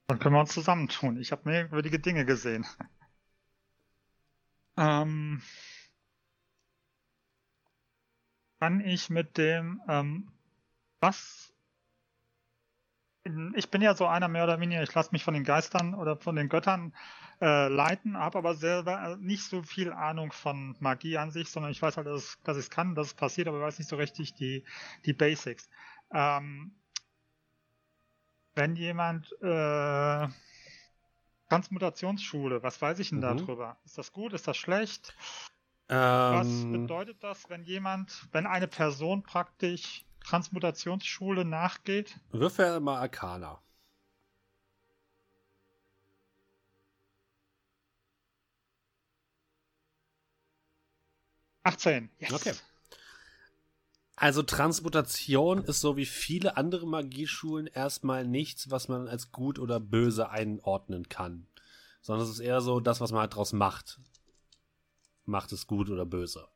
[0.07, 1.17] Dann können wir uns zusammentun.
[1.17, 2.65] Ich habe merkwürdige Dinge gesehen.
[4.77, 5.41] ähm,
[8.59, 10.31] kann ich mit dem, ähm,
[10.99, 11.54] was?
[13.55, 16.15] Ich bin ja so einer mehr oder weniger, ich lasse mich von den Geistern oder
[16.17, 16.93] von den Göttern
[17.41, 21.71] äh, leiten, habe aber selber äh, nicht so viel Ahnung von Magie an sich, sondern
[21.71, 23.79] ich weiß halt, dass, es- dass ich es kann, dass es passiert, aber ich weiß
[23.79, 24.63] nicht so richtig die,
[25.05, 25.69] die Basics.
[26.13, 26.75] Ähm,
[28.53, 30.27] wenn jemand äh,
[31.49, 33.21] Transmutationsschule, was weiß ich denn Mhm.
[33.21, 33.77] darüber?
[33.85, 34.33] Ist das gut?
[34.33, 35.15] Ist das schlecht?
[36.27, 42.19] Was Ähm, bedeutet das, wenn jemand, wenn eine Person praktisch Transmutationsschule nachgeht?
[42.31, 43.61] würfel mal Arcana.
[51.61, 52.09] Achtzehn.
[52.19, 52.33] Yes.
[52.33, 52.53] Okay.
[54.15, 59.79] Also Transmutation ist so wie viele andere Magieschulen erstmal nichts, was man als gut oder
[59.79, 61.47] böse einordnen kann.
[62.01, 63.99] Sondern es ist eher so das, was man halt draus macht.
[65.25, 66.47] Macht es gut oder böse.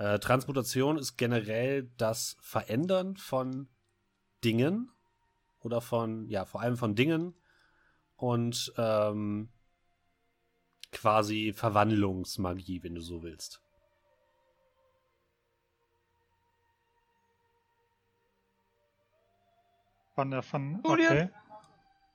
[0.00, 3.68] Äh, Transmutation ist generell das Verändern von
[4.42, 4.90] Dingen
[5.60, 7.34] oder von, ja, vor allem von Dingen
[8.16, 9.50] und ähm,
[10.90, 13.60] quasi Verwandlungsmagie, wenn du so willst.
[20.14, 20.80] Von der von.
[20.82, 21.28] Okay.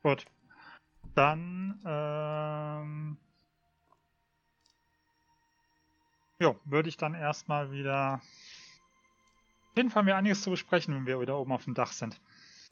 [0.01, 0.25] Gut.
[1.13, 3.17] Dann ähm,
[6.39, 8.21] jo, würde ich dann erstmal wieder.
[9.71, 12.21] Auf jeden Fall mir einiges zu besprechen, wenn wir wieder oben auf dem Dach sind.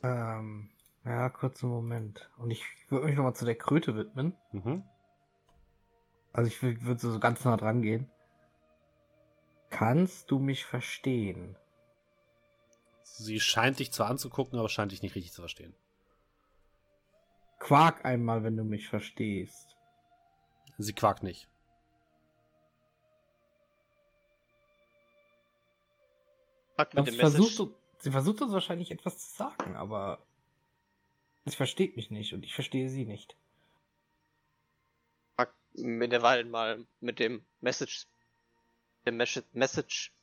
[0.03, 0.69] Ähm,
[1.05, 2.29] ja, kurzen Moment.
[2.37, 4.35] Und ich würde mich nochmal zu der Kröte widmen.
[4.51, 4.83] Mhm.
[6.31, 8.09] Also ich würde so ganz nah dran gehen.
[9.69, 11.57] Kannst du mich verstehen?
[13.03, 15.75] Sie scheint dich zwar anzugucken, aber scheint dich nicht richtig zu verstehen.
[17.59, 19.77] Quark einmal, wenn du mich verstehst.
[20.77, 21.47] Sie quakt nicht.
[26.77, 27.71] Ich mit dem sie, versucht, Message.
[27.99, 30.25] sie versucht uns wahrscheinlich etwas zu sagen, aber
[31.45, 33.35] sie versteht mich nicht und ich verstehe sie nicht.
[35.35, 38.07] Frag mit der Wahl mal mit dem Message.
[39.05, 40.13] Dem Message.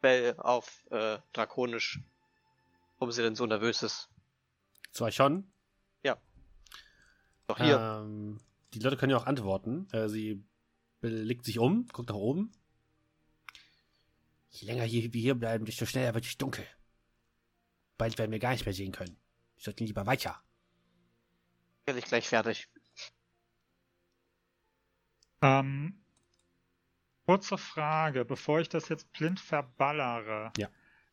[0.00, 2.00] Bell auf äh, Drakonisch.
[2.98, 4.08] Warum sie denn so nervös ist.
[4.92, 5.50] Zu Archon.
[7.48, 7.78] Doch hier.
[7.78, 8.38] Ähm,
[8.74, 9.88] die Leute können ja auch antworten.
[9.92, 10.44] Äh, sie
[11.00, 12.52] blickt sich um, guckt nach oben.
[14.50, 16.66] Je länger hier, wir hier bleiben, desto schneller wird es dunkel.
[17.96, 19.16] Bald werden wir gar nicht mehr sehen können.
[19.56, 20.40] Wir sollten lieber weiter.
[21.84, 22.68] Werde ich gleich fertig.
[25.42, 26.00] Ähm,
[27.26, 30.52] kurze Frage, bevor ich das jetzt blind verballere.
[30.56, 30.68] Ja.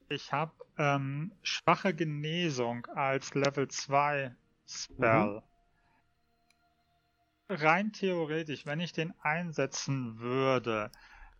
[0.10, 4.36] Ich habe ähm, schwache Genesung als Level 2
[4.68, 5.44] Spell.
[7.48, 10.92] Rein theoretisch, wenn ich den einsetzen würde,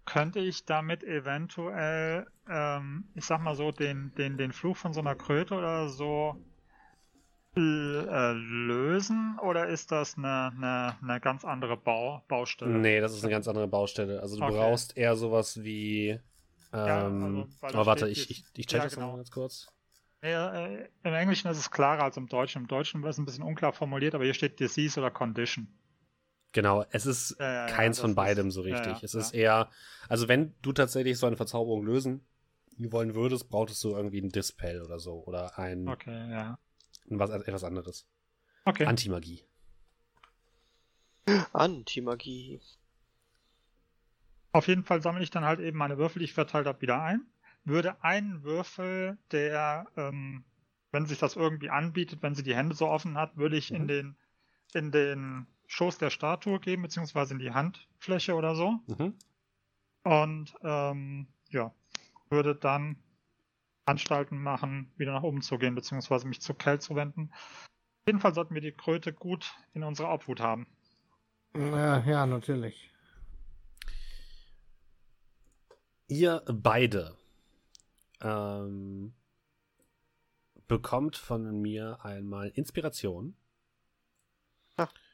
[0.06, 5.00] könnte ich damit eventuell, ähm, ich sag mal so, den, den, den Fluch von so
[5.00, 6.38] einer Kröte oder so
[7.58, 9.40] äh, lösen?
[9.40, 12.80] Oder ist das eine, eine, eine ganz andere Bau, Baustelle?
[12.80, 14.22] Nee, das ist eine ganz andere Baustelle.
[14.22, 14.54] Also du Okay.
[14.54, 16.20] brauchst eher sowas wie.
[16.74, 19.12] Ja, Ähm, also, weil da aber warte, ich, ich, ich check ja, das genau.
[19.12, 19.68] mal ganz kurz.
[20.22, 22.64] Ja, äh, Im Englischen ist es klarer als im Deutschen.
[22.64, 25.68] Im Deutschen ist es ein bisschen unklar formuliert, aber hier steht Disease oder Condition.
[26.56, 28.94] Genau, es ist Ja, ja, ja, keins von ist- beidem so richtig.
[28.94, 29.20] ja, es ja.
[29.20, 29.70] ist eher,
[30.08, 32.26] also wenn du tatsächlich so eine Verzauberung lösen
[32.78, 36.58] wollen würdest, brauchtest du irgendwie ein Dispel oder so oder ein, Okay, ja.
[37.12, 38.08] ein was, etwas anderes.
[38.64, 38.86] Okay.
[38.86, 39.44] Antimagie.
[41.52, 42.62] Anti-Magie.
[44.54, 47.02] Auf jeden Fall sammle ich dann halt eben meine Würfel, die ich verteilt habe, wieder
[47.02, 47.26] ein.
[47.66, 50.46] Würde einen Würfel, der, ähm,
[50.94, 53.84] wenn sich das irgendwie anbietet, wenn sie die Hände so offen hat, würde ich in
[53.84, 53.88] Mhm.
[53.88, 54.16] den
[54.74, 58.80] in den Schoß der Statue geben, beziehungsweise in die Handfläche oder so.
[58.88, 59.14] Mhm.
[60.04, 61.74] Und ähm, ja,
[62.30, 62.98] würde dann
[63.86, 67.32] Anstalten machen, wieder nach oben zu gehen, beziehungsweise mich zu Kell zu wenden.
[67.32, 70.68] Auf jeden Fall sollten wir die Kröte gut in unserer Obhut haben.
[71.56, 72.92] Ja, ja, natürlich.
[76.08, 77.18] Ihr beide
[78.22, 79.14] ähm,
[80.68, 83.36] bekommt von mir einmal Inspiration.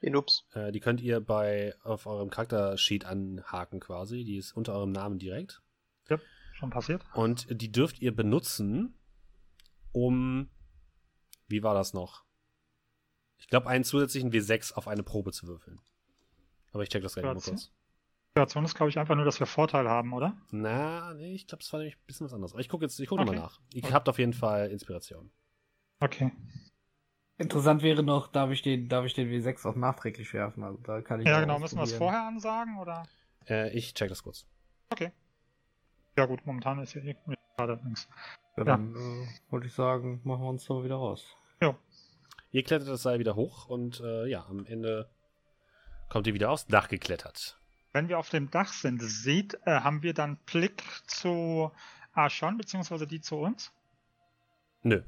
[0.02, 0.48] Die Noobs.
[0.54, 4.24] Äh, die könnt ihr bei auf eurem Charaktersheet anhaken quasi.
[4.24, 5.62] Die ist unter eurem Namen direkt.
[6.54, 7.04] Schon passiert?
[7.14, 8.94] Und die dürft ihr benutzen,
[9.94, 10.50] um.
[11.48, 12.24] Wie war das noch?
[13.38, 15.82] Ich glaube, einen zusätzlichen W6 auf eine Probe zu würfeln.
[16.72, 17.72] Aber ich check das gleich mal kurz.
[18.34, 20.38] Situation ist, glaube ich, einfach nur, dass wir Vorteil haben, oder?
[20.52, 22.54] Na, nee, ich glaube, es war nämlich ein bisschen was anderes.
[22.54, 23.32] Aber ich gucke jetzt, ich gucke Okay.
[23.32, 23.60] nochmal nach.
[23.74, 23.94] Ihr Okay.
[23.94, 25.32] habt auf jeden Fall Inspiration.
[26.00, 26.32] Okay.
[27.42, 30.64] Interessant wäre noch, darf ich den, darf ich den W6 auch nachträglich werfen?
[30.64, 31.60] Also da kann ich Ja, genau.
[31.60, 33.04] Müssen wir es vorher ansagen, oder?
[33.50, 34.46] Äh, ich check das kurz.
[36.18, 37.16] Ja gut, momentan ist ja eh
[37.58, 38.08] gerade nichts.
[38.58, 41.36] Ja, dann äh, wollte ich sagen, machen wir uns so wieder raus.
[42.54, 45.10] Ihr klettert das Seil wieder hoch und äh, ja, am Ende
[46.10, 47.58] kommt ihr wieder aufs Dach geklettert.
[47.94, 51.72] Wenn wir auf dem Dach sind, sieht, äh, haben wir dann Blick zu
[52.14, 53.72] Archon, beziehungsweise die zu uns?
[54.84, 55.02] Nö.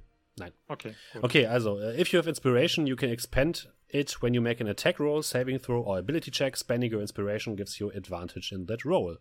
[0.68, 1.24] Okay, gut.
[1.24, 4.68] Okay, also, uh, if you have inspiration, you can expend it when you make an
[4.68, 6.58] attack roll, saving throw, or ability check.
[6.58, 9.18] Spending your inspiration gives you advantage in that roll.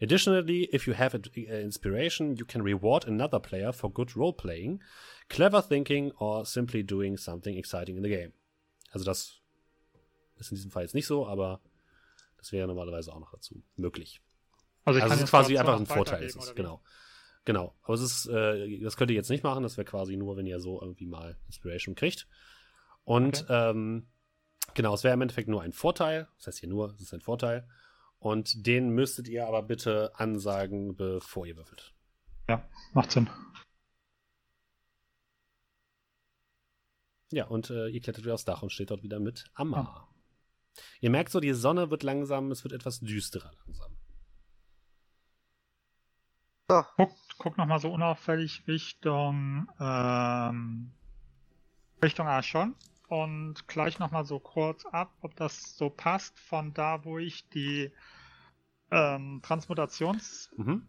[0.00, 4.80] Additionally, if you have uh, inspiration, you can reward another player for good role playing,
[5.28, 8.32] clever thinking, or simply doing something exciting in the game.
[8.92, 9.40] Also, das
[10.38, 11.60] ist in diesem Fall jetzt nicht so, aber
[12.38, 14.20] das wäre normalerweise auch noch dazu möglich.
[14.84, 16.80] Also, ich Also kann es ist quasi einfach ein Vorteil, ist es, genau.
[17.44, 17.74] Genau.
[17.82, 20.46] Aber es ist, äh, das könnt ihr jetzt nicht machen, das wäre quasi nur, wenn
[20.46, 22.26] ihr so irgendwie mal Inspiration kriegt.
[23.04, 24.08] Und ähm,
[24.72, 26.28] genau, es wäre im Endeffekt nur ein Vorteil.
[26.38, 27.68] Das heißt hier nur, es ist ein Vorteil.
[28.18, 31.94] Und den müsstet ihr aber bitte ansagen, bevor ihr würfelt.
[32.94, 33.28] Macht Sinn.
[37.30, 40.08] Ja, und äh, ihr klettert wieder aufs Dach und steht dort wieder mit Amma.
[41.00, 43.96] Ihr merkt so, die Sonne wird langsam, es wird etwas düsterer langsam.
[46.68, 46.84] So,
[47.38, 50.92] Guck, nochmal so unauffällig Richtung, ähm,
[52.02, 52.74] Richtung Archon
[53.08, 57.92] und gleich nochmal so kurz ab, ob das so passt von da, wo ich die
[58.90, 60.86] ähm, Transmutations, Mhm.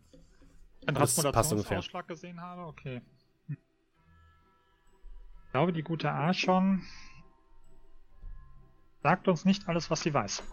[0.87, 0.95] den.
[0.95, 2.61] Transmutationsausschlag gesehen habe.
[2.67, 3.01] Okay.
[3.49, 3.57] Ich
[5.51, 6.83] glaube, die gute Archon
[9.01, 10.43] sagt uns nicht alles, was sie weiß.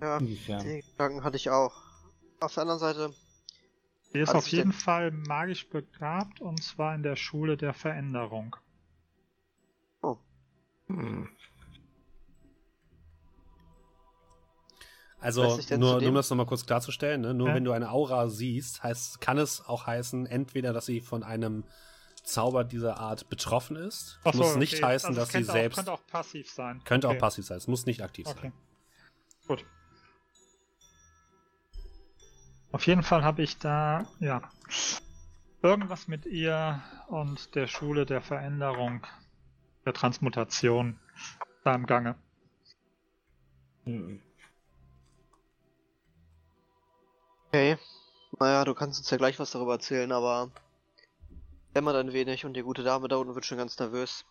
[0.00, 0.64] ja, Inwiefern?
[0.64, 1.85] den Gedanken hatte ich auch.
[2.40, 3.14] Auf der anderen Seite,
[4.12, 8.56] Sie ist auf jeden denn- Fall magisch begabt und zwar in der Schule der Veränderung.
[10.88, 11.28] Hm.
[15.18, 17.34] Also, nur, um das nochmal kurz klarzustellen, ne?
[17.34, 17.54] nur Ja.
[17.56, 21.64] wenn du eine Aura siehst, heißt, kann es auch heißen, entweder, dass sie von einem
[22.22, 24.20] Zauber dieser Art betroffen ist.
[24.24, 24.84] Ach so, muss nicht okay.
[24.84, 25.78] heißen, Also dass sie selbst.
[25.78, 26.82] Auch, könnte auch passiv sein.
[26.84, 27.16] könnte okay.
[27.16, 28.40] auch passiv sein, es muss nicht aktiv Okay.
[28.42, 28.52] sein.
[29.48, 29.64] Gut.
[32.76, 34.42] Auf jeden Fall habe ich da, ja,
[35.62, 39.06] irgendwas mit ihr und der Schule der Veränderung,
[39.86, 41.00] der Transmutation
[41.64, 42.16] da im Gange.
[47.48, 47.78] Okay.
[48.38, 50.50] Naja, du kannst uns ja gleich was darüber erzählen, aber
[51.74, 54.26] dämmert ein wenig und die gute Dame da unten wird schon ganz nervös.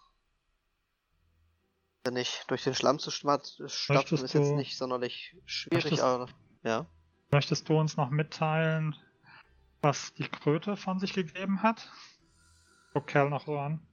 [2.03, 6.27] Wenn nicht durch den Schlamm zu stapfen ist jetzt nicht sonderlich schwierig, Möchtest- aber
[6.61, 6.85] ja.
[7.35, 8.95] Möchtest du uns noch mitteilen,
[9.81, 11.91] was die Kröte von sich gegeben hat?
[12.93, 13.85] Guck Kerl noch so an.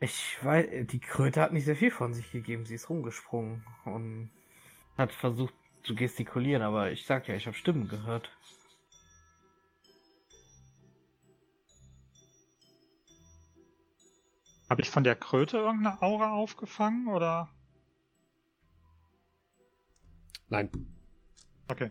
[0.00, 2.66] Ich weiß, die Kröte hat nicht sehr viel von sich gegeben.
[2.66, 4.32] Sie ist rumgesprungen und
[4.98, 8.36] hat versucht zu gestikulieren, aber ich sag ja, ich habe Stimmen gehört.
[14.68, 17.48] Habe ich von der Kröte irgendeine Aura aufgefangen oder?
[20.48, 20.98] Nein.
[21.72, 21.90] Okay.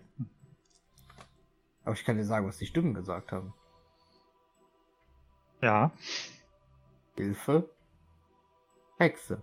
[1.84, 3.54] Aber ich kann dir sagen, was die Stimmen gesagt haben.
[5.62, 5.92] Ja.
[7.16, 7.68] Hilfe.
[9.00, 9.42] Hexe.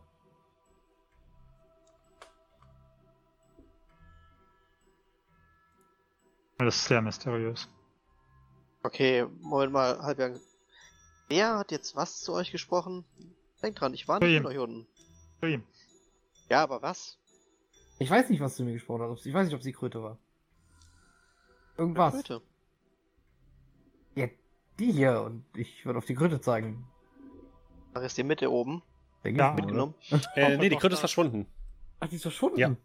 [6.59, 7.69] Das ist sehr mysteriös.
[8.85, 10.39] Okay, Moment mal, Halbjang.
[11.29, 13.05] Wer hat jetzt was zu euch gesprochen?
[13.63, 14.43] Denkt dran, ich war nicht Ihm.
[14.45, 14.87] mit euch unten.
[15.41, 15.65] Für ihn.
[16.49, 17.19] Ja, aber was?
[17.99, 19.27] Ich weiß nicht, was du mir gesprochen hast.
[19.27, 20.19] Ich weiß nicht, ob sie Kröte war.
[21.79, 22.15] Irgendwas.
[22.15, 22.43] Leute.
[24.17, 24.27] Ja,
[24.79, 25.23] die hier.
[25.23, 26.87] Und ich würde auf die Kröte zeigen.
[27.95, 28.83] Da ist die Mitte oben.
[29.25, 29.53] Denke Ja.
[29.53, 29.95] Mitgenommen.
[30.35, 31.47] Äh, nee, die Kröte ist verschwunden.
[32.01, 32.59] Ach, die ist verschwunden.
[32.59, 32.77] Ja.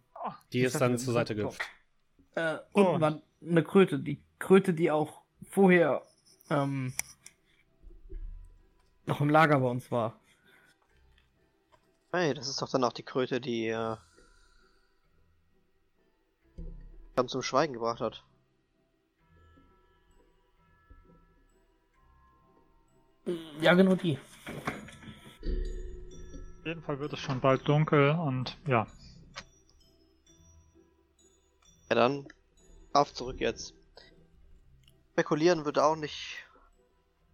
[0.53, 1.61] Die Ich ist dann zur Seite gehüpft.
[2.35, 2.81] Äh, Oh.
[2.81, 3.99] unten war eine Kröte.
[3.99, 6.01] Die Kröte, die auch vorher
[6.49, 6.93] ähm,
[9.05, 10.19] noch im Lager bei uns war.
[12.11, 13.97] Hey, das ist doch dann auch die Kröte, die äh,
[17.15, 18.23] dann zum Schweigen gebracht hat.
[23.61, 24.17] Ja, genau die.
[26.65, 28.87] jeden Fall wird es schon bald dunkel und ja.
[31.89, 32.27] Ja, dann
[32.93, 33.73] auf zurück jetzt.
[35.11, 36.45] Spekulieren wird auch nicht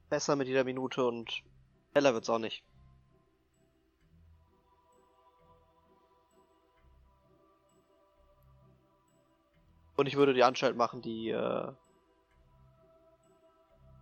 [0.10, 1.44] besser mit jeder Minute und
[1.94, 2.64] heller wird's auch nicht.
[9.96, 11.72] Und ich würde die Anstalt machen, die äh,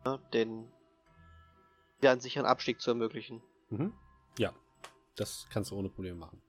[0.05, 0.71] ne, den
[2.01, 3.41] ja, einen sicheren Abstieg zu ermöglichen.
[3.69, 3.93] Mhm.
[4.37, 4.53] Ja,
[5.15, 6.41] das kannst du ohne Probleme machen.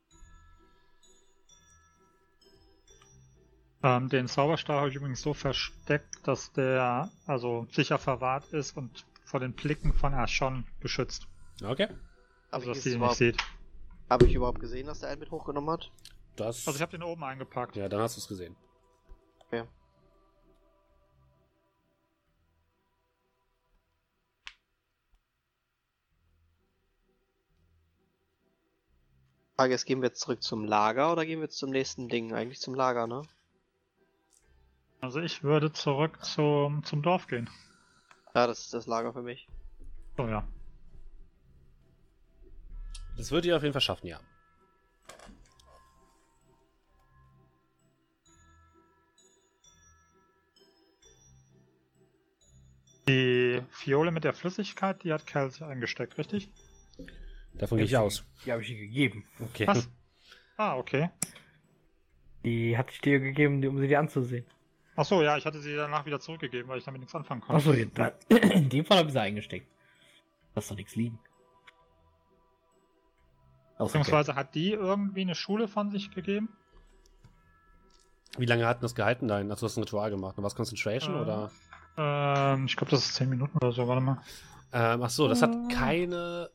[3.82, 9.06] Ähm, den Zauberstab habe ich übrigens so versteckt, dass der also sicher verwahrt ist und
[9.24, 11.28] vor den Blicken von Archon geschützt.
[11.64, 11.88] Okay.
[12.50, 13.36] Also dass sie ihn nicht überhaupt, sieht.
[14.10, 15.92] habe ich überhaupt gesehen, dass der einen mit hochgenommen hat?
[16.34, 16.66] Das.
[16.66, 17.76] Also ich habe den oben eingepackt.
[17.76, 18.56] ja, dann hast du es gesehen.
[19.46, 19.64] Okay.
[29.58, 32.32] Frage ist, gehen wir jetzt zurück zum Lager oder gehen wir jetzt zum nächsten Ding?
[32.32, 33.22] Eigentlich zum Lager, ne?
[35.00, 37.50] Also ich würde zurück zum, zum Dorf gehen.
[38.36, 39.48] Ja, das ist das Lager für mich.
[40.16, 40.46] So ja.
[43.16, 44.20] Das wird ihr auf jeden Fall schaffen, ja.
[53.08, 56.48] Die Fiole mit der Flüssigkeit, die hat Cal eingesteckt, richtig?
[57.58, 58.24] Davon gehe ich aus.
[58.44, 59.24] Die habe ich ihr gegeben.
[59.40, 59.66] Okay.
[59.66, 59.88] Was?
[60.56, 61.10] Ah, okay.
[62.44, 64.46] Die hatte ich dir gegeben, um sie dir anzusehen.
[64.96, 67.56] Ach so, ja, ich hatte sie danach wieder zurückgegeben, weil ich damit nichts anfangen konnte.
[67.56, 69.68] Achso, in dem Fall habe ich sie eingesteckt.
[70.54, 71.18] Lass doch nichts liegen.
[73.78, 76.48] Beziehungsweise hat die irgendwie eine Schule von sich gegeben?
[78.36, 79.50] Wie lange hat denn das gehalten, dein?
[79.50, 80.36] Hast du hast ein Ritual gemacht?
[80.36, 81.50] War es Concentration Äh, oder?
[81.96, 84.20] Ähm, ich glaube, das ist 10 Minuten oder so, warte mal.
[84.72, 85.72] Ähm, ach so, das hat Äh.
[85.74, 86.50] keine.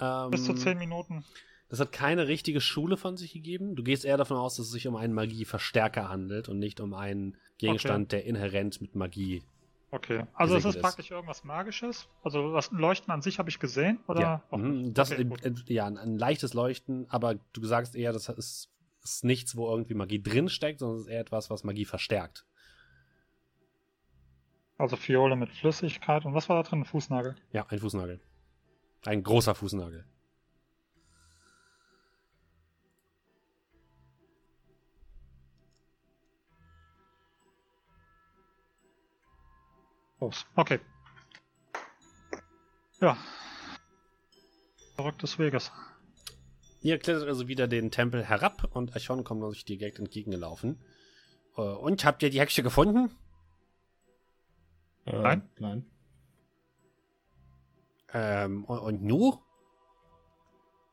[0.00, 1.24] Ähm, Bis zu 10 Minuten.
[1.68, 3.74] Das hat keine richtige Schule von sich gegeben.
[3.74, 6.94] Du gehst eher davon aus, dass es sich um einen Magieverstärker handelt und nicht um
[6.94, 9.42] einen Gegenstand, der inhärent mit Magie.
[9.90, 10.24] Okay.
[10.34, 10.82] Also es ist ist.
[10.82, 12.08] praktisch irgendwas Magisches.
[12.22, 14.20] Also was ein Leuchten an sich habe ich gesehen, oder?
[14.20, 17.96] ja, Auch mhm, das Okay, äh, äh, ja ein, ein leichtes Leuchten, aber du sagst
[17.96, 18.70] eher, das ist,
[19.02, 22.44] ist nichts, wo irgendwie Magie drin steckt, sondern es ist eher etwas, was Magie verstärkt.
[24.78, 26.24] Also Fiole mit Flüssigkeit.
[26.26, 26.80] Und was war da drin?
[26.80, 27.34] Ein Fußnagel.
[27.52, 28.20] Ja, ein Fußnagel.
[29.06, 30.04] Ein großer Fußnagel.
[40.20, 40.46] Los.
[40.56, 40.80] Okay.
[43.00, 43.16] Ja.
[44.96, 45.70] Zurück des Weges.
[46.80, 50.80] Ihr klettert also wieder den Tempel herab und Archon kommt euch direkt entgegengelaufen.
[51.56, 53.10] Äh, Und habt ihr die Hexe gefunden?
[55.04, 55.48] Äh, Nein.
[55.58, 55.86] Nein.
[58.12, 59.42] Ähm, und, und nu?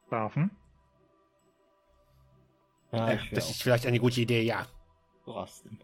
[0.07, 0.51] Schlafen.
[2.91, 4.67] Ja, Äh, das ist vielleicht eine gute Idee, ja.
[5.25, 5.79] rasten.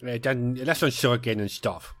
[0.00, 1.94] Äh, Dann lasst uns zurückgehen ins Dorf.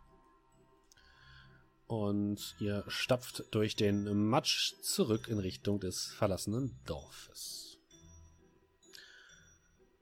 [1.86, 7.78] Und ihr stapft durch den Matsch zurück in Richtung des verlassenen Dorfes.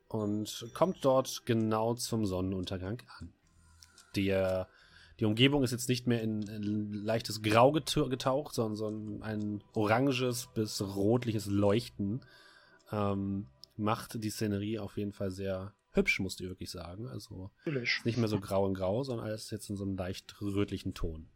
[0.09, 3.33] Und kommt dort genau zum Sonnenuntergang an.
[4.17, 4.69] Der,
[5.21, 10.49] die Umgebung ist jetzt nicht mehr in, in leichtes Grau getaucht, sondern, sondern ein oranges
[10.55, 12.21] bis rotliches Leuchten
[12.93, 17.09] ähm, macht die Szenerie auf jeden Fall sehr hübsch, musst du wirklich sagen.
[17.09, 18.03] Also Natürlich.
[18.05, 21.29] nicht mehr so grau in grau, sondern alles jetzt in so einem leicht rötlichen Ton.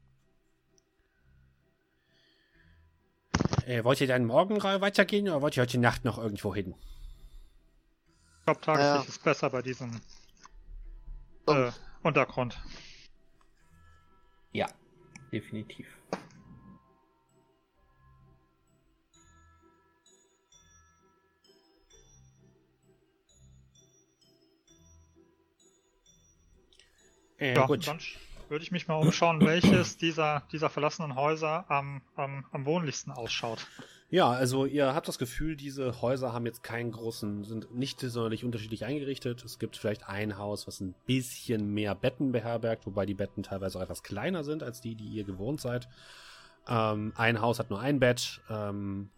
[3.66, 6.74] Äh, wollt ihr dann morgen weitergehen oder wollt ihr heute Nacht noch irgendwo hin?
[8.40, 9.08] Ich glaube, Tageslicht Ja.
[9.08, 10.00] ist besser bei diesem
[11.46, 11.70] äh,
[12.02, 12.58] Untergrund.
[14.52, 14.68] Ja,
[15.32, 15.86] definitiv.
[27.38, 27.86] Äh, Ja, gut.
[27.88, 28.18] dann sch-
[28.48, 33.68] würde ich mich mal umschauen, welches dieser, dieser verlassenen Häuser am, am, am wohnlichsten ausschaut.
[34.12, 38.44] Ja, also ihr habt das Gefühl, diese Häuser haben jetzt keinen großen, sind nicht sonderlich
[38.44, 39.44] unterschiedlich eingerichtet.
[39.44, 43.78] Es gibt vielleicht ein Haus, was ein bisschen mehr Betten beherbergt, wobei die Betten teilweise
[43.78, 45.88] auch etwas kleiner sind als die, die ihr gewohnt seid.
[46.66, 48.40] Ähm, ein Haus hat nur ein Bett.
[48.50, 49.10] Ähm,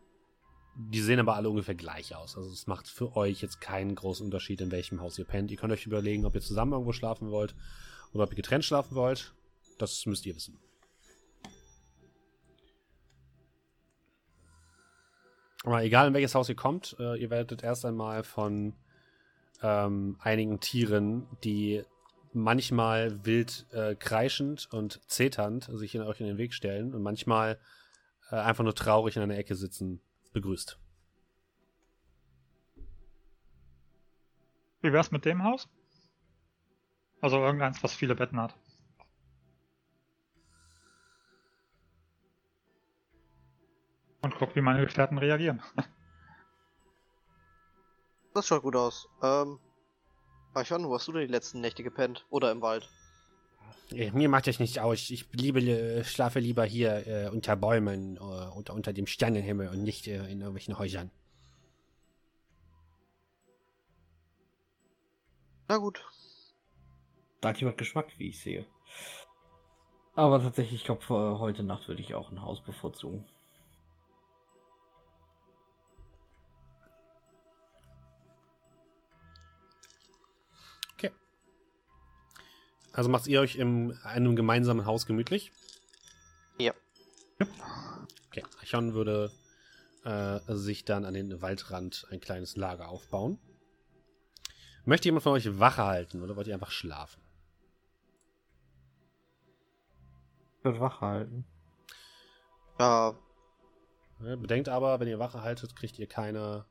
[0.76, 2.36] die sehen aber alle ungefähr gleich aus.
[2.36, 5.50] Also es macht für euch jetzt keinen großen Unterschied, in welchem Haus ihr pennt.
[5.50, 7.54] Ihr könnt euch überlegen, ob ihr zusammen irgendwo schlafen wollt
[8.12, 9.34] oder ob ihr getrennt schlafen wollt.
[9.78, 10.58] Das müsst ihr wissen.
[15.64, 18.74] Aber egal in welches Haus ihr kommt, äh, ihr werdet erst einmal von
[19.62, 21.84] ähm, einigen Tieren, die
[22.32, 27.58] manchmal wild äh, kreischend und zeternd sich in euch in den Weg stellen und manchmal
[28.30, 30.00] äh, einfach nur traurig in einer Ecke sitzen,
[30.32, 30.78] begrüßt.
[34.80, 35.68] Wie wär's mit dem Haus?
[37.20, 38.56] Also irgendeins, was viele Betten hat.
[44.32, 45.62] Und guck, wie meine Gefährten reagieren.
[48.34, 49.10] Das schaut gut aus.
[49.22, 49.58] Ähm,
[50.54, 52.24] Archon, wo hast du denn die letzten Nächte gepennt?
[52.30, 52.88] Oder im Wald?
[53.90, 55.10] Äh, Mir macht das nicht aus.
[55.10, 60.06] Ich liebe, schlafe lieber hier äh, unter Bäumen, äh, unter, unter dem Sternenhimmel und nicht
[60.06, 61.10] äh, in irgendwelchen Häusern.
[65.68, 66.02] Na gut.
[67.42, 68.64] Da hat jemand Geschmack, wie ich sehe.
[70.14, 71.06] Aber tatsächlich, ich glaube,
[71.38, 73.26] heute Nacht würde ich auch ein Haus bevorzugen.
[82.92, 85.52] Also macht ihr euch in einem gemeinsamen Haus gemütlich?
[86.58, 86.74] Ja.
[88.28, 89.30] Okay, Archon würde
[90.04, 93.38] äh, sich dann an den Waldrand ein kleines Lager aufbauen.
[94.84, 97.22] Möchte jemand von euch Wache halten oder wollt ihr einfach schlafen?
[100.58, 101.44] Ich würde Wache halten.
[102.78, 103.16] Ja,
[104.20, 106.66] Ja, bedenkt aber, wenn ihr Wache haltet, kriegt ihr keine.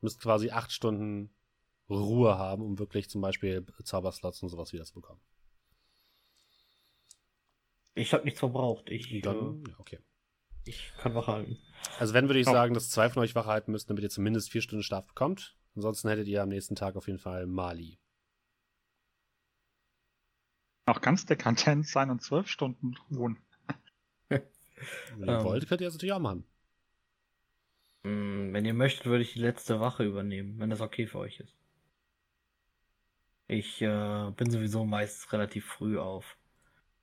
[0.00, 1.30] Müsst quasi acht Stunden
[1.90, 5.20] Ruhe haben, um wirklich zum Beispiel Zauberslots und sowas wieder zu bekommen.
[7.94, 8.88] Ich habe nichts verbraucht.
[8.90, 9.98] Ich, Dann, äh, ja, okay.
[10.64, 11.58] ich kann wach halten.
[11.98, 12.52] Also wenn würde ich Oh.
[12.52, 15.56] sagen, dass zwei von euch Wache halten müssten, damit ihr zumindest vier Stunden Schlaf bekommt.
[15.74, 17.98] Ansonsten hättet ihr am nächsten Tag auf jeden Fall Mali.
[20.86, 23.38] Noch ganz dekadent sein und zwölf Stunden ruhen.
[24.28, 25.44] Wenn ihr Ähm.
[25.44, 26.44] wollt, könnt ihr das natürlich auch machen.
[28.04, 31.40] Mm, Wenn ihr möchtet, würde ich die letzte Wache übernehmen, wenn das okay für euch
[31.40, 31.57] ist.
[33.48, 36.36] Ich äh, bin sowieso meist relativ früh auf.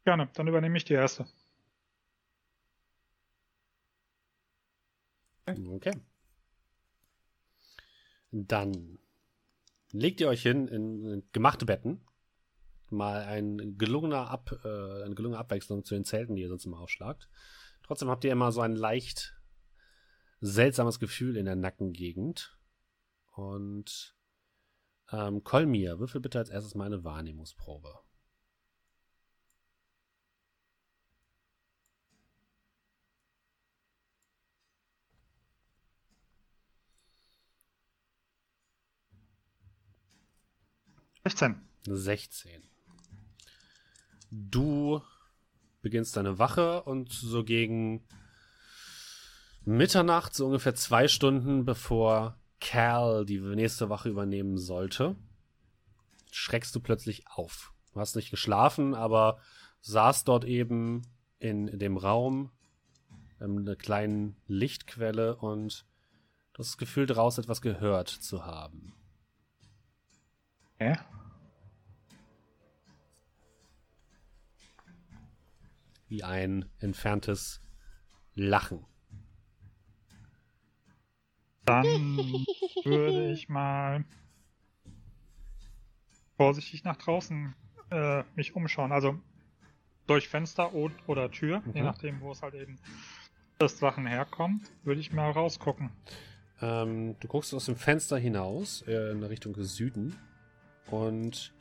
[0.04, 1.26] Gerne, dann übernehme ich die erste.
[5.48, 5.92] Okay.
[8.32, 9.00] Dann
[9.92, 12.06] legt ihr euch hin in gemachte Betten.
[12.92, 16.80] Mal ein gelungener Ab, äh, eine gelungene Abwechslung zu den Zelten, die ihr sonst immer
[16.80, 17.28] aufschlagt.
[17.82, 19.36] Trotzdem habt ihr immer so ein leicht
[20.42, 22.56] seltsames Gefühl in der Nackengegend.
[23.34, 24.16] Und
[25.12, 28.06] ähm, Kolmir, würfel bitte als erstes mal eine Wahrnehmungsprobe.
[41.28, 41.56] 16.
[41.88, 42.62] 16.
[44.30, 45.02] Du
[45.82, 48.08] beginnst deine Wache und so gegen
[49.64, 55.16] Mitternacht, so ungefähr zwei Stunden bevor Cal die nächste Wache übernehmen sollte,
[56.32, 57.74] schreckst du plötzlich auf.
[57.94, 59.40] Du hast nicht geschlafen, aber
[59.82, 61.04] saßt dort eben
[61.40, 62.52] in dem Raum,
[63.40, 65.86] ähm, einer kleinen Lichtquelle und
[66.54, 68.94] das Gefühl, daraus etwas gehört zu haben.
[70.78, 70.98] Hä?
[76.08, 77.62] wie ein entferntes
[78.34, 78.86] Lachen.
[81.66, 82.46] Dann
[82.84, 84.04] würde ich mal
[86.38, 87.56] vorsichtig nach draußen
[87.92, 88.92] äh, mich umschauen.
[88.92, 89.20] Also
[90.08, 91.86] durch Fenster oder Tür, je Mhm.
[91.86, 92.78] nachdem, wo es halt eben
[93.58, 95.90] das Sachen herkommt, würde ich mal rausgucken.
[96.62, 100.16] Ähm, du guckst aus dem Fenster hinaus äh, in Richtung Süden
[100.88, 101.54] und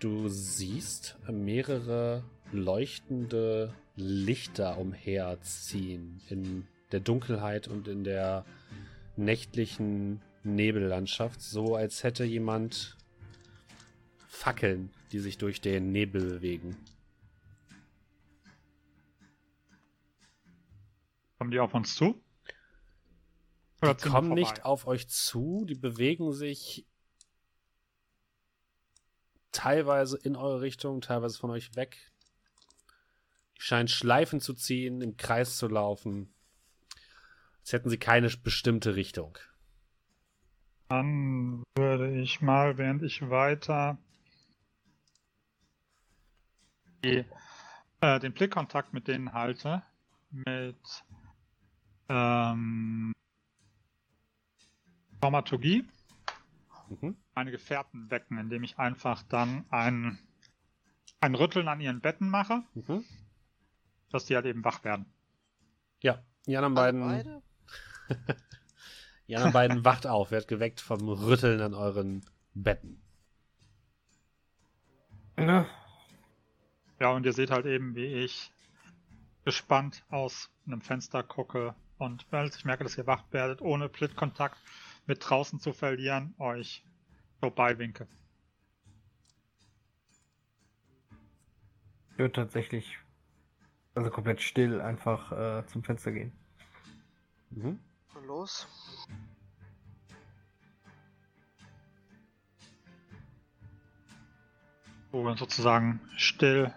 [0.00, 2.22] du siehst mehrere
[2.52, 8.44] leuchtende Lichter umherziehen in der Dunkelheit und in der
[9.16, 12.96] nächtlichen Nebellandschaft, so als hätte jemand
[14.26, 16.76] Fackeln, die sich durch den Nebel bewegen.
[21.38, 22.20] Kommen die auf uns zu?
[23.80, 26.86] Die ziehen wir kommen nicht auf euch zu, die bewegen sich
[29.52, 32.12] teilweise in eure Richtung, teilweise von euch weg.
[33.56, 36.33] Die scheinen Schleifen zu ziehen, im Kreis zu laufen.
[37.64, 39.38] Als hätten sie keine bestimmte Richtung.
[40.90, 43.96] Dann würde ich mal, während ich weiter
[47.02, 47.24] die,
[48.02, 49.82] äh, den Blickkontakt mit denen halte,
[50.30, 50.76] mit
[52.10, 53.14] ähm,
[55.22, 55.88] Dramaturgie
[56.90, 57.16] Mhm.
[57.34, 60.18] meine Gefährten wecken, indem ich einfach dann ein,
[61.22, 63.06] ein Rütteln an ihren Betten mache, Mhm.
[64.10, 65.06] dass die halt eben wach werden.
[66.02, 67.42] Ja, die anderen alle beiden, beide?
[69.28, 72.24] die anderen beiden wacht auf, wird geweckt vom Rütteln an euren
[72.54, 73.00] Betten.
[75.36, 75.66] Na,
[77.00, 78.52] Ja, und ihr seht halt eben, wie ich
[79.44, 84.58] gespannt aus einem Fenster gucke und als ich merke, dass ihr wach werdet, ohne Blickkontakt
[85.06, 86.84] mit draußen zu verlieren, euch
[87.40, 88.08] vorbeiwinke.
[92.14, 92.96] ich würde tatsächlich,
[93.96, 96.32] also komplett still, einfach äh, zum Fenster gehen.
[97.50, 97.80] Mhm.
[98.34, 98.66] Los.
[105.12, 106.72] So und sozusagen still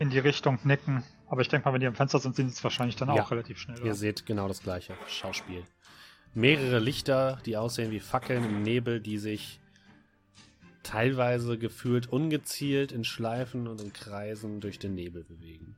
[0.00, 1.04] in die Richtung nicken.
[1.28, 3.22] Aber ich denke mal, wenn die am Fenster sind, sind sie es wahrscheinlich dann Ja.
[3.22, 3.78] auch relativ schnell.
[3.78, 3.94] Ihr Oder?
[3.94, 5.64] seht genau das gleiche Schauspiel.
[6.34, 9.60] Mehrere Lichter, die aussehen wie Fackeln im Nebel, die sich
[10.82, 15.76] teilweise gefühlt ungezielt in Schleifen und in Kreisen durch den Nebel bewegen.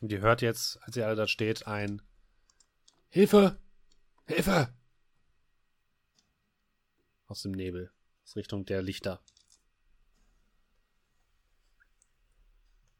[0.00, 2.02] Und ihr hört jetzt, als ihr alle da steht, ein
[3.10, 3.58] Hilfe!
[4.26, 4.72] Hilfe!
[7.26, 7.92] Aus dem Nebel,
[8.24, 9.20] aus Richtung der Lichter.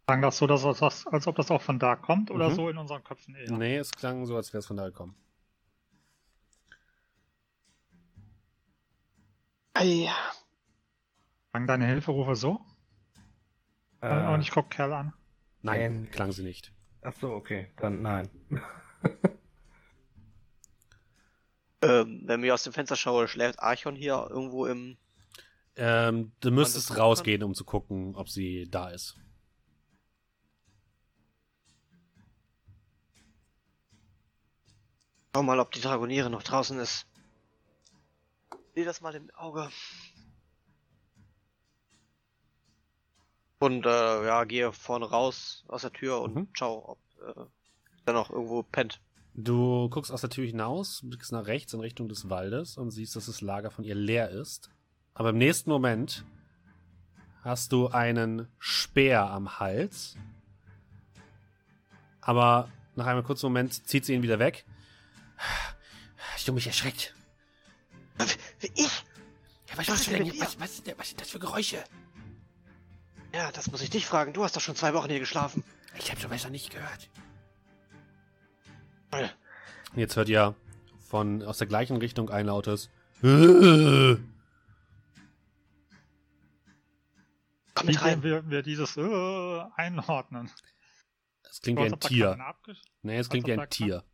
[0.09, 2.55] Sagen das so, dass das, als ob das auch von da kommt oder Mhm.
[2.55, 3.51] so in unseren Köpfen eher?
[3.53, 5.15] Nee, es klang so, als wäre es von da gekommen.
[9.75, 10.09] Ei.
[11.53, 12.61] Sagen deine Hilferufe so?
[14.01, 15.13] Äh, und ich guck Kerl an.
[15.63, 16.73] Nein, Ähm, klang sie nicht.
[17.03, 18.29] Ach so, okay, dann nein.
[21.83, 24.99] Ähm, wenn ich aus dem Fenster schaue, schläft Archon hier irgendwo im.
[25.77, 29.17] Ähm, du müsstest rausgehen, um zu gucken, ob sie da ist.
[35.35, 37.07] Schau mal, ob die Dragoniere noch draußen ist.
[38.75, 39.71] Sieh das mal im Auge.
[43.61, 46.49] Und äh, ja, gehe vorne raus aus der Tür und Mhm.
[46.55, 46.99] schau, ob
[47.37, 47.45] äh,
[48.07, 49.01] da noch irgendwo pennt.
[49.35, 53.15] Du guckst aus der Tür hinaus, blickst nach rechts in Richtung des Waldes und siehst,
[53.17, 54.71] dass das Lager von ihr leer ist.
[55.15, 56.25] Aber im nächsten Moment
[57.45, 60.17] hast du einen Speer am Hals.
[62.23, 64.65] Aber nach einem kurzen Moment zieht sie ihn wieder weg.
[66.35, 67.15] Hast du mich erschreckt?
[68.75, 69.05] Ich?
[69.69, 71.85] Ja, was, Was was, was, was sind das für Geräusche?
[73.33, 74.33] Ja, das muss ich dich fragen.
[74.33, 75.63] Du hast doch schon zwei Wochen hier geschlafen.
[75.99, 77.09] Ich habe schon besser nicht gehört.
[79.13, 79.29] Äh,
[79.95, 80.55] Jetzt hört ihr
[81.01, 82.91] von aus der gleichen Richtung ein lautes.
[83.23, 84.27] Komm
[87.87, 88.23] mit rein.
[88.23, 90.51] wir, wir dieses äh, einordnen?
[91.49, 92.39] Es klingt wie ein Tier.
[93.03, 94.05] Nee, es klingt wie ein Tier.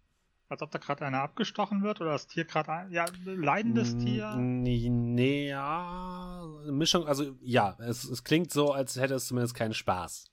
[0.48, 2.92] Als ob da gerade einer abgestochen wird oder das Tier gerade ein.
[2.92, 4.36] Ja, leidendes Mm, Tier.
[4.36, 6.40] Nee, nee, ja.
[6.62, 10.30] eine Mischung, also ja, es, es klingt so, als hätte es zumindest keinen Spaß.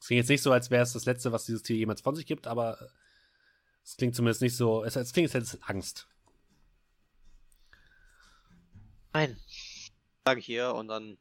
[0.00, 2.14] Es klingt jetzt nicht so, als wäre es das Letzte, was dieses Tier jemals von
[2.16, 2.78] sich gibt, aber
[3.84, 6.08] es klingt zumindest nicht so, es, es klingt, als hätte es Angst.
[9.12, 9.36] Nein.
[10.24, 11.18] Sage ich hier und dann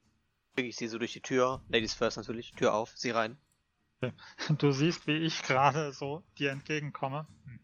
[0.55, 1.61] kriege ich sie so durch die Tür.
[1.67, 2.51] Ladies first natürlich.
[2.53, 3.37] Tür auf, sie rein.
[4.57, 7.27] Du siehst, wie ich gerade so dir entgegenkomme.
[7.45, 7.59] Hm.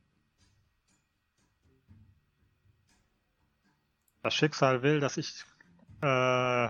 [4.24, 5.46] Das Schicksal will, dass ich
[6.02, 6.70] äh,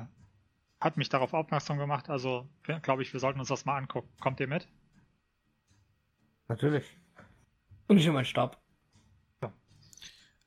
[0.79, 2.47] hat mich darauf aufmerksam gemacht, also
[2.81, 4.09] glaube ich, wir sollten uns das mal angucken.
[4.19, 4.67] Kommt ihr mit?
[6.47, 6.85] Natürlich.
[7.87, 8.61] Und ich nehme meinen Stab.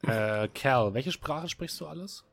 [0.03, 2.25] Äh, Cal, welche Sprache sprichst du alles?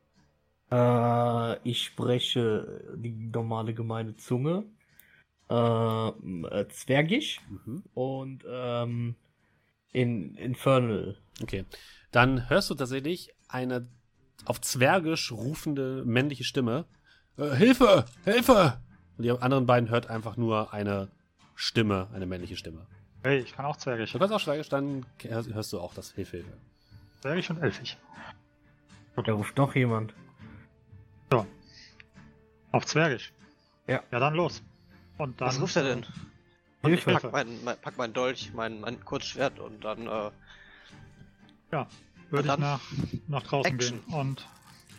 [0.70, 4.64] Äh, ich spreche die normale gemeine Zunge.
[5.50, 7.82] Äh, äh, Zwergisch Mhm.
[7.94, 9.14] und ähm,
[9.92, 11.16] in Infernal.
[11.42, 11.64] Okay.
[12.10, 13.88] Dann hörst du tatsächlich eine
[14.44, 16.84] auf Zwergisch rufende männliche Stimme.
[17.36, 18.04] Äh, Hilfe!
[18.24, 18.80] Hilfe!
[19.16, 21.08] Und die anderen beiden hört einfach nur eine
[21.54, 22.86] Stimme, eine männliche Stimme.
[23.22, 24.12] Hey, ich kann auch Zwergisch.
[24.12, 26.52] Du kannst auch Zwergisch, dann hörst du auch das Hilfe, Hilfe.
[27.20, 27.96] Zwergisch und Elfisch.
[29.16, 30.14] Da ruft noch jemand.
[32.70, 33.32] Auf Zwergisch.
[33.86, 34.02] Ja.
[34.12, 34.62] Ja, dann los.
[35.18, 35.48] Und dann.
[35.48, 36.06] Was ruft er denn?
[36.82, 40.30] Und ich pack meinen mein, pack mein Dolch, mein, mein Kurzschwert und dann äh,
[41.70, 41.88] Würde
[42.30, 42.80] Und ich dann nach,
[43.26, 44.04] nach draußen Action.
[44.04, 44.48] gehen und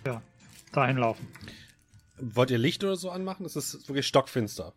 [0.05, 0.21] ja,
[0.73, 1.31] dahin laufen.
[2.17, 3.45] Wollt ihr Licht oder so anmachen?
[3.45, 4.73] Es ist wirklich stockfinster.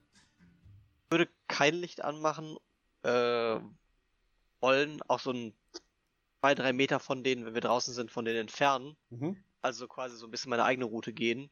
[1.11, 2.57] würde kein Licht anmachen.
[3.03, 3.59] Äh,
[4.61, 5.53] wollen auch so ein
[6.41, 8.97] zwei, drei Meter von denen, wenn wir draußen sind, von denen entfernen.
[9.11, 9.37] Mhm.
[9.61, 11.51] Also quasi so ein bisschen meine eigene Route gehen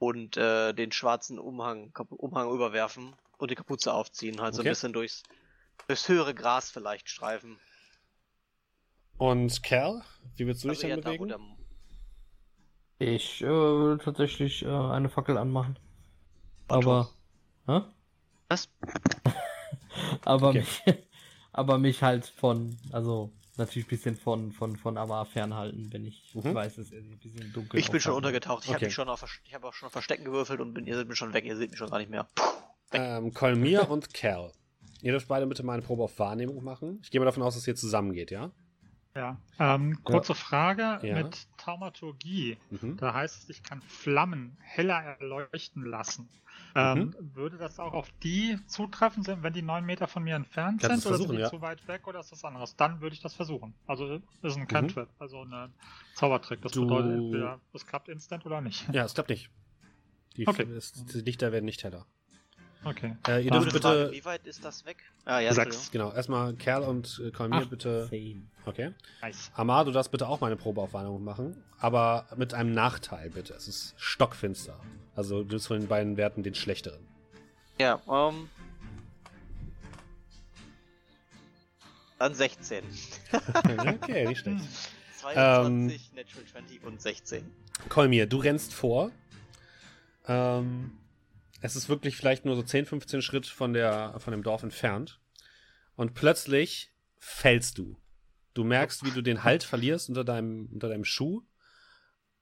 [0.00, 4.40] und äh, den schwarzen Umhang, Umhang überwerfen und die Kapuze aufziehen.
[4.40, 4.70] Halt so ein Okay.
[4.70, 5.22] bisschen durchs,
[5.88, 7.60] durchs höhere Gras vielleicht streifen.
[9.18, 10.02] Und Cal,
[10.34, 11.28] wie willst du dich Also dann da, wo bewegen?
[11.28, 11.38] der
[13.00, 15.76] Ich äh, würde tatsächlich äh, eine Fackel anmachen.
[16.68, 16.76] Otto.
[16.76, 17.10] Aber.
[17.66, 17.82] Hä?
[18.48, 18.68] Was?
[20.24, 20.60] aber, Okay.
[20.60, 20.82] mich,
[21.52, 22.76] aber mich halt von.
[22.92, 26.54] Also, natürlich ein bisschen von, von, von Amar fernhalten, wenn ich Mhm.
[26.54, 28.64] weiß, dass er sich ein bisschen dunkel Ich bin schon untergetaucht.
[28.64, 28.74] Ich Okay.
[28.76, 31.08] habe mich schon auf, ich habe auch schon auf Verstecken gewürfelt und bin, ihr seid
[31.08, 31.44] mir schon weg.
[31.44, 32.28] Ihr seht mich schon gar nicht mehr.
[32.92, 34.52] Ähm, Kolmir und Cal.
[35.02, 37.00] Ihr dürft beide bitte mal eine Probe auf Wahrnehmung machen.
[37.02, 38.50] Ich gehe mal davon aus, dass ihr zusammengeht, ja?
[39.14, 39.38] Ja.
[39.58, 41.16] Ähm, kurze Frage Ja.
[41.16, 42.58] mit Taumaturgie.
[42.70, 42.96] Mhm.
[42.96, 46.28] Da heißt es, ich kann Flammen heller erleuchten lassen.
[46.76, 47.34] Ähm, Mhm.
[47.34, 51.10] Würde das auch auf die zutreffen, wenn die neun Meter von mir entfernt Kannst sind?
[51.10, 51.50] Oder sind die ja.
[51.50, 52.76] zu weit weg oder ist das anderes?
[52.76, 53.74] Dann würde ich das versuchen.
[53.86, 54.62] Also ist Mhm.
[54.62, 55.74] ein Cantrip, also ein
[56.14, 56.62] Zaubertrick.
[56.62, 58.88] Das Du- bedeutet entweder, es klappt instant oder nicht.
[58.92, 59.50] Ja, es klappt nicht.
[60.36, 60.62] Die, Okay.
[60.62, 62.06] es, die Lichter werden nicht heller.
[62.84, 63.16] Okay.
[63.28, 64.10] Äh, ihr dürft bitte.
[64.10, 64.96] wie weit ist das weg?
[65.26, 65.90] Ah, ja, Sechs.
[65.90, 68.04] Genau, erstmal Kerl und äh, Kolmir bitte.
[68.06, 68.48] 18.
[68.64, 68.92] Okay.
[69.20, 69.50] Nice.
[69.54, 71.62] Amar, du darfst bitte auch mal eine Probe auf Wahrnehmung machen.
[71.78, 73.52] Aber mit einem Nachteil, bitte.
[73.54, 74.78] Es ist stockfinster.
[75.14, 77.06] Also du bist von den beiden Werten den schlechteren.
[77.78, 78.48] Ja, ähm.
[82.18, 82.84] Dann 16.
[84.02, 84.64] okay, nicht schlecht.
[85.20, 87.50] 22, Natural 20 und 16.
[87.88, 89.10] Kolmir, du rennst vor.
[90.26, 90.92] Ähm,
[91.60, 95.20] es ist wirklich vielleicht nur so 10, 15 Schritt von, der, von dem Dorf entfernt.
[95.94, 97.98] Und plötzlich fällst du.
[98.54, 101.42] Du merkst, wie du den Halt verlierst unter deinem, unter deinem Schuh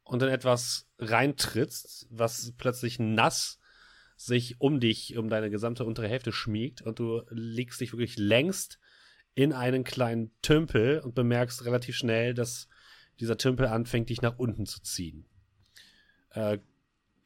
[0.05, 3.59] und in etwas reintrittst, was plötzlich nass
[4.17, 8.79] sich um dich, um deine gesamte untere Hälfte schmiegt und du legst dich wirklich längst
[9.35, 12.69] in einen kleinen Tümpel und bemerkst relativ schnell, dass
[13.21, 15.27] dieser Tümpel anfängt, dich nach unten zu ziehen.
[16.31, 16.59] Äh,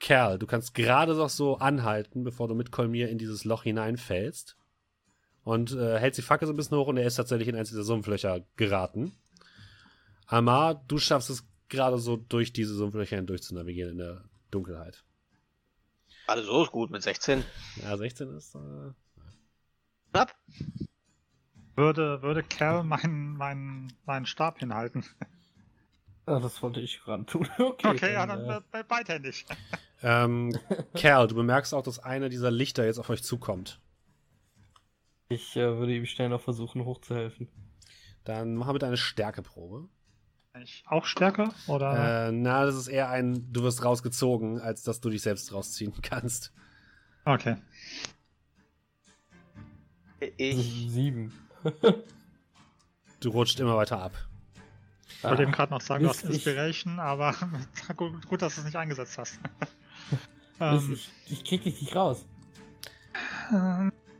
[0.02, 4.56] Kerl, du kannst gerade noch so anhalten, bevor du mit Kolmir in dieses Loch hineinfällst.
[5.44, 7.70] Und äh, hältst die Fackel so ein bisschen hoch und er ist tatsächlich in eins
[7.70, 9.12] dieser Sumpflöcher geraten.
[10.26, 15.04] Amar, du schaffst es gerade so durch diese Sumpflöcher hindurch zu navigieren in der Dunkelheit.
[16.26, 17.44] Also so ist gut mit 16.
[17.82, 18.56] Ja, 16 ist.
[18.56, 18.58] Äh,
[20.10, 20.34] Knapp.
[21.76, 25.04] Würde, würde Cal meinen, meinen, meinen Stab hinhalten.
[26.26, 27.48] Ah, das wollte ich gerade tun.
[27.58, 29.44] Okay, Okay, ja, dann äh, beidhändig.
[30.02, 30.56] Ähm,
[30.94, 33.80] Kerl, du bemerkst auch, dass einer dieser Lichter jetzt auf euch zukommt.
[35.28, 37.48] ich äh, würde ihm schnell noch versuchen, hochzuhelfen.
[38.24, 39.88] Dann mach bitte eine Stärkeprobe.
[40.62, 41.52] Ich auch stärker?
[41.66, 42.28] Oder?
[42.28, 45.94] Äh, na, das ist eher ein, du wirst rausgezogen, als dass du dich selbst rausziehen
[46.02, 46.52] kannst.
[47.24, 47.56] Okay.
[50.36, 50.90] Ich.
[50.90, 51.32] Sieben.
[53.20, 54.12] Du rutscht immer weiter ab.
[55.08, 57.34] Ich wollte eben gerade noch sagen, du hast Inspiration, aber
[57.96, 59.38] gut, gut, dass du es nicht eingesetzt hast.
[60.60, 62.24] Ähm, ich, ich krieg dich nicht raus.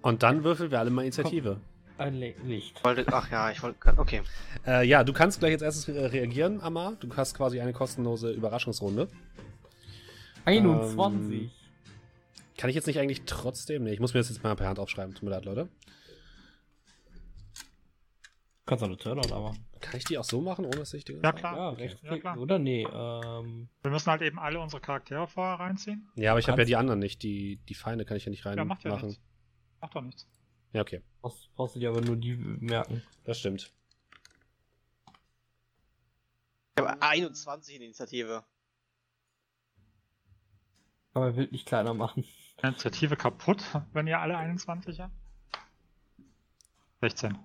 [0.03, 1.61] Und dann würfeln wir alle mal Initiative.
[1.99, 2.83] Ein Licht.
[2.85, 3.79] wollte, ach ja, ich wollte.
[3.97, 4.23] Okay.
[4.67, 6.95] Äh, ja, du kannst gleich als erstes re reagieren, Amar.
[6.99, 9.09] Du hast quasi eine kostenlose Überraschungsrunde.
[10.45, 11.53] 21.
[12.57, 13.85] Kann ich jetzt nicht eigentlich trotzdem?
[13.85, 15.15] Nee, ich muss mir das jetzt mal per Hand aufschreiben.
[15.15, 15.69] Tut mir leid, Leute.
[18.67, 19.55] Kannst du eine Turnout aber.
[19.83, 21.15] Kann ich die auch so machen, ohne dass ich die.
[21.23, 21.57] Ja, klar.
[21.57, 21.97] Ja, Okay.
[22.03, 22.39] Ja, klar.
[22.39, 23.69] Oder nee, ähm.
[23.83, 26.09] wir müssen halt eben alle unsere Charaktere vorher reinziehen.
[26.15, 27.23] Ja, aber ich habe ja die anderen nicht.
[27.23, 29.09] Die, die Feinde kann ich ja nicht Ja, macht ja reinmachen.
[29.09, 29.23] nichts.
[29.81, 30.29] Macht doch nichts.
[30.73, 31.03] Ja, okay.
[31.21, 33.03] Brauchst, brauchst du dir aber nur die merken.
[33.25, 33.73] Das stimmt.
[36.77, 38.45] Ich habe 21 in Initiative.
[41.15, 42.25] Aber er will nicht kleiner machen.
[42.63, 45.13] Initiative kaputt, wenn ihr alle 21 habt.
[47.01, 47.37] 16.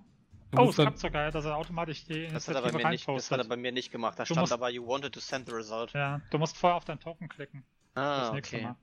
[0.50, 2.90] Du Oh, es klappt sogar, dass er automatisch die Das hat, er bei Initiative mir
[2.90, 4.18] nicht, das hat er bei mir nicht gemacht.
[4.18, 5.92] Da Du stand musst- aber, you wanted to send the result.
[5.92, 7.64] Ja, du musst vorher auf deinen Token klicken.
[7.94, 8.64] Ah, Das nächste okay.
[8.64, 8.76] Mal.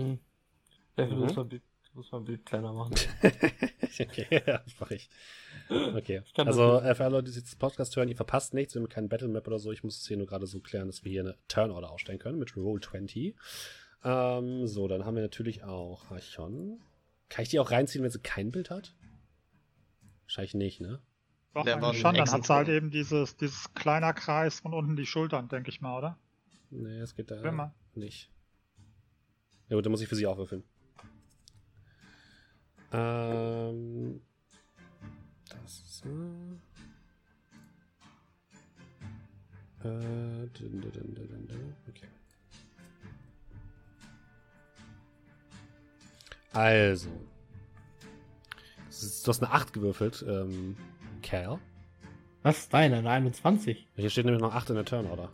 [0.00, 0.18] Mhm.
[0.92, 1.18] Stefan, Mhm.
[1.48, 1.60] du
[1.94, 2.94] musst mal ein Bild, kleiner machen.
[4.00, 5.08] okay, ja, das mach ich.
[5.68, 6.22] Okay.
[6.24, 8.82] Ich Also, äh, für alle Leute, die jetzt das Podcast hören, ihr verpasst nichts, wir
[8.82, 9.72] haben keinen Battle Map oder so.
[9.72, 12.38] Ich muss es hier nur gerade so klären, dass wir hier eine Turnorder aufstellen können
[12.38, 13.34] mit Roll 20.
[14.04, 16.78] Ähm, so, dann haben wir natürlich auch Hachon.
[17.28, 18.94] Kann ich die auch reinziehen, wenn sie kein Bild hat?
[20.24, 21.00] Wahrscheinlich nicht, ne?
[21.58, 24.94] Doch, Der war schon, dann hat sie halt eben dieses, dieses kleiner Kreis und unten
[24.94, 26.16] die Schultern, denke ich mal, oder?
[26.70, 27.74] Nee, es geht da mal.
[27.96, 28.30] nicht.
[29.68, 30.62] Ja gut, dann muss ich für sie auch würfeln.
[32.92, 34.20] Ähm,
[35.48, 36.08] das so.
[39.82, 40.44] Äh,
[41.88, 42.06] okay.
[46.52, 47.08] Also.
[48.86, 50.76] Das ist- Du hast eine 8 gewürfelt, ähm,
[51.28, 51.60] Cal.
[52.42, 52.72] Was?
[52.72, 53.86] Nein, eine 21.
[53.96, 55.30] Hier steht nämlich noch 8 in der Turnorder.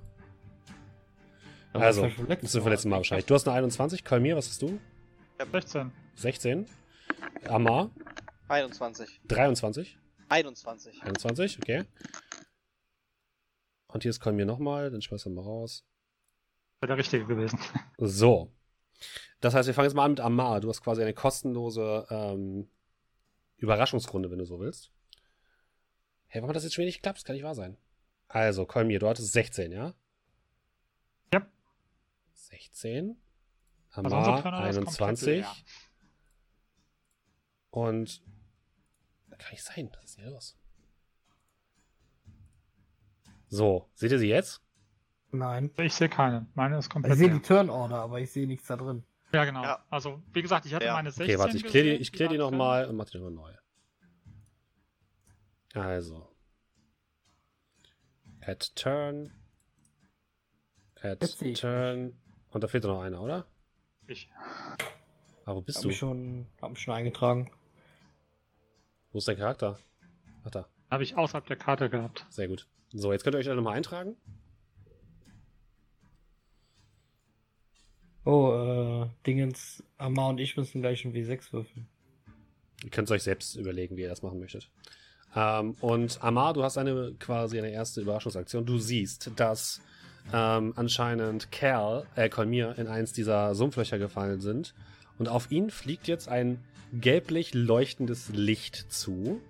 [1.73, 3.27] Aber Also, das ist für letztes Mal wahrscheinlich.
[3.27, 4.81] Du hast eine 21, Kalmir, was hast du?
[5.53, 5.93] 16.
[6.17, 6.67] 16.
[7.47, 7.91] Amar,
[8.49, 9.21] 21.
[9.29, 9.97] 23.
[10.31, 11.03] 21.
[11.05, 11.85] 21, okay.
[13.87, 15.85] Und hier ist Kalmir nochmal, dann schmeißen wir mal raus.
[16.81, 17.61] Wäre der richtige gewesen.
[17.99, 18.53] So.
[19.41, 20.61] Das heißt, wir fangen jetzt mal an mit Amar.
[20.61, 22.69] Du hast quasi eine kostenlose ähm,
[23.59, 24.94] Überraschungsrunde, wenn du so willst.
[26.35, 27.19] Hey, warum hat das jetzt schon wieder nicht geklappt?
[27.19, 27.77] Das kann nicht wahr sein.
[28.27, 29.95] Also, Kolmir, du hattest 16, ja?
[31.33, 31.47] Ja.
[32.33, 33.17] 16.
[33.93, 35.27] Also unser Amar Turner ist komplett 21.
[35.29, 35.55] leer.
[37.71, 38.21] Und.
[39.29, 39.91] Das kann nicht sein.
[39.95, 40.59] Was ist denn hier los?
[43.47, 44.61] So, seht ihr sie jetzt?
[45.31, 45.71] Nein.
[45.77, 46.49] Ich sehe keine.
[46.55, 47.37] Meine ist Ich komplett sehe leer.
[47.37, 49.05] die Turn-Order, aber ich sehe nichts da drin.
[49.33, 49.63] Ja, genau.
[49.63, 49.85] Ja.
[49.89, 50.95] Also, wie gesagt, ich hatte Ja.
[50.95, 53.31] meine 16 Okay, warte, ich kläre die, ich klär die nochmal und mach die nochmal
[53.53, 53.55] neu.
[55.75, 56.29] Also.
[58.41, 59.33] Add Turn.
[61.03, 62.17] Jetzt ich Turn.
[62.51, 63.47] Und da fehlt noch einer, oder?
[64.07, 64.31] Ich.
[65.45, 65.89] Ah, wo bist Hab du?
[65.89, 67.51] mich schon, hab mich schon eingetragen.
[69.13, 69.79] Wo ist dein Charakter?
[70.45, 72.27] Ach da, Habe ich außerhalb der Karte gehabt.
[72.31, 72.67] sehr gut.
[72.93, 74.17] So, jetzt könnt ihr euch alle nochmal eintragen.
[78.25, 78.53] Oh,
[79.07, 81.89] äh, Dingens, Amar und ich müssen gleich ein W6 würfeln.
[82.83, 84.71] Ihr könnt es euch selbst überlegen, wie ihr das machen möchtet.
[85.35, 88.67] Ähm, und Amar, du hast eine quasi eine erste Überraschungsaktion.
[88.67, 89.81] Du siehst, dass
[90.33, 94.75] ähm, anscheinend Kerl, äh, Kolmir, in eins dieser Sumpflöcher gefallen sind.
[95.19, 96.63] Und auf ihn fliegt jetzt ein
[96.93, 99.41] gelblich leuchtendes Licht zu.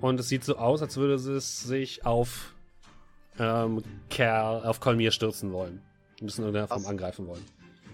[0.00, 2.54] Und es sieht so aus, als würde es sich auf
[3.38, 5.80] ähm, Kerl, auf Kolmir stürzen wollen.
[6.20, 7.44] Müssen in irgendeiner Form angreifen wollen.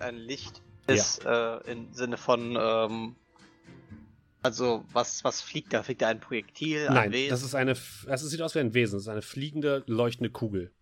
[0.00, 3.16] Ein Licht ist äh, im Sinne von, ähm,
[4.42, 5.82] also was, was fliegt da?
[5.82, 6.88] Fliegt da ein Projektil?
[6.88, 7.32] Ein Nein, Wesen?
[7.32, 7.72] das ist eine.
[7.72, 8.96] F- Es sieht aus wie ein Wesen.
[8.96, 10.72] Es ist eine fliegende, leuchtende Kugel.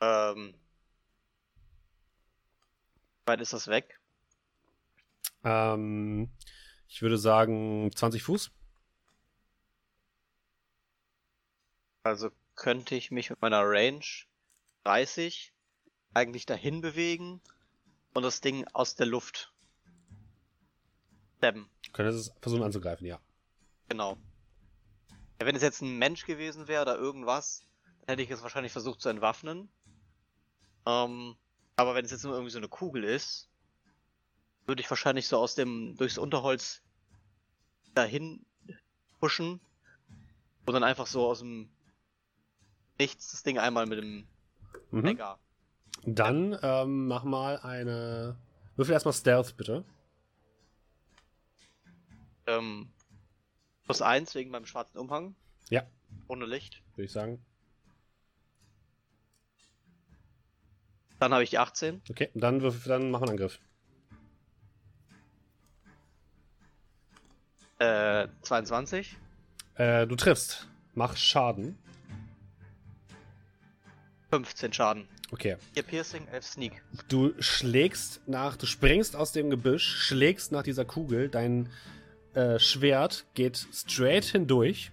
[0.00, 0.54] Ähm,
[3.24, 4.00] wie weit ist das weg?
[5.44, 6.30] Ähm,
[6.88, 8.50] ich würde sagen 20 Fuß.
[12.02, 14.04] Also könnte ich mich mit meiner Range
[14.82, 15.52] 30
[16.12, 17.40] eigentlich dahin bewegen
[18.14, 19.52] und das Ding aus der Luft
[21.38, 21.68] stemmen.
[21.92, 23.18] Können es versuchen anzugreifen, ja.
[23.88, 24.16] Genau.
[25.40, 27.62] Ja, wenn es jetzt ein Mensch gewesen wäre oder irgendwas,
[28.00, 29.68] dann hätte ich es wahrscheinlich versucht zu entwaffnen.
[30.86, 31.36] Ähm,
[31.76, 33.48] aber wenn es jetzt nur irgendwie so eine Kugel ist,
[34.66, 36.82] würde ich wahrscheinlich so aus dem, durchs Unterholz
[37.94, 38.44] dahin
[39.20, 39.60] pushen
[40.66, 41.70] und dann einfach so aus dem
[42.98, 44.26] Nichts das Ding einmal mit dem
[44.90, 45.02] Mhm.
[45.02, 45.38] Mega.
[46.04, 48.36] Dann ähm, mach mal eine.
[48.76, 49.84] Würfel erstmal Stealth, bitte.
[52.48, 52.90] Ähm,
[53.84, 55.36] plus eins wegen meinem schwarzen Umhang.
[55.68, 55.82] Ja.
[56.26, 56.82] Ohne Licht.
[56.94, 57.44] Würde ich sagen.
[61.20, 62.00] Dann habe ich die 18.
[62.08, 63.58] Okay, dann, dann mach einen Angriff.
[67.78, 69.16] Äh, 22.
[69.74, 70.68] Äh, du triffst.
[70.94, 71.78] Mach Schaden.
[74.30, 75.08] 15 Schaden.
[75.30, 75.56] Okay.
[75.74, 76.82] 4 Piercing, 11 Sneak.
[77.08, 81.70] Du schlägst nach, du springst aus dem Gebüsch, schlägst nach dieser Kugel, dein
[82.38, 84.92] äh, Schwert geht straight hindurch.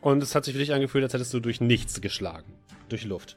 [0.00, 2.54] Und es hat sich für dich angefühlt, als hättest du durch nichts geschlagen.
[2.88, 3.36] Durch Luft.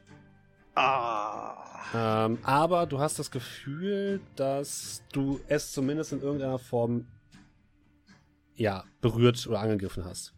[0.75, 1.57] Ah.
[1.93, 7.07] Ähm, aber du hast das Gefühl, dass du es zumindest in irgendeiner Form
[8.53, 10.35] ja, berührt oder angegriffen hast.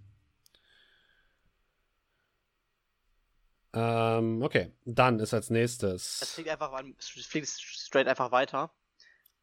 [3.74, 4.72] Ähm, okay.
[4.86, 6.34] Dann ist als Es nächstes.
[6.36, 8.72] fliegt einfach, es fliegt straight einfach weiter.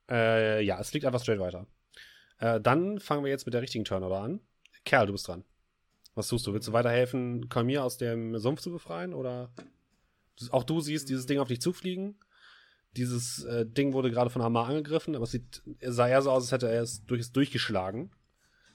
[0.08, 1.66] Äh, ja, es fliegt einfach straight weiter.
[2.40, 4.40] Äh, dann fangen wir jetzt mit der richtigen Turnover an.
[4.84, 5.44] Kerl, du bist dran.
[6.14, 6.52] Was tust du?
[6.52, 9.14] Willst du weiterhelfen, Kalmir aus dem Sumpf zu befreien?
[9.14, 9.52] Oder
[10.50, 12.18] auch du siehst dieses Ding auf dich zufliegen?
[12.96, 16.32] Dieses äh, Ding wurde gerade von Hamar angegriffen, aber es sieht, es sah eher so
[16.32, 18.10] aus, als hätte er es durch, durchgeschlagen.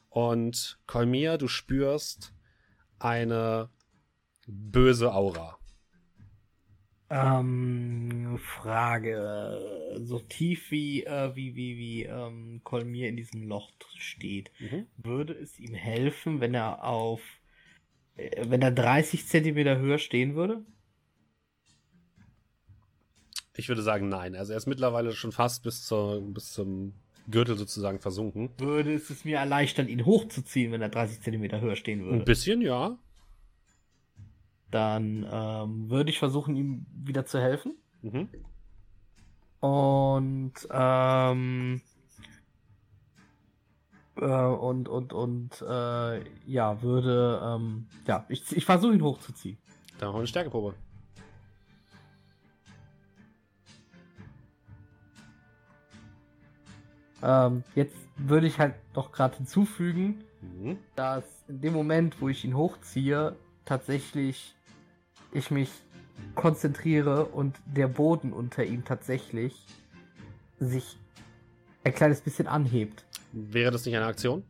[0.10, 2.34] Und Kolmir, du spürst
[3.00, 3.70] eine
[4.48, 5.58] böse Aura.
[7.10, 9.98] Ähm, Frage.
[10.04, 14.88] So tief wie, äh, wie, wie, wie, ähm, Kolmir in diesem Loch steht, Mhm.
[14.98, 17.22] würde es ihm helfen, wenn er auf,
[18.18, 20.66] äh, wenn er 30 Zentimeter höher stehen würde?
[23.56, 24.36] Ich würde sagen, nein.
[24.36, 26.94] Also er ist mittlerweile schon fast bis, zur, bis zum
[27.30, 28.50] Gürtel sozusagen versunken.
[28.58, 32.20] Würde es es mir erleichtern, ihn hochzuziehen, wenn er 30 Zentimeter höher stehen würde?
[32.20, 32.98] Ein bisschen, ja.
[34.76, 37.78] Dann ähm, würde ich versuchen, ihm wieder zu helfen.
[38.02, 38.28] Mhm.
[39.62, 41.82] Und ähm,
[44.18, 49.58] äh, und und und äh, ja würde ähm, ja ich, ich versuche ihn hochzuziehen.
[49.98, 50.76] Dann wir eine Stärkeprobe.
[57.24, 60.78] Ähm, jetzt würde ich halt noch gerade hinzufügen, Mhm.
[60.98, 64.54] dass in dem Moment, wo ich ihn hochziehe, tatsächlich
[65.36, 65.70] ich mich
[66.34, 69.66] konzentriere und der Boden unter ihm tatsächlich
[70.60, 70.98] sich
[71.84, 73.06] ein kleines bisschen anhebt.
[73.32, 74.44] Wäre das nicht eine Aktion?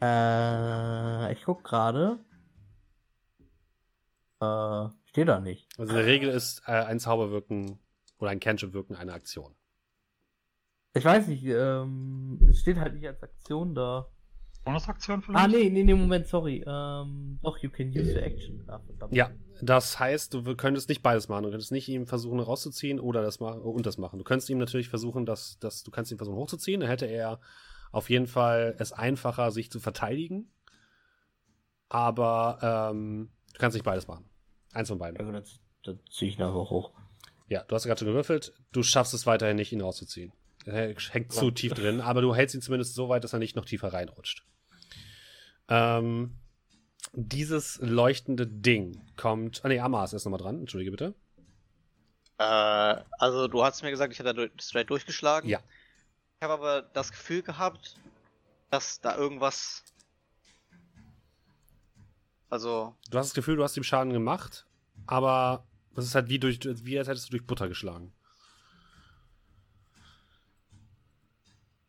[0.00, 2.18] Äh, ich guck gerade.
[4.40, 5.68] Äh, steht da nicht.
[5.78, 7.78] Also in der Regel ist äh, ein Zauberwirken
[8.18, 9.54] oder ein Cantrip wirken eine Aktion.
[10.94, 14.08] Ich weiß nicht, ähm, es steht halt nicht als Aktion da.
[14.64, 15.44] Bonusaktion vielleicht?
[15.44, 16.64] Ah, nee, nee, nee, Moment, sorry.
[16.66, 18.64] Ähm, doch, you can use your action.
[18.66, 18.80] Ah.
[19.10, 19.30] Ja,
[19.60, 21.44] das heißt, du könntest nicht beides machen.
[21.44, 24.18] Du könntest nicht ihm versuchen rauszuziehen oder das machen und das machen.
[24.18, 26.80] Du könntest ihm natürlich versuchen, dass, dass du kannst ihn versuchen hochzuziehen.
[26.80, 27.40] Dann hätte er
[27.92, 30.50] auf jeden Fall es einfacher, sich zu verteidigen.
[31.88, 34.24] Aber ähm, du kannst nicht beides machen.
[34.72, 35.24] Eins von beiden.
[35.24, 35.44] Ja, dann,
[35.84, 36.92] dann ziehe ich nachher hoch.
[37.48, 38.54] Ja, du hast gerade schon gewürfelt.
[38.72, 40.32] Du schaffst es weiterhin nicht, ihn rauszuziehen.
[40.64, 43.54] Er hängt zu tief drin, aber du hältst ihn zumindest so weit, dass er nicht
[43.54, 44.44] noch tiefer reinrutscht.
[45.68, 46.36] Ähm,
[47.12, 49.64] dieses leuchtende Ding kommt.
[49.64, 50.60] Ah, nee, Amas ist nochmal dran.
[50.60, 51.14] Entschuldige bitte.
[52.38, 55.48] Äh, also du hast mir gesagt, ich hätte da straight durchgeschlagen.
[55.48, 55.60] Ja.
[56.38, 57.96] Ich habe aber das Gefühl gehabt,
[58.70, 59.84] dass da irgendwas.
[62.50, 64.66] Also, Du hast das Gefühl, du hast ihm Schaden gemacht,
[65.06, 68.12] aber das ist halt wie durch, wie als hättest du durch Butter geschlagen.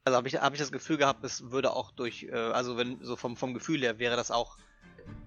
[0.06, 3.03] Also habe ich, hab ich das Gefühl gehabt, es würde auch durch, äh, also wenn
[3.03, 4.57] so vom, vom Gefühl her wäre das auch,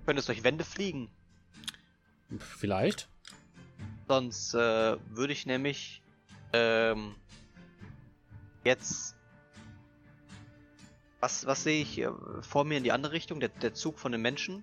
[0.06, 1.10] könnte es durch Wände fliegen.
[2.38, 3.09] Vielleicht.
[4.06, 6.02] Sonst äh, würde ich nämlich
[6.52, 7.14] ähm,
[8.64, 9.16] jetzt.
[11.20, 12.10] Was, was sehe ich äh,
[12.42, 13.40] vor mir in die andere Richtung?
[13.40, 14.62] Der, der Zug von den Menschen?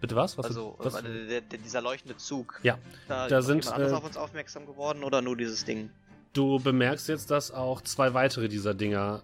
[0.00, 0.38] Bitte was?
[0.38, 0.94] was also was?
[1.02, 2.60] äh, der, der, dieser leuchtende Zug.
[2.62, 2.78] Ja,
[3.08, 5.90] Da, da ist sind, jemand anderes äh, auf uns aufmerksam geworden oder nur dieses Ding?
[6.36, 9.22] Du bemerkst jetzt, dass auch zwei weitere dieser Dinger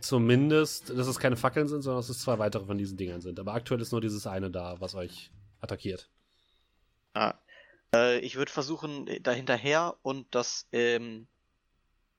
[0.00, 3.40] zumindest, dass es keine Fackeln sind, sondern dass es zwei weitere von diesen Dingern sind.
[3.40, 5.30] Aber aktuell ist nur dieses eine da, was euch
[5.62, 6.10] attackiert.
[7.14, 7.32] Ah.
[7.94, 11.28] Äh, ich würde versuchen, äh, da hinterher und das ähm,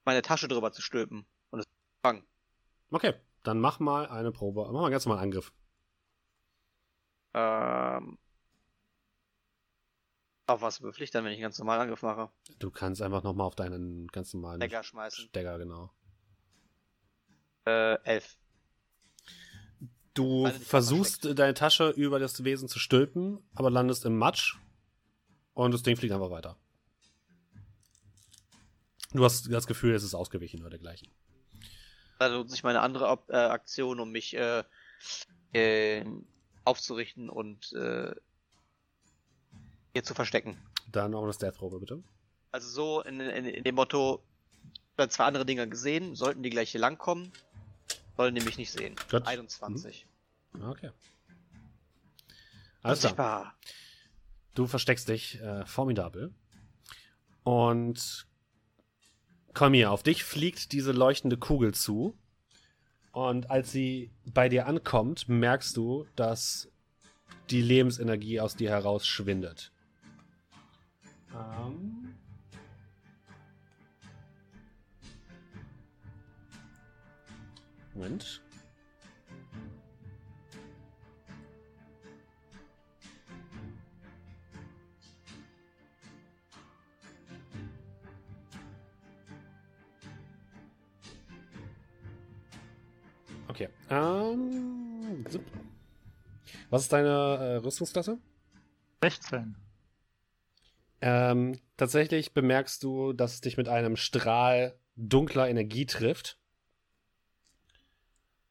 [0.05, 1.65] meine Tasche drüber zu stülpen und es
[2.01, 2.23] fangen.
[2.89, 3.13] Okay,
[3.43, 4.68] dann mach mal eine Probe.
[4.72, 5.53] Mach mal ganz normal einen Angriff.
[7.35, 8.18] Ähm,
[10.53, 12.30] auf was würfel ich dann, wenn ich einen ganz normalen Angriff mache?
[12.60, 15.26] Du kannst einfach nochmal auf deinen ganz normalen Dagger schmeißen.
[15.26, 15.91] Stagger, genau.
[17.65, 18.38] Äh, elf.
[20.14, 24.57] Du versuchst deine Tasche über das Wesen zu stülpen, aber landest im Matsch
[25.53, 26.57] und das Ding fliegt einfach weiter.
[29.14, 31.10] Du hast das Gefühl, es ist ausgewichen oder dergleichen.
[32.19, 34.64] Dann nutze ich meine andere äh, Aktion, um mich äh,
[35.53, 36.06] äh,
[36.65, 38.14] aufzurichten und äh,
[39.93, 40.57] hier zu verstecken.
[40.91, 42.03] Dann noch eine Death-Probe, bitte.
[42.51, 44.22] Also so in, in, in dem Motto,
[44.97, 47.31] habe zwei andere Dinger gesehen, sollten die gleich hier langkommen,
[48.18, 48.95] sollen die mich nicht sehen.
[49.09, 49.26] Gut.
[49.26, 50.05] 21.
[50.53, 50.91] Okay.
[52.81, 53.11] Alles klar.
[53.11, 53.55] Unsichtbar.
[54.53, 56.34] Du versteckst dich äh, formidabel.
[57.43, 58.27] Und
[59.53, 62.18] komm hier, auf dich fliegt diese leuchtende Kugel zu.
[63.11, 66.69] Und als sie bei dir ankommt, merkst du, dass
[67.49, 69.72] die Lebensenergie aus dir heraus schwindet.
[71.33, 72.15] Ähm.
[77.93, 78.41] Moment.
[93.47, 93.67] Okay.
[93.89, 95.25] Ähm,
[96.69, 98.17] was ist deine äh, Rüstungsklasse?
[99.03, 99.60] 16.
[101.02, 106.38] Ähm, tatsächlich bemerkst du, dass es dich mit einem Strahl dunkler Energie trifft.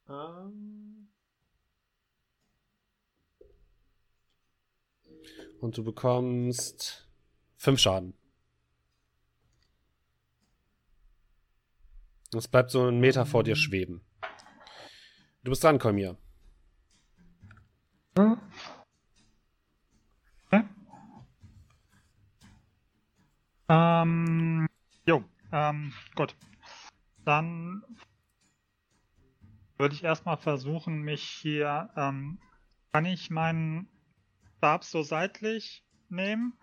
[0.09, 1.09] Ähm.
[5.61, 7.09] Und du bekommst
[7.57, 8.15] fünf Schaden.
[12.35, 14.01] Es bleibt so ein Meter vor dir schweben.
[15.43, 16.17] Du bist dran, Kolmir.
[18.15, 18.37] Okay.
[23.71, 24.67] Ähm,
[25.07, 25.23] jo,
[25.53, 26.35] ähm, gut.
[27.25, 27.85] Dann
[29.79, 32.41] würde ich erstmal versuchen, mich hier, ähm,
[32.93, 33.89] kann ich meinen
[34.59, 36.59] Stab so seitlich nehmen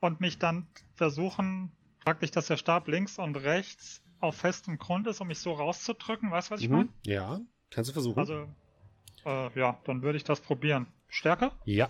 [0.00, 0.66] und mich dann
[0.96, 1.70] versuchen,
[2.04, 6.32] praktisch, dass der Stab links und rechts auf festem Grund ist, um mich so rauszudrücken.
[6.32, 6.86] Weißt du, was ich meine?
[6.86, 6.92] Mhm.
[7.06, 7.40] Ja,
[7.70, 8.18] kannst du versuchen.
[8.18, 8.48] Also,
[9.24, 10.88] äh, ja, dann würde ich das probieren.
[11.06, 11.52] Stärke?
[11.64, 11.88] ja.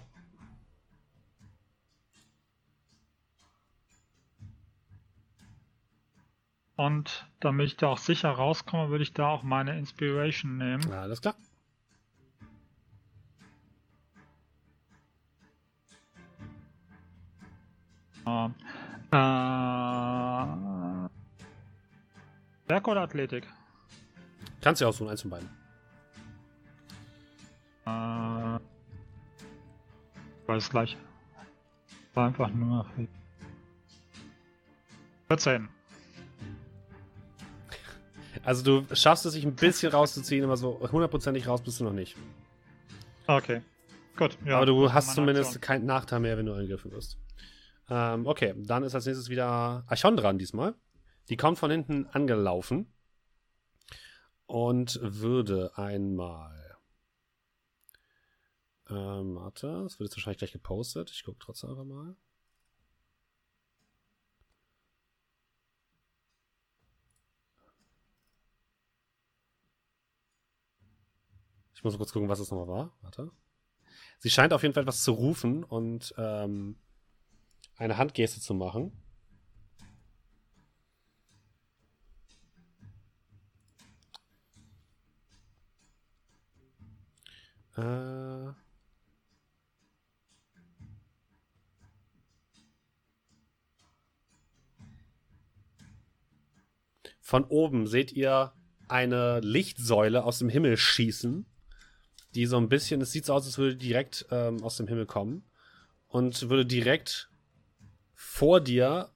[6.79, 10.93] Und damit ich da auch sicher rauskomme, würde ich da auch meine Inspiration nehmen.
[10.93, 11.35] Alles klar.
[18.25, 18.49] Äh,
[22.69, 23.49] Werk oder Athletik?
[24.61, 25.49] Kannst du ja aussuchen, eins von beiden.
[27.87, 28.61] Äh, war
[30.47, 30.97] das gleiche.
[32.15, 32.87] War einfach nur
[35.27, 35.69] 14.
[38.45, 41.93] Also du schaffst es, sich ein bisschen rauszuziehen, aber so hundertprozentig raus bist du noch
[41.93, 42.17] nicht.
[43.27, 43.63] Okay.
[44.17, 44.37] Gut.
[44.45, 45.61] Ja, aber du hast zumindest Aktion.
[45.61, 47.19] keinen Nachteil mehr, wenn du angegriffen wirst.
[47.89, 50.75] Ähm, okay, dann ist als nächstes wieder Archon dran diesmal.
[51.29, 52.93] Die kommt von hinten angelaufen
[54.47, 56.77] und würde einmal.
[58.91, 61.11] Ähm, warte, das wird jetzt wahrscheinlich gleich gepostet.
[61.11, 62.17] Ich gucke trotzdem einfach mal.
[71.79, 72.99] Ich muss kurz gucken, was es nochmal war.
[73.03, 73.31] Warte.
[74.19, 76.77] Sie scheint auf jeden Fall etwas zu rufen und ähm,
[77.77, 79.01] eine Handgeste zu machen.
[87.77, 88.53] Äh.
[97.21, 98.53] Von oben seht ihr
[98.89, 101.48] eine Lichtsäule aus dem Himmel schießen,
[102.35, 105.07] die so ein bisschen, es sieht so aus, als würde direkt ähm, aus dem Himmel
[105.07, 105.45] kommen
[106.09, 107.31] und würde direkt
[108.15, 109.11] vor dir,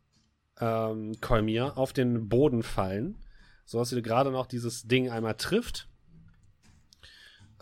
[0.60, 3.18] ähm, Kolmir, auf den Boden fallen,
[3.64, 5.88] sodass sie gerade noch dieses Ding einmal trifft.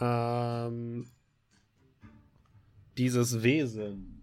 [0.01, 1.11] Ähm,
[2.97, 4.23] dieses Wesen.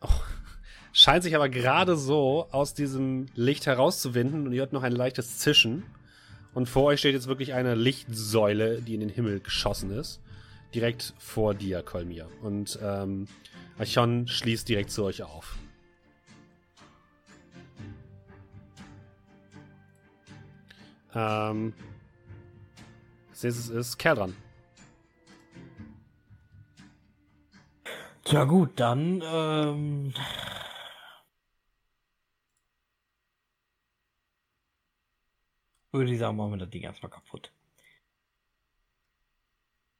[0.00, 0.08] Oh,
[0.92, 5.38] scheint sich aber gerade so aus diesem Licht herauszuwinden und ihr hört noch ein leichtes
[5.38, 5.84] Zischen.
[6.56, 10.22] Und vor euch steht jetzt wirklich eine Lichtsäule, die in den Himmel geschossen ist.
[10.74, 12.30] Direkt vor dir, Kolmir.
[12.40, 13.28] Und ähm,
[13.76, 15.58] Archon schließt direkt zu euch auf.
[21.14, 21.74] Ähm,
[23.28, 24.36] als nächstes ist Kerl dran.
[28.24, 30.14] Tja gut, dann ähm,
[35.96, 37.52] würde ich sagen, machen wir das Ding erstmal kaputt.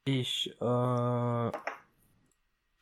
[0.05, 1.51] Ich äh,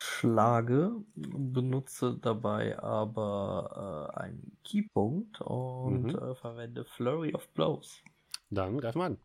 [0.00, 6.18] schlage, benutze dabei aber äh, einen Keypunkt und Mhm.
[6.18, 8.02] äh, verwende Flurry of Blows.
[8.50, 9.18] Dann greif mal an.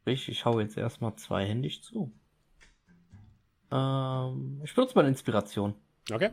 [0.00, 2.12] Sprich, ich hau jetzt erstmal zweihändig zu.
[3.70, 5.74] Ähm, ich benutze meine Inspiration.
[6.10, 6.30] Okay?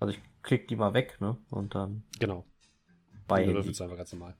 [0.00, 1.36] Also ich klick die mal weg, ne?
[1.50, 2.44] Und dann Genau.
[3.28, 3.56] Du beihändig.
[3.56, 4.36] würfelst einfach ganz normal.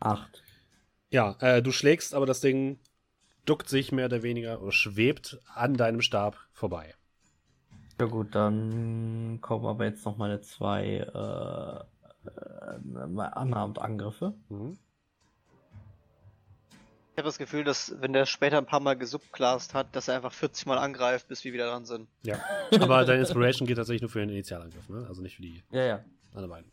[0.00, 0.42] Acht.
[1.10, 2.78] Ja, äh, du schlägst, aber das Ding
[3.44, 6.94] duckt sich mehr oder weniger oder schwebt an deinem Stab vorbei.
[7.98, 14.34] Ja gut, dann kommen aber jetzt noch meine zwei äh, äh, Unarmed Angriffe.
[14.48, 14.78] Mhm.
[17.12, 20.16] Ich habe das Gefühl, dass wenn der später ein paar Mal gesubclassed hat, dass er
[20.16, 22.10] einfach 40 Mal angreift, bis wir wieder dran sind.
[22.24, 22.38] Ja.
[22.78, 25.06] Aber deine Inspiration geht tatsächlich nur für den Initialangriff, ne?
[25.08, 26.04] Also nicht für die Ja, ja.
[26.34, 26.72] anderen beiden.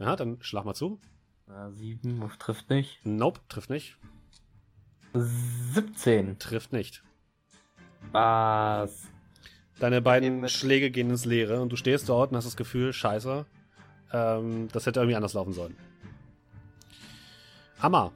[0.00, 1.00] Ja, dann schlag mal zu.
[1.48, 2.98] Äh, sieben trifft nicht.
[3.04, 3.96] Nope, trifft nicht.
[5.14, 6.38] 17.
[6.38, 7.02] Trifft nicht.
[8.12, 9.08] Was?
[9.78, 13.44] Deine beiden Schläge gehen ins Leere und du stehst dort und hast das Gefühl, scheiße,
[14.12, 15.76] ähm, das hätte irgendwie anders laufen sollen.
[17.78, 18.12] Amma.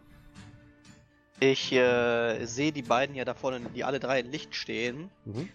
[1.39, 5.49] Ich äh, sehe die beiden ja da vorne, die alle drei in Licht stehen Mhm.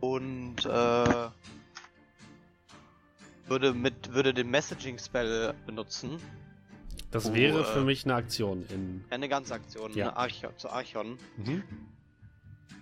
[0.00, 1.28] und äh,
[3.46, 6.18] würde mit würde den Messaging Spell benutzen.
[7.14, 9.04] Das Oh, wäre äh, für mich eine Aktion in.
[9.08, 10.08] Eine ganze Aktion, Ja.
[10.08, 11.16] eine Archon, zu Archon.
[11.36, 11.62] Mhm.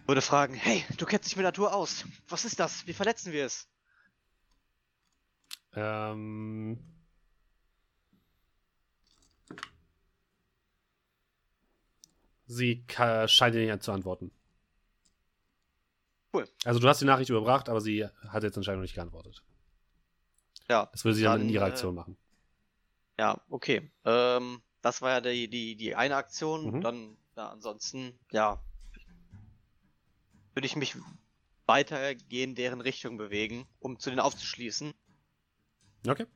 [0.06, 2.06] Würde fragen, hey, du kennst dich mit Natur aus.
[2.30, 2.86] Was ist das?
[2.86, 3.68] Wie verletzen wir es?
[5.74, 6.78] Ähm.
[12.46, 12.84] Sie
[13.26, 14.30] scheint dir nicht zu antworten.
[16.32, 16.48] Cool.
[16.64, 19.42] Also du hast die Nachricht überbracht, aber sie hat jetzt anscheinend noch nicht geantwortet.
[20.70, 22.16] Ja, Das würde sie dann, Dann, in ihrer äh, Aktion machen.
[23.18, 23.90] Ja, okay.
[24.04, 26.76] Ähm, das war ja die, die, die eine Aktion.
[26.76, 26.80] Mhm.
[26.80, 28.62] Dann, ja, ansonsten, ja,
[30.54, 30.96] würde ich mich
[31.66, 34.92] weitergehen, deren Richtung bewegen, um zu denen aufzuschließen.
[36.06, 36.26] Okay.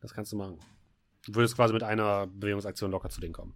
[0.00, 0.58] Das kannst du machen.
[1.26, 3.54] Du würdest quasi mit einer Bewegungsaktion locker zu denen kommen.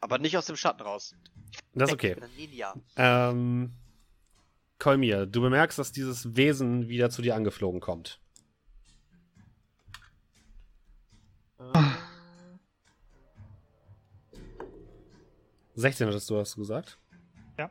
[0.00, 1.14] Aber nicht aus dem Schatten raus.
[1.74, 2.16] Das ist okay.
[2.96, 3.72] Ähm,
[4.78, 8.20] Kolmir, du bemerkst, dass dieses Wesen wieder zu dir angeflogen kommt.
[15.76, 16.98] 16 hattest du, hast du gesagt?
[17.58, 17.70] Ja.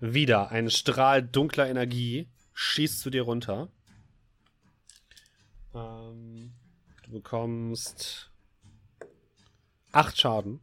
[0.00, 3.68] Wieder ein Strahl dunkler Energie schießt zu dir runter.
[5.74, 6.52] Ähm,
[7.04, 8.30] du bekommst
[9.92, 10.60] acht Schaden.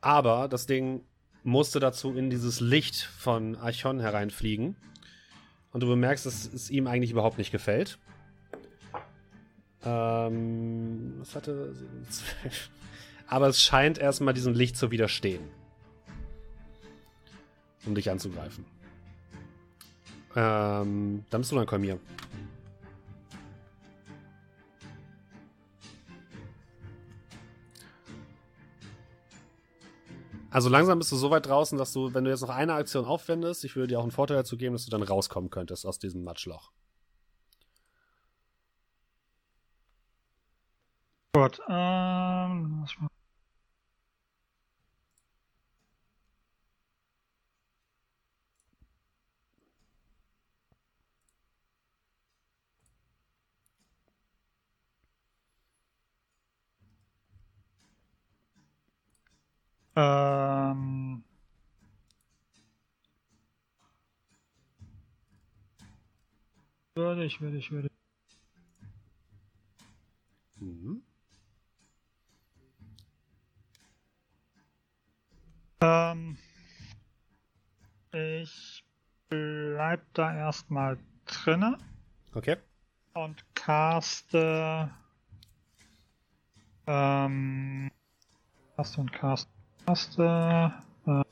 [0.00, 1.04] Aber das Ding
[1.44, 4.76] musste dazu in dieses Licht von Archon hereinfliegen.
[5.72, 7.98] Und du bemerkst, dass es ihm eigentlich überhaupt nicht gefällt.
[9.84, 11.74] Ähm, was hatte.
[13.32, 15.42] Aber es scheint erstmal diesem Licht zu widerstehen.
[17.86, 18.66] Um dich anzugreifen.
[20.36, 21.98] Ähm, dann bist du dann Kolmir.
[30.50, 33.06] Also langsam bist du so weit draußen, dass du, wenn du jetzt noch eine Aktion
[33.06, 35.98] aufwendest, ich würde dir auch einen Vorteil dazu geben, dass du dann rauskommen könntest aus
[35.98, 36.70] diesem Matschloch.
[41.34, 43.08] Gut, ähm, lass mal-
[59.94, 61.24] Ähm,
[66.94, 67.92] würde ich, würde ich, würde ich.
[70.62, 71.02] Mhm.
[75.82, 76.38] Ähm,
[78.12, 78.84] ich
[79.28, 81.76] bleib da erstmal drinne
[82.34, 82.56] Okay.
[83.12, 84.90] und caste.
[86.86, 87.90] Ähm,
[88.76, 89.51] caste und caste.
[89.86, 90.72] Caste.
[91.06, 91.22] Äh,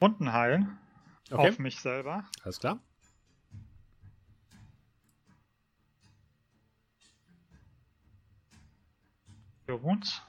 [0.00, 0.78] Wunden heilen
[1.30, 1.48] Okay.
[1.48, 2.24] auf mich selber.
[2.42, 2.78] Alles klar.
[9.66, 10.20] Für Wounds.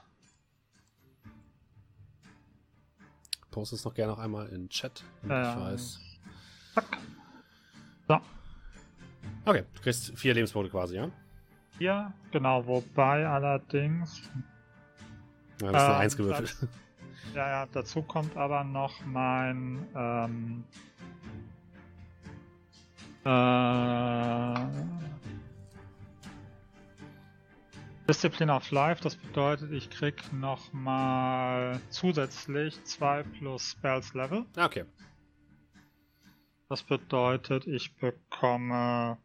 [3.50, 5.04] Post es noch gerne noch einmal in den Chat.
[5.22, 6.00] Und Ähm, ich weiß.
[6.74, 6.98] Zack.
[8.08, 8.20] So,
[9.44, 11.10] Okay, du kriegst vier Lebenspunkte quasi, ja?
[11.78, 14.22] hier, genau, wobei allerdings.
[15.62, 16.56] Ja, das ist eine Ähm, Eins gewürfelt.
[17.34, 20.64] Ja, ja, dazu kommt aber noch mein ähm,
[23.24, 24.54] äh,
[28.08, 34.46] Discipline of Life, das bedeutet, ich krieg noch mal zusätzlich 2 plus Spells Level.
[34.56, 34.84] Ah, Okay.
[36.68, 39.18] Das bedeutet, ich bekomme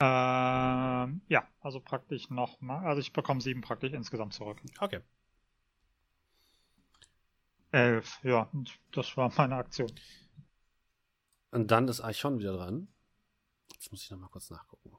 [0.00, 4.58] ähm, ja, also praktisch noch mal, also ich bekomme 7 praktisch insgesamt zurück.
[4.78, 5.00] Okay.
[7.70, 8.50] 11, ja,
[8.92, 9.90] das war meine Aktion.
[11.50, 12.88] Und dann ist Archon wieder dran.
[13.72, 14.96] Jetzt muss ich noch mal kurz nachgucken.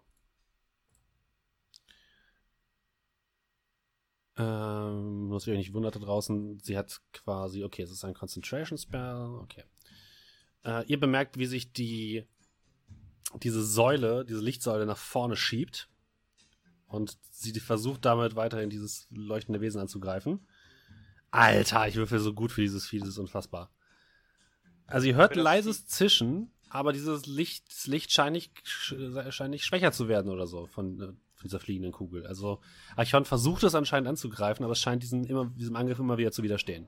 [4.38, 8.78] Ähm, was euch nicht wundert da draußen, sie hat quasi, okay, es ist ein Concentration
[8.78, 9.66] Spell, okay.
[10.64, 12.26] Äh, ihr bemerkt, wie sich die
[13.38, 15.90] diese Säule, diese Lichtsäule nach vorne schiebt
[16.88, 20.48] und sie versucht damit weiterhin dieses leuchtende Wesen anzugreifen.
[21.32, 23.70] Alter, ich würfel so gut für dieses Vieh, das ist unfassbar.
[24.88, 29.92] Also ihr hört leises Zischen, aber dieses Licht, das Licht scheint nicht, scheint nicht schwächer
[29.92, 32.26] zu werden oder so von, äh, von dieser fliegenden Kugel.
[32.26, 32.60] Also
[32.96, 36.42] Archon versucht es anscheinend anzugreifen, aber es scheint diesen, immer, diesem Angriff immer wieder zu
[36.44, 36.88] widerstehen.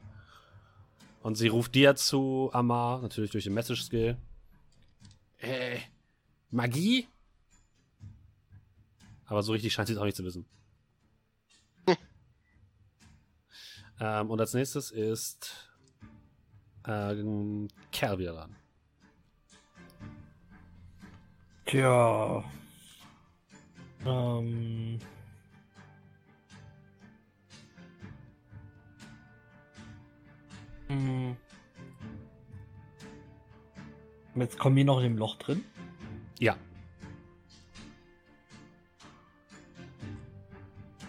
[1.21, 4.17] Und sie ruft dir zu, Amar, natürlich durch den Message-Skill.
[5.37, 5.77] Äh,
[6.49, 7.07] Magie?
[9.25, 10.45] Aber so richtig scheint sie es auch nicht zu wissen.
[14.01, 15.71] Ähm, und als nächstes ist
[16.85, 18.55] ähm, Kerl wieder dran.
[21.65, 22.43] Tja.
[24.05, 24.99] Ähm.
[30.87, 31.37] Hm.
[34.35, 35.63] Jetzt kommen wir noch in dem Loch drin.
[36.39, 36.57] Ja,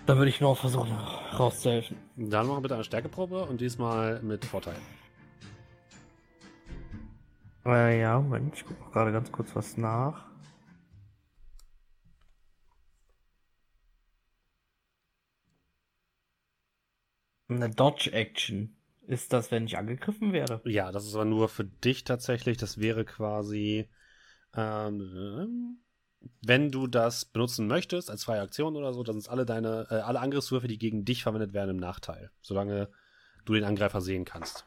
[0.05, 0.93] Da würde ich noch versuchen,
[1.39, 1.97] rauszuhelfen.
[2.16, 4.76] Dann machen wir bitte eine Stärkeprobe und diesmal mit Vorteil.
[7.64, 10.26] Äh, ja, Moment, ich gucke gerade ganz kurz was nach.
[17.48, 18.76] Eine Dodge-Action.
[19.06, 20.62] Ist das, wenn ich angegriffen werde?
[20.64, 22.56] Ja, das ist aber nur für dich tatsächlich.
[22.56, 23.89] Das wäre quasi,
[24.55, 25.78] ähm,
[26.44, 29.94] wenn du das benutzen möchtest als freie Aktion oder so, dann sind alle deine, äh,
[29.94, 32.31] alle Angriffswürfe, die gegen dich verwendet werden, im Nachteil.
[32.40, 32.90] Solange
[33.44, 34.66] du den Angreifer sehen kannst.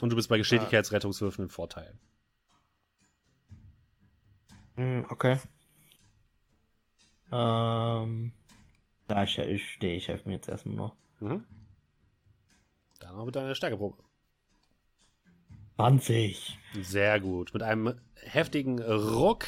[0.00, 1.98] Und du bist bei Geschicklichkeitsrettungswürfen im Vorteil.
[4.76, 5.38] Hm, okay.
[7.32, 8.32] Ähm.
[9.08, 10.96] Da ich, ich stehe, ich helfe mir jetzt erstmal noch.
[11.20, 11.44] Mhm.
[13.00, 13.96] Dann noch mit deiner Stärkeprobe.
[15.78, 16.58] 20.
[16.82, 17.54] Sehr gut.
[17.54, 19.44] Mit einem heftigen Ruck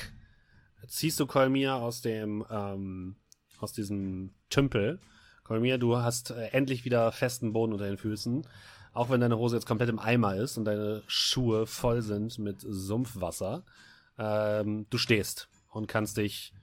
[0.87, 3.17] ziehst du Kolmir aus dem, ähm,
[3.59, 5.01] aus diesem Tümpel.
[5.43, 8.47] Kolmir, du hast äh, endlich wieder festen Boden unter den Füßen.
[8.93, 12.61] Auch wenn deine Hose jetzt komplett im Eimer ist und deine Schuhe voll sind mit
[12.61, 13.65] Sumpfwasser.
[14.17, 16.55] Ähm, du stehst und kannst dich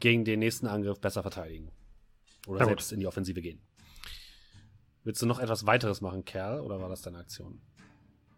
[0.00, 1.70] gegen den nächsten Angriff besser verteidigen.
[2.48, 2.70] Oder Ja, gut.
[2.70, 3.62] selbst in die Offensive gehen.
[5.04, 7.60] Willst du noch etwas weiteres machen, Kerl, oder war das deine Aktion?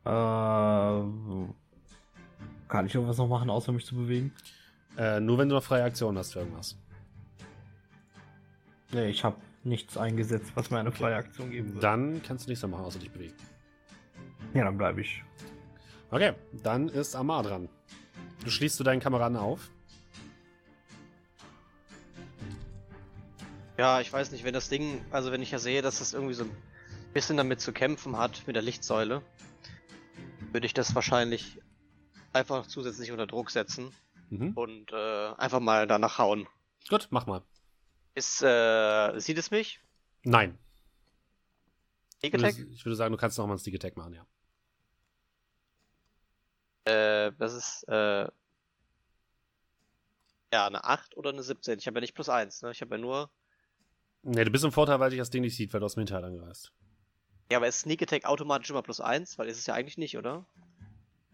[0.04, 0.08] Äh,
[2.68, 4.32] kann ich irgendwas noch machen, außer mich zu bewegen?
[4.96, 6.76] Äh, nur wenn du noch freie Aktionen hast für irgendwas.
[8.92, 11.80] Nee, ich habe nichts eingesetzt, was mir eine freie Aktion geben würde.
[11.80, 13.34] Dann kannst du nichts mehr machen, außer dich bewegen.
[14.54, 15.22] Ja, dann bleibe ich.
[16.10, 17.68] Okay, dann ist Amar dran.
[18.44, 19.70] Du schließt du deinen Kameraden auf.
[23.76, 26.34] Ja, ich weiß nicht, wenn das Ding, also wenn ich ja sehe, dass das irgendwie
[26.34, 26.50] so ein
[27.12, 29.22] bisschen damit zu kämpfen hat mit der Lichtsäule,
[30.52, 31.60] würde ich das wahrscheinlich
[32.32, 33.92] einfach zusätzlich unter Druck setzen
[34.30, 34.52] Mhm.
[34.54, 36.46] und äh, einfach mal danach hauen.
[36.90, 37.42] Gut, mach mal.
[38.14, 39.80] Ist, äh, sieht es mich?
[40.22, 40.58] Nein.
[42.18, 42.66] Sneak Ich würde, Attack?
[42.72, 44.26] ich würde sagen, du kannst noch mal einen Sneak Attack machen, ja.
[46.84, 48.28] Äh, das ist, äh,
[50.52, 51.78] ja, eine 8 oder eine 17.
[51.78, 52.70] Ich habe ja nicht plus 1, ne?
[52.70, 53.30] Ich habe ja nur.
[54.22, 56.00] Ne, du bist im Vorteil, weil dich das Ding nicht sieht, weil du aus dem
[56.00, 56.72] Hinterhalt angreifst.
[57.50, 59.38] Ja, aber ist Sneak Attack automatisch immer plus 1?
[59.38, 60.44] Weil ist es ja eigentlich nicht, oder?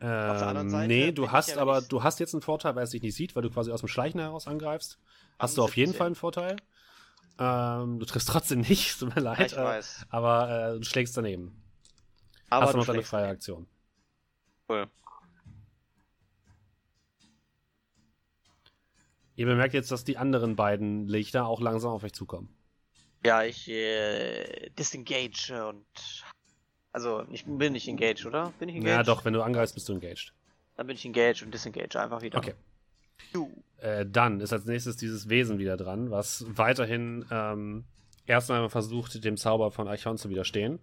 [0.01, 2.75] der anderen Ähm, Seite nee, du ich hast ja, aber, du hast jetzt einen Vorteil,
[2.77, 4.99] weil es dich nicht sieht, weil du quasi aus dem Schleichen heraus angreifst.
[5.39, 5.99] Hast Am du auf jeden 17.
[5.99, 6.57] Fall einen Vorteil.
[7.39, 9.53] Ähm, du triffst trotzdem nicht, tut mir Ja, leid.
[9.53, 10.07] ich äh, weiß.
[10.11, 11.63] aber äh, du schlägst daneben.
[12.51, 13.33] Aber hast du noch deine schlägst freie daneben.
[13.33, 13.67] Aktion.
[14.69, 14.91] Cool.
[19.37, 22.49] Ihr bemerkt jetzt, dass die anderen beiden Lichter auch langsam auf euch zukommen.
[23.25, 25.87] Ja, ich äh, disengage und.
[26.93, 28.53] Also, ich bin nicht engaged, oder?
[28.59, 28.97] Bin ich engaged?
[28.97, 30.33] Ja, doch, wenn du angreifst, bist du engaged.
[30.77, 32.39] Dann bin ich engaged und disengage einfach wieder.
[32.39, 32.55] Okay.
[33.79, 37.85] Äh, dann ist als nächstes dieses Wesen wieder dran, was weiterhin ähm,
[38.27, 40.79] erstmal versucht, dem Zauber von Archon zu widerstehen.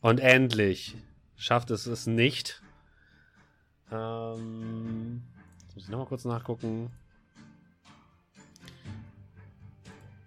[0.00, 0.96] Und endlich
[1.36, 2.62] schafft es es nicht.
[3.90, 5.22] Ähm,
[5.62, 6.90] jetzt muss ich nochmal kurz nachgucken.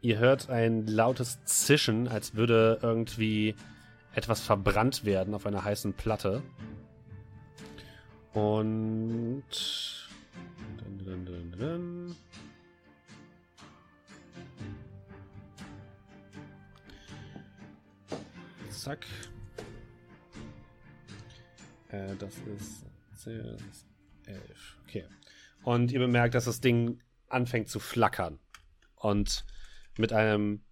[0.08, 3.56] Ihr hört ein lautes Zischen, als würde irgendwie
[4.16, 6.42] etwas verbrannt werden auf einer heißen Platte.
[8.32, 9.44] Und.
[10.77, 12.16] Dun, dun, dun.
[18.69, 19.06] Zack.
[21.90, 22.86] Äh, das ist
[23.24, 23.86] 10, das ist
[24.24, 24.77] 11.
[24.86, 25.06] Okay.
[25.64, 28.40] Und ihr bemerkt, dass das Ding anfängt zu flackern.
[28.95, 29.44] Und
[30.00, 30.64] mit einem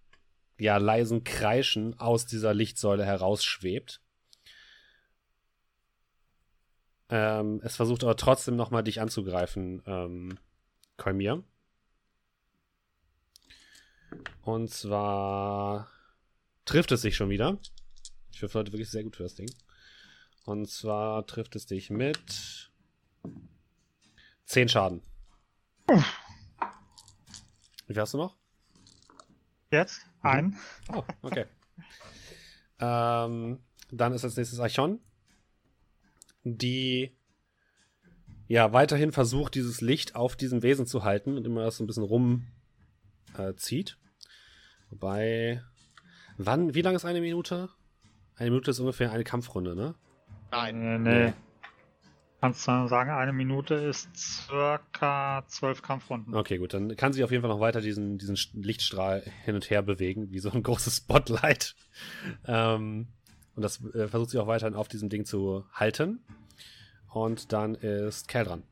[0.58, 4.00] ja, leisen Kreischen aus dieser Lichtsäule herausschwebt.
[7.08, 10.38] Ähm, es versucht aber trotzdem nochmal dich anzugreifen, ähm,
[10.96, 11.44] Kolmir.
[14.42, 15.90] Und zwar
[16.64, 17.58] trifft es dich schon wieder.
[18.32, 19.50] Ich würfel heute wirklich sehr gut für das Ding.
[20.44, 22.70] Und zwar trifft es dich mit
[24.46, 25.02] 10 Schaden.
[27.86, 28.36] Wie viel hast du noch?
[29.70, 30.06] Jetzt?
[30.22, 30.56] Ein.
[30.92, 31.44] Oh, okay.
[32.80, 33.58] ähm,
[33.90, 35.00] dann ist als nächstes Archon,
[36.44, 37.16] die
[38.48, 41.86] ja weiterhin versucht, dieses Licht auf diesem Wesen zu halten und immer das so ein
[41.86, 42.48] bisschen rumzieht.
[43.36, 43.98] Äh, zieht.
[44.90, 45.62] Wobei,
[46.38, 47.68] wann, wie lange ist eine Minute?
[48.36, 49.94] Eine Minute ist ungefähr eine Kampfrunde, ne?
[50.50, 51.02] Nein.
[51.02, 51.32] Nee, nee.
[52.46, 56.32] Kannst du sagen, eine Minute ist circa zwölf Kampfrunden.
[56.32, 59.68] Okay, gut, dann kann sich auf jeden Fall noch weiter diesen, diesen Lichtstrahl hin und
[59.68, 61.74] her bewegen, wie so ein großes Spotlight.
[62.46, 63.08] Ähm,
[63.56, 66.20] und das äh, versucht sich auch weiterhin auf diesem Ding zu halten.
[67.08, 68.62] Und dann ist Cal dran.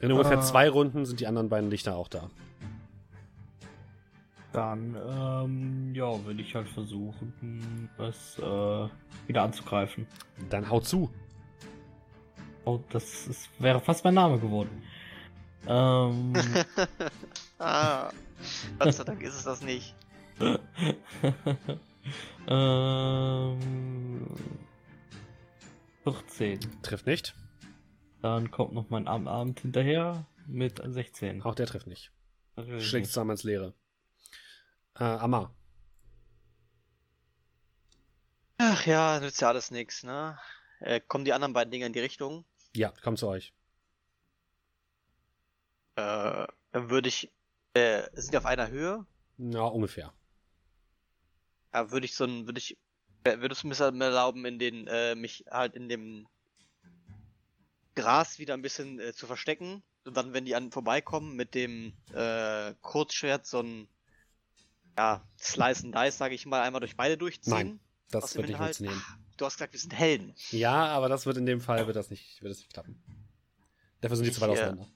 [0.00, 0.42] In ungefähr Äh.
[0.42, 2.30] zwei Runden sind die anderen beiden Lichter auch da.
[4.52, 8.88] Dann, ähm, ja, würde ich halt versuchen, das äh,
[9.26, 10.06] wieder anzugreifen.
[10.48, 11.10] Dann hau zu.
[12.64, 14.82] Oh, das ist, wäre fast mein Name geworden.
[15.66, 16.32] Ähm,
[17.58, 18.10] ah,
[18.78, 19.94] Gott sei Dank ist es das nicht.
[22.48, 24.26] ähm,
[26.04, 26.60] 14.
[26.82, 27.34] Trifft nicht.
[28.22, 31.42] Dann kommt noch mein Abend, hinterher mit 16.
[31.42, 32.10] Auch der trifft nicht.
[32.78, 33.74] Schlägt zusammen ins Leere.
[34.98, 35.54] Äh, Amar.
[38.58, 40.38] Ach ja, nützt ja alles nix, ne?
[40.80, 42.44] Äh, kommen die anderen beiden Dinger in die Richtung?
[42.74, 43.52] Ja, komm zu euch.
[45.96, 47.30] Äh, würde ich.
[47.74, 49.06] Äh, sind die auf einer Höhe?
[49.38, 50.12] Ja, ungefähr.
[51.72, 52.76] Ja, würde ich so ein, würde ich
[53.24, 56.26] Äh, Würdest du mir erlauben, in den, äh, mich halt in dem
[57.94, 59.82] Gras wieder ein bisschen äh, zu verstecken?
[60.04, 63.88] Und dann, wenn die an vorbeikommen, mit dem äh, Kurzschwert so ein
[64.96, 67.52] ja, Slice and Dice, sage ich mal, einmal durch beide durchziehen.
[67.52, 68.76] Nein, Das wird dem nicht Inhalt?
[68.76, 69.02] funktionieren.
[69.36, 70.34] Du hast gesagt, wir sind Helden.
[70.50, 73.02] Ja, aber das wird in dem Fall wird das nicht, wird das nicht klappen.
[74.02, 74.86] Dafür sind die zu weit äh, auseinander.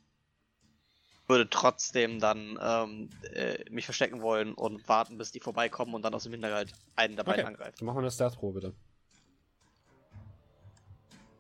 [1.27, 6.13] Würde trotzdem dann ähm, äh, mich verstecken wollen und warten, bis die vorbeikommen und dann
[6.15, 7.77] aus dem Hinterhalt einen beiden Okay, angreifen.
[7.79, 8.75] dann machen wir eine Stat-Probe bitte.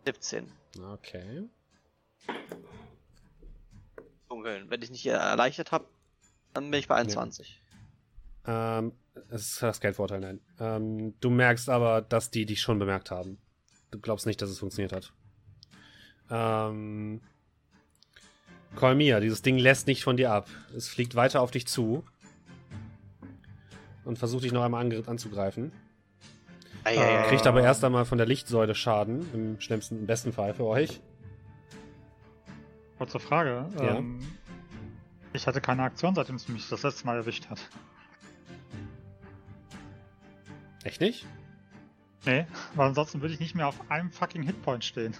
[0.06, 0.50] 17.
[0.92, 1.48] Okay.
[4.28, 4.70] Dunkeln.
[4.70, 5.86] Wenn ich nicht erleichtert habe,
[6.54, 7.60] dann bin ich bei 21.
[8.46, 8.92] Ähm,
[9.30, 10.40] es ist das Geldvorteil, nein.
[10.58, 13.38] Ähm, du merkst aber, dass die dich schon bemerkt haben.
[13.90, 15.12] Du glaubst nicht, dass es funktioniert hat.
[16.30, 17.20] Ähm,
[18.74, 20.48] Kolmia, dieses Ding lässt nicht von dir ab.
[20.76, 22.04] Es fliegt weiter auf dich zu.
[24.04, 25.72] Und versucht dich noch einmal anzugreifen.
[26.84, 27.28] Eieiei.
[27.28, 29.26] Kriegt aber erst einmal von der Lichtsäule Schaden.
[29.32, 31.00] Im schlimmsten, im besten Fall für euch.
[32.98, 33.70] Kurze Frage.
[33.78, 33.96] Ja.
[33.96, 34.18] Ähm,
[35.32, 37.60] ich hatte keine Aktion, seitdem es mich das letzte Mal erwischt hat.
[40.84, 41.26] Echt nicht?
[42.26, 45.14] Nee, weil ansonsten würde ich nicht mehr auf einem fucking Hitpoint stehen.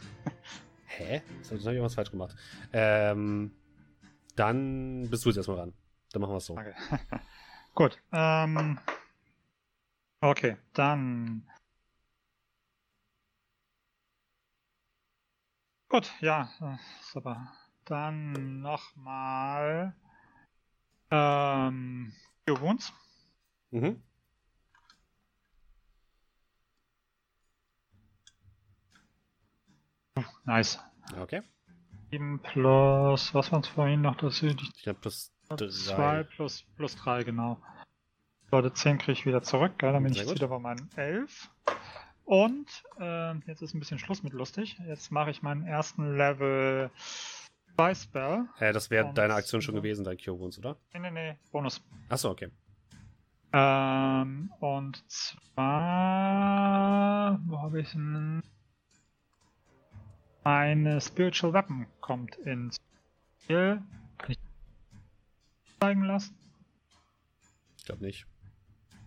[0.87, 1.23] Hä?
[1.41, 2.37] Das habe ich irgendwas falsch gemacht.
[2.73, 3.51] Ähm,
[4.37, 5.73] dann bist du jetzt erstmal ran.
[6.13, 6.55] Dann machen wir es so.
[6.55, 6.75] Okay.
[7.75, 7.99] Gut.
[8.13, 8.79] Ähm,
[10.21, 11.49] okay, dann.
[15.89, 16.77] Gut, ja, äh,
[17.13, 17.53] super.
[17.85, 19.95] Dann nochmal.
[21.11, 22.13] Ähm,
[22.47, 22.93] Wounds.
[23.71, 24.03] Mhm.
[30.45, 30.79] Nice.
[31.19, 31.43] Okay.
[32.11, 34.17] 7 plus, was war es vorhin noch?
[34.17, 35.57] Das ist Ich glaube, plus 2
[35.95, 36.23] drei.
[36.25, 37.59] plus, plus 3, genau.
[38.51, 39.93] Leute, 10 kriege ich wieder zurück, gell?
[39.93, 40.41] Dann bin ich Sehr jetzt gut.
[40.41, 41.51] wieder bei meinen 11.
[42.25, 42.67] Und
[43.01, 44.79] ähm, jetzt ist ein bisschen Schluss mit lustig.
[44.87, 46.91] Jetzt mache ich meinen ersten Level
[47.77, 48.47] 2 Spell.
[48.61, 50.77] Äh, das wäre deine Aktion schon gewesen, dein Cure Wounds, oder?
[50.93, 51.83] Nee, nee, nee, Bonus.
[52.09, 52.51] Achso, okay.
[53.53, 55.65] Ähm, und zwar,
[57.47, 58.43] wo habe ich denn?
[60.45, 62.77] Meine Spiritual Weapon kommt ins
[63.43, 63.83] Spiel.
[64.19, 64.39] Kann ich
[65.81, 66.37] zeigen lassen?
[67.79, 68.27] Ich glaube nicht.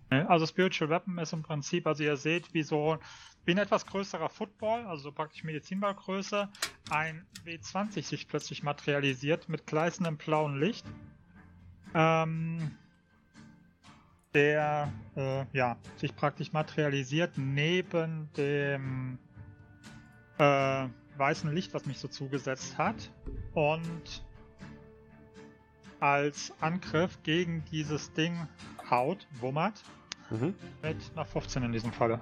[0.10, 2.98] Also Spiritual Weapon ist im Prinzip, also ihr seht, wie so
[3.46, 6.50] wie ein etwas größerer Football, also so praktisch Medizinballgröße,
[6.90, 10.86] ein W20 sich plötzlich materialisiert mit gleißendem blauen Licht.
[11.94, 12.76] Ähm,
[14.34, 19.18] der äh, ja, sich praktisch materialisiert neben dem
[20.38, 20.88] äh,
[21.18, 23.12] weißen Licht, was mich so zugesetzt hat.
[23.54, 24.24] Und
[26.00, 28.48] als Angriff gegen dieses Ding
[28.90, 29.84] haut, wummert,
[30.30, 30.54] Mhm.
[30.82, 32.20] mit einer 15 in diesem Falle.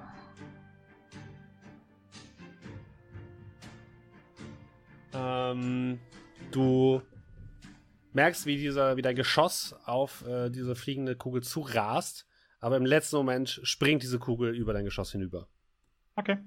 [5.14, 6.00] Ähm,
[6.52, 7.02] du
[8.14, 12.28] merkst, wie, dieser, wie dein Geschoss auf äh, diese fliegende Kugel zurast,
[12.60, 15.48] aber im letzten Moment springt diese Kugel über dein Geschoss hinüber.
[16.16, 16.38] Okay.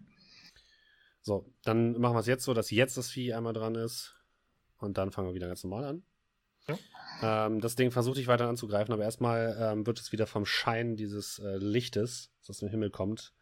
[1.28, 4.16] So, dann machen wir es jetzt so, dass jetzt das Vieh einmal dran ist.
[4.78, 6.02] Und dann fangen wir wieder ganz normal an.
[7.20, 10.96] Ähm, das Ding versucht dich weiter anzugreifen, aber erstmal ähm, wird es wieder vom Schein
[10.96, 13.34] dieses äh, Lichtes, das aus dem Himmel kommt,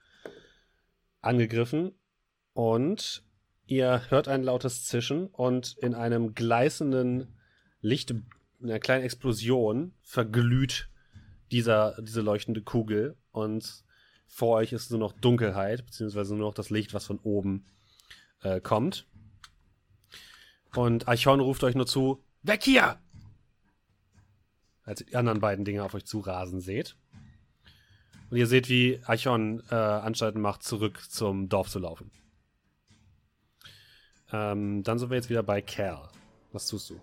[1.21, 1.93] angegriffen.
[2.55, 3.25] Und
[3.67, 7.37] ihr hört ein lautes Zischen und in einem gleißenden
[7.83, 8.27] Licht, in
[8.65, 10.91] einer kleinen Explosion, verglüht
[11.53, 13.85] dieser, diese leuchtende Kugel und
[14.27, 17.65] vor euch ist nur noch Dunkelheit, beziehungsweise nur noch das Licht, was von oben
[18.43, 19.07] äh, kommt.
[20.75, 22.99] Und Archon ruft euch nur zu, weg hier!
[24.85, 26.97] Als ihr die anderen beiden Dinge auf euch zurasen seht.
[28.31, 32.11] Und ihr seht, wie Archon äh, Anstalten macht, zurück zum Dorf zu laufen.
[34.33, 36.09] Ähm, dann sind wir jetzt wieder bei Kerl.
[36.53, 37.01] Was tust du?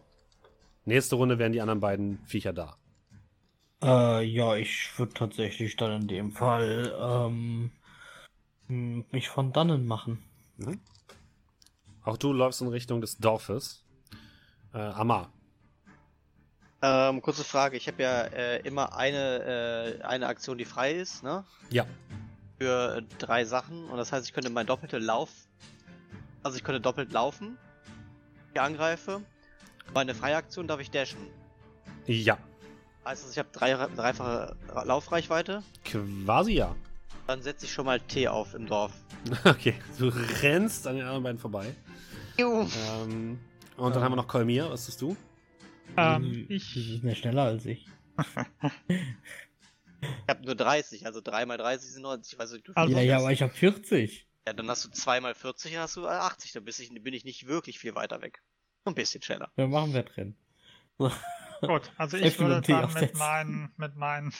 [0.85, 2.77] Nächste Runde wären die anderen beiden Viecher da.
[3.81, 7.71] Äh, ja, ich würde tatsächlich dann in dem Fall ähm,
[8.67, 10.23] m- mich von dannen machen.
[10.57, 10.79] Mhm.
[12.03, 13.83] Auch du läufst in Richtung des Dorfes.
[14.73, 15.31] Äh, Amar.
[16.81, 21.23] Ähm, kurze Frage, ich habe ja äh, immer eine, äh, eine Aktion, die frei ist,
[21.23, 21.45] ne?
[21.69, 21.85] Ja.
[22.59, 23.85] Für äh, drei Sachen.
[23.85, 25.29] Und das heißt, ich könnte mein doppelte Lauf.
[26.43, 27.57] Also ich könnte doppelt laufen.
[28.53, 29.21] Ich angreife.
[29.93, 31.19] Meine freie Aktion darf ich dashen.
[32.05, 32.37] Ja.
[33.05, 35.63] Heißt das, ich habe drei, dreifache Laufreichweite.
[35.85, 36.75] Quasi ja.
[37.27, 38.91] Dann setze ich schon mal T auf im Dorf.
[39.45, 39.75] Okay.
[39.97, 40.09] Du
[40.41, 41.73] rennst an den anderen beiden vorbei.
[42.37, 42.67] Juhu.
[43.01, 43.39] Ähm,
[43.77, 44.03] und dann Ähm.
[44.03, 44.69] haben wir noch Kolmir.
[44.69, 45.15] Was tust du?
[45.95, 47.85] Ähm, Die ich, ist mehr schneller als ich.
[48.89, 52.33] Ich habe nur 30, also 3 mal 30 sind 90.
[52.33, 54.27] Ich weiß nicht, du Also- ja, ja, aber ich habe 40.
[54.45, 56.51] ja, dann hast du 2 mal 40, dann hast du 80.
[56.51, 58.41] Dann bin ich, bin ich nicht wirklich viel weiter weg.
[58.85, 59.49] Ein bisschen schneller.
[59.55, 60.35] Dann machen wir drin.
[60.97, 61.11] Gut,
[61.97, 64.33] also ich würde Tee dann mit meinen, mit meinen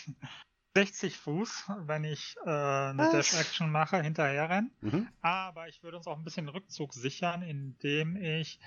[0.75, 3.09] 60 Fuß, wenn ich äh, eine?
[3.11, 4.71] Dash-Action mache, hinterher rennen.
[4.81, 5.07] Mhm.
[5.21, 8.59] Aber ich würde uns auch ein bisschen Rückzug sichern, indem ich.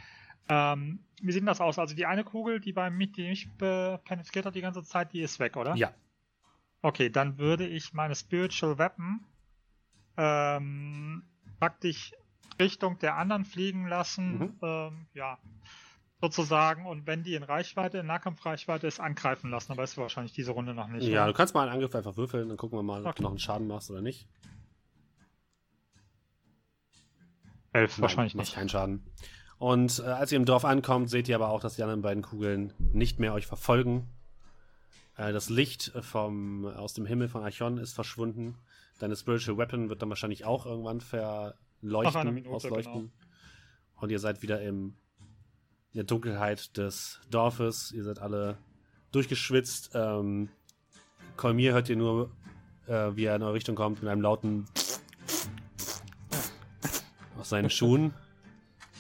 [0.49, 1.79] Ähm, wie sieht denn das aus?
[1.79, 5.21] Also die eine Kugel, die bei mich, die mich penetriert hat die ganze Zeit, die
[5.21, 5.75] ist weg, oder?
[5.75, 5.93] Ja.
[6.83, 9.25] Okay, dann würde ich meine Spiritual Weapon
[10.17, 11.25] ähm,
[11.59, 12.13] praktisch
[12.61, 14.39] Richtung der anderen fliegen lassen.
[14.39, 14.59] Mhm.
[14.63, 15.39] Ähm, ja,
[16.21, 16.87] sozusagen.
[16.87, 19.73] Und wenn die in Reichweite, in Nahkampfreichweite ist, angreifen lassen.
[19.73, 21.05] Aber ist wahrscheinlich diese Runde noch nicht.
[21.07, 21.33] Ja, oder?
[21.33, 23.17] du kannst mal einen Angriff einfach würfeln, dann gucken wir mal, ob Okay.
[23.19, 24.27] du noch einen Schaden machst oder nicht.
[27.73, 28.55] Elf Nein, wahrscheinlich nicht.
[28.55, 29.05] keinen Schaden.
[29.59, 32.23] Und äh, als ihr im Dorf ankommt, seht ihr aber auch, dass die anderen beiden
[32.23, 34.09] Kugeln nicht mehr euch verfolgen.
[35.17, 38.57] Äh, das Licht vom, aus dem Himmel von Archon ist verschwunden.
[38.99, 43.13] Deine Spiritual Weapon wird dann wahrscheinlich auch irgendwann verleuchten, Minute, ausleuchten.
[43.97, 44.95] Und ihr seid wieder im,
[45.97, 47.91] in der Dunkelheit des Dorfes.
[47.91, 48.59] Ihr seid alle
[49.13, 49.93] durchgeschwitzt.
[49.95, 50.51] Ähm,
[51.39, 52.31] Kolmir hört ihr nur,
[52.87, 54.67] äh, wie er in eure Richtung kommt, mit einem lauten
[57.41, 58.13] aus seinen Schuhen.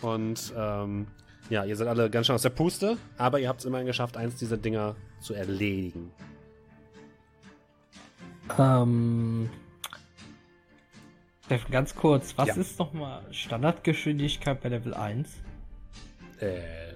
[0.00, 1.06] Und ähm,
[1.50, 4.16] ja, ihr seid alle ganz schön aus der Puste, aber ihr habt es immerhin geschafft,
[4.16, 6.10] eins dieser Dinger zu erledigen.
[8.58, 9.50] Ähm.
[11.44, 12.54] Steffen, ganz kurz, was Ja.
[12.54, 15.28] ist nochmal Standardgeschwindigkeit bei Level 1?
[16.40, 16.94] Äh,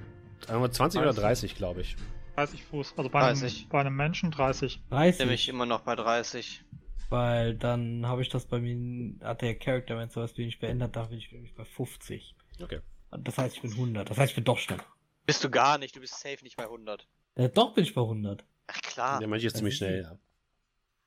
[0.49, 1.97] einmal 20 oder 30, glaube ich.
[2.37, 2.95] 30 Fuß.
[2.97, 3.69] Also bei, einem, 30.
[3.69, 4.81] bei einem Menschen 30.
[4.91, 5.21] 30.
[5.21, 6.65] Nämlich immer noch bei 30.
[7.09, 10.95] Weil dann habe ich das bei mir, hat der Charakter, wenn sowas bin ich beendet,
[10.95, 12.37] da bin ich nämlich bei 50.
[12.63, 12.81] Okay.
[13.11, 14.09] Das heißt, ich bin 100.
[14.09, 14.85] Das heißt, ich bin doch schneller.
[15.27, 17.07] Bist du gar nicht, du bist safe nicht bei 100.
[17.35, 18.45] Äh, doch bin ich bei 100.
[18.69, 19.19] Ach klar.
[19.19, 20.19] Der manche ist ziemlich schnell, ja.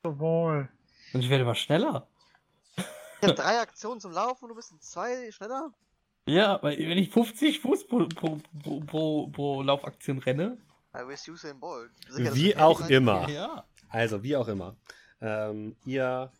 [0.04, 0.70] Jawohl.
[1.14, 2.08] Und ich werde immer schneller.
[3.22, 5.72] Ich hab drei Aktionen zum Laufen und du bist in zwei schneller?
[6.26, 10.58] Ja, weil wenn ich 50 Fuß pro, pro, pro, pro, pro Laufaktion renne.
[12.10, 12.90] Sicher, das Wie auch sein?
[12.92, 13.30] immer.
[13.30, 13.66] Ja.
[13.90, 14.78] Also, wie auch immer.
[15.22, 16.32] Ähm, ihr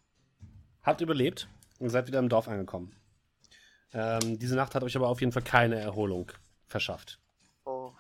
[0.84, 2.96] habt überlebt und seid wieder im Dorf angekommen.
[3.94, 6.32] Ähm, diese Nacht hat euch aber auf jeden Fall keine Erholung
[6.66, 7.20] verschafft.
[7.66, 7.92] Oh.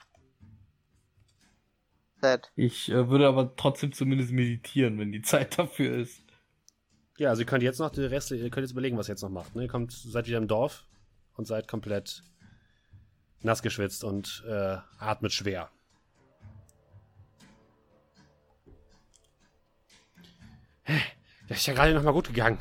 [2.22, 2.52] Sad.
[2.56, 6.24] Ich äh, würde aber trotzdem zumindest meditieren, wenn die Zeit dafür ist.
[7.18, 9.22] Ja, also ihr könnt jetzt noch die Reste, ihr könnt jetzt überlegen, was ihr jetzt
[9.22, 9.56] noch macht.
[9.56, 9.64] Ne?
[9.64, 10.88] Ihr kommt, seid wieder im Dorf
[11.36, 12.24] und seid komplett
[13.42, 15.70] nass geschwitzt und äh, atmet schwer.
[21.48, 22.60] Das ist ja gerade noch mal gut gegangen.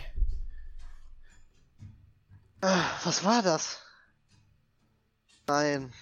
[2.61, 3.81] Ah, Was war das?
[5.47, 5.93] Nein.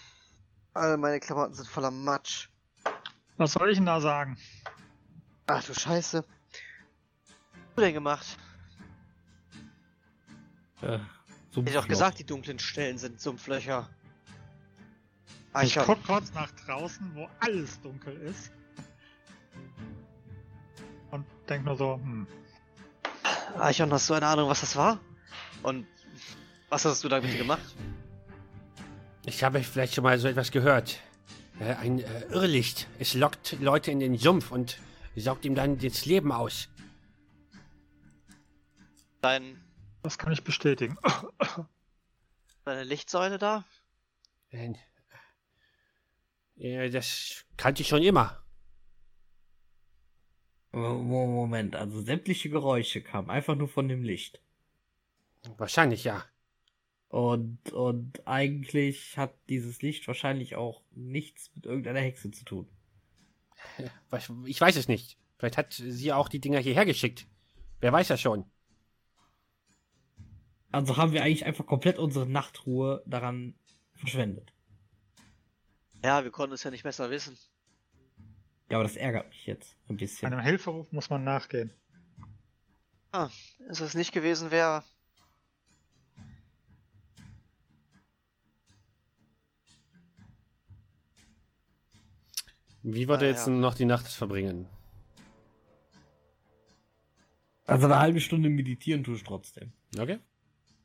[0.75, 2.49] All meine Klamotten sind voller Matsch.
[3.37, 4.39] Was soll ich denn da sagen?
[5.47, 6.19] Ach du Scheiße.
[6.23, 8.27] Was hast du denn gemacht?
[10.83, 10.99] Äh,
[11.51, 13.89] so Hätte ich doch gesagt, die dunklen Stellen sind Sumpflöcher.
[15.53, 18.53] Ah, Ich ich guck kurz nach draußen, wo alles dunkel ist.
[21.11, 22.27] Und denk nur so, hm.
[23.59, 25.01] Eichhorn, hast du eine Ahnung, was das war?
[25.63, 25.87] Und
[26.69, 27.75] was hast du damit gemacht?
[29.27, 31.01] Ich habe vielleicht schon mal so etwas gehört.
[31.59, 32.87] Äh, ein äh, Irrlicht.
[32.99, 34.79] Es lockt Leute in den Sumpf und
[35.17, 36.69] saugt ihm dann das Leben aus.
[39.21, 39.61] Dein,
[40.03, 40.97] Das kann ich bestätigen.
[42.65, 43.65] deine Lichtsäule da?
[46.57, 48.43] Das kannte ich schon immer.
[50.73, 54.41] Mo- Mo- Moment, also sämtliche Geräusche kamen einfach nur von dem Licht.
[55.57, 56.25] Wahrscheinlich ja.
[57.09, 62.69] Und, und eigentlich hat dieses Licht wahrscheinlich auch nichts mit irgendeiner Hexe zu tun.
[64.47, 65.19] Ich weiß es nicht.
[65.39, 67.27] Vielleicht hat sie auch die Dinger hierher geschickt.
[67.81, 68.45] Wer weiß das schon.
[70.73, 73.55] Also haben wir eigentlich einfach komplett unsere Nachtruhe daran
[73.95, 74.53] verschwendet.
[76.05, 77.37] Ja, wir konnten es ja nicht besser wissen.
[78.71, 80.33] Ja, aber das ärgert mich jetzt ein bisschen.
[80.33, 81.73] Einem Hilferuf muss man nachgehen.
[83.13, 84.85] Ah, Wenn es nicht gewesen wäre.
[92.83, 93.53] Wie wollt ihr Ah, jetzt ja.
[93.53, 94.67] noch die Nacht verbringen?
[97.67, 99.73] Also eine halbe Stunde meditieren tue ich trotzdem.
[99.99, 100.19] Okay.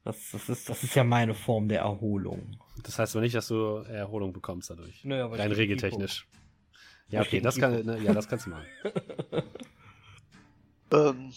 [0.05, 2.57] Das, das, ist, das ist ja meine Form der Erholung.
[2.83, 5.03] Das heißt aber nicht, dass du Erholung bekommst dadurch.
[5.03, 6.27] Nö, aber Rein ich- regeltechnisch.
[7.09, 8.65] Ja, Ich okay, das kann, ne, ja, das kannst du machen.
[10.93, 11.31] Ähm.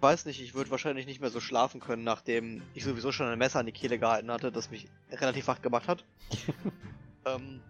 [0.00, 3.38] Weiß nicht, ich würde wahrscheinlich nicht mehr so schlafen können, nachdem ich sowieso schon ein
[3.38, 6.04] Messer an die Kehle gehalten hatte, das mich relativ wach gemacht hat.
[7.24, 7.60] ähm,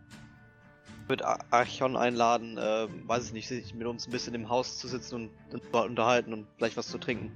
[1.06, 4.78] würde A- Archon einladen, äh, weiß ich nicht, sich mit uns ein bisschen im Haus
[4.78, 7.30] zu sitzen und, und unterhalten und gleich was zu trinken.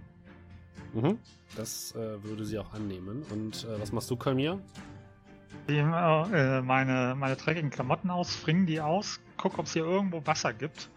[0.95, 1.19] Mhm.
[1.57, 3.25] Das äh, würde sie auch annehmen.
[3.31, 4.61] Und äh, was machst du, Kalmir?
[5.67, 10.25] Ich äh, meine, meine dreckigen Klamotten aus, fring die aus, guck, ob es hier irgendwo
[10.27, 10.91] Wasser gibt.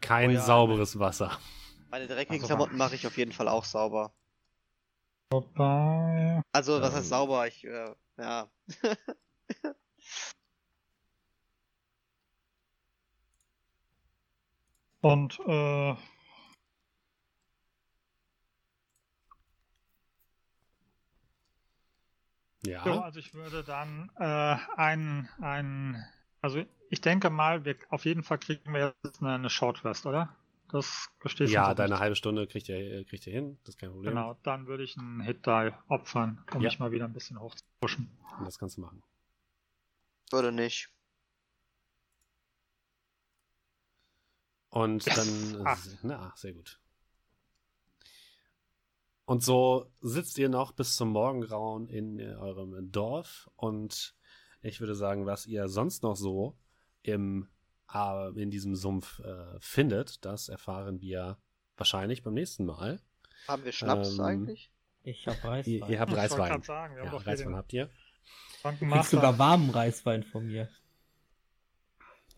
[0.00, 0.40] Kein Oh ja.
[0.40, 1.38] sauberes Wasser.
[1.90, 4.12] Meine dreckigen Also, Klamotten mache ich auf jeden Fall auch sauber.
[5.30, 6.42] Wobei.
[6.52, 6.96] Also, was Ähm.
[6.98, 7.46] heißt sauber?
[7.46, 8.50] Ich, äh, ja.
[15.00, 15.94] Und äh,
[22.66, 22.84] Ja.
[22.86, 26.02] ja, also ich würde dann äh, ein, ein,
[26.40, 30.06] also ich denke mal, wir auf jeden Fall kriegen wir jetzt eine, eine Short Rest,
[30.06, 30.34] oder?
[30.70, 31.76] Das gesteht Ja, schon.
[31.76, 33.58] deine halbe Stunde kriegt ihr, kriegt ihr hin.
[33.64, 34.10] Das ist kein Problem.
[34.14, 36.68] Genau, dann würde ich einen Hit Die opfern, um Ja.
[36.70, 38.10] mich mal wieder ein bisschen hoch zu pushen.
[38.38, 39.02] Und das kannst du machen.
[40.30, 40.88] Würde nicht.
[44.70, 45.14] Und Yes.
[45.14, 45.98] dann, Acht.
[46.02, 46.80] na, sehr gut.
[49.26, 54.14] Und so sitzt ihr noch bis zum Morgengrauen in äh, eurem Dorf und
[54.60, 56.56] ich würde sagen, was ihr sonst noch so
[57.02, 57.48] im,
[57.92, 61.38] äh, in diesem Sumpf äh, findet, das erfahren wir
[61.76, 63.00] wahrscheinlich beim nächsten Mal.
[63.48, 64.70] Haben wir Schnaps Ähm, eigentlich?
[65.02, 65.72] Ich hab Reiswein.
[65.72, 66.62] Ihr, ihr habt Reiswein.
[66.62, 67.90] sagen, wir haben Ja, Reiswein habt ihr.
[68.62, 70.68] Kriegst sogar warmen Reiswein von mir.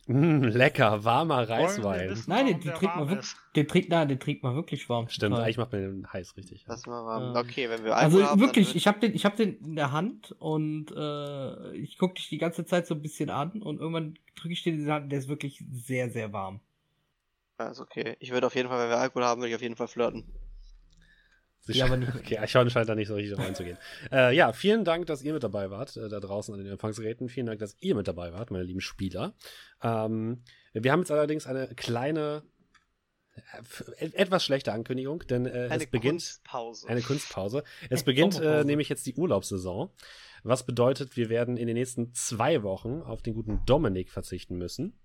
[0.09, 2.11] Mm, lecker, warmer Reiswein.
[2.11, 5.09] wissen, Nein, den, trinkt man warm wirklich, den, trinkt, nein, den trinkt man wirklich warm.
[5.09, 5.51] Stimmt, Total.
[5.51, 6.63] ich mach mir den heiß, richtig.
[6.63, 6.69] Ja.
[6.69, 9.37] Das mal, Ähm, okay, wenn wir Also Alkohol haben, wirklich, ich habe den, ich hab
[9.37, 13.31] den in der Hand und äh, ich gucke dich die ganze Zeit so ein bisschen
[13.31, 16.61] an und irgendwann drücke ich dir diese Hand, der ist wirklich sehr, sehr warm.
[17.59, 18.17] Ja, ist okay.
[18.21, 20.25] Ich würde auf jeden Fall, wenn wir Alkohol haben, würde ich auf jeden Fall flirten.
[21.67, 23.77] Sie Ja, aber nicht- Okay, Eichhorn scheint da nicht so richtig reinzugehen.
[24.13, 27.29] äh, ja, vielen Dank, dass ihr mit dabei wart, äh, da draußen an den Empfangsgeräten.
[27.29, 29.35] Vielen Dank, dass ihr mit dabei wart, meine lieben Spieler.
[29.83, 32.43] Ähm, wir haben jetzt allerdings eine kleine,
[33.99, 36.89] äh, etwas schlechte Ankündigung, denn äh, Eine es beginnt Kunstpause.
[36.89, 37.65] eine Kunstpause.
[37.91, 38.67] Es beginnt äh, Sommerpause.
[38.67, 39.91] nämlich jetzt die Urlaubssaison,
[40.43, 44.99] was bedeutet, wir werden in den nächsten zwei Wochen auf den guten Dominik verzichten müssen.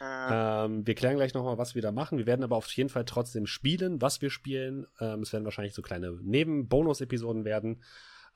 [0.00, 2.18] Äh, Ähm, wir klären gleich nochmal, was wir da machen.
[2.18, 4.86] Wir werden aber auf jeden Fall trotzdem spielen, was wir spielen.
[5.00, 7.82] Ähm, es werden wahrscheinlich so kleine Neben-Bonus-Episoden werden.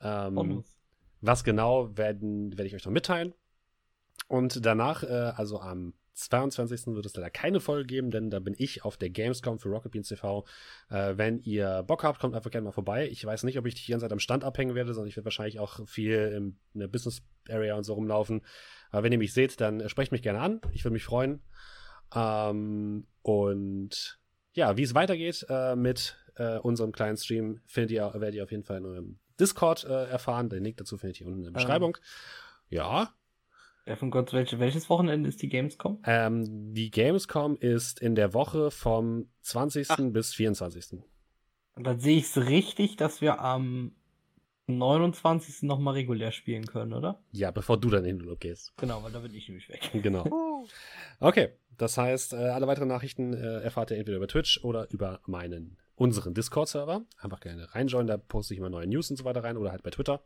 [0.01, 0.77] Ähm, Bonus.
[1.21, 3.33] was genau werden, werde ich euch noch mitteilen.
[4.27, 5.93] Und danach, äh, also am
[6.25, 6.87] 22.
[6.87, 9.91] wird es leider keine Folge geben, denn da bin ich auf der Gamescom für Rocket
[9.91, 10.45] Beans TV.
[10.89, 13.07] Äh, wenn ihr Bock habt, kommt einfach gerne mal vorbei.
[13.07, 15.25] Ich weiß nicht, ob ich die ganze Zeit am Stand abhängen werde, sondern ich werde
[15.25, 18.41] wahrscheinlich auch viel im, in der Business Area und so rumlaufen.
[18.91, 20.61] Aber wenn ihr mich seht, dann äh, sprecht mich gerne an.
[20.71, 21.41] Ich würde mich freuen.
[22.13, 24.19] Ähm, und
[24.53, 28.51] ja, wie es weitergeht äh, mit äh, unserem kleinen Stream, findet ihr, werdet ihr auf
[28.51, 30.49] jeden Fall in eurem Discord äh, erfahren.
[30.49, 31.97] Den Link dazu findet ihr unten in der Beschreibung.
[32.69, 33.13] Ja,
[33.85, 35.99] Ja, von Gott, welche, welches Wochenende ist die Gamescom?
[36.05, 39.89] ähm, die Gamescom ist in der Woche vom 20.
[39.89, 39.99] Ach.
[40.11, 40.99] bis 24.
[41.75, 43.93] Und dann sehe ich es richtig, dass wir am
[44.67, 45.63] 29.
[45.63, 47.21] nochmal regulär spielen können, oder?
[47.31, 48.73] Ja, bevor du dann in den Urlaub gehst.
[48.77, 49.89] Genau, weil da bin ich nämlich weg.
[49.93, 50.25] Genau.
[51.19, 55.19] Okay, das heißt, äh, alle weiteren Nachrichten äh, erfahrt ihr entweder über Twitch oder über
[55.25, 57.03] meinen, unseren Discord-Server.
[57.19, 59.81] Einfach gerne reinjoinen, da poste ich immer neue News und so weiter rein oder halt
[59.81, 60.23] bei Twitter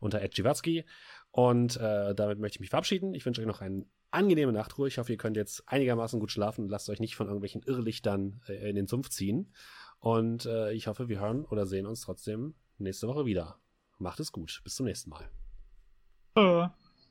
[0.00, 0.84] unter @giwatzki.
[1.30, 3.14] Und äh, damit möchte ich mich verabschieden.
[3.14, 4.88] Ich wünsche euch noch eine angenehme Nachtruhe.
[4.88, 8.40] Ich hoffe, ihr könnt jetzt einigermaßen gut schlafen und lasst euch nicht von irgendwelchen Irrlichtern
[8.48, 9.52] äh, in den Sumpf ziehen.
[10.00, 13.58] Und äh, ich hoffe, wir hören oder sehen uns trotzdem nächste Woche wieder.
[13.98, 14.60] Macht es gut.
[14.64, 15.28] Bis zum nächsten Mal.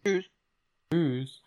[0.03, 0.21] Äh.
[0.91, 1.46] Tschüss.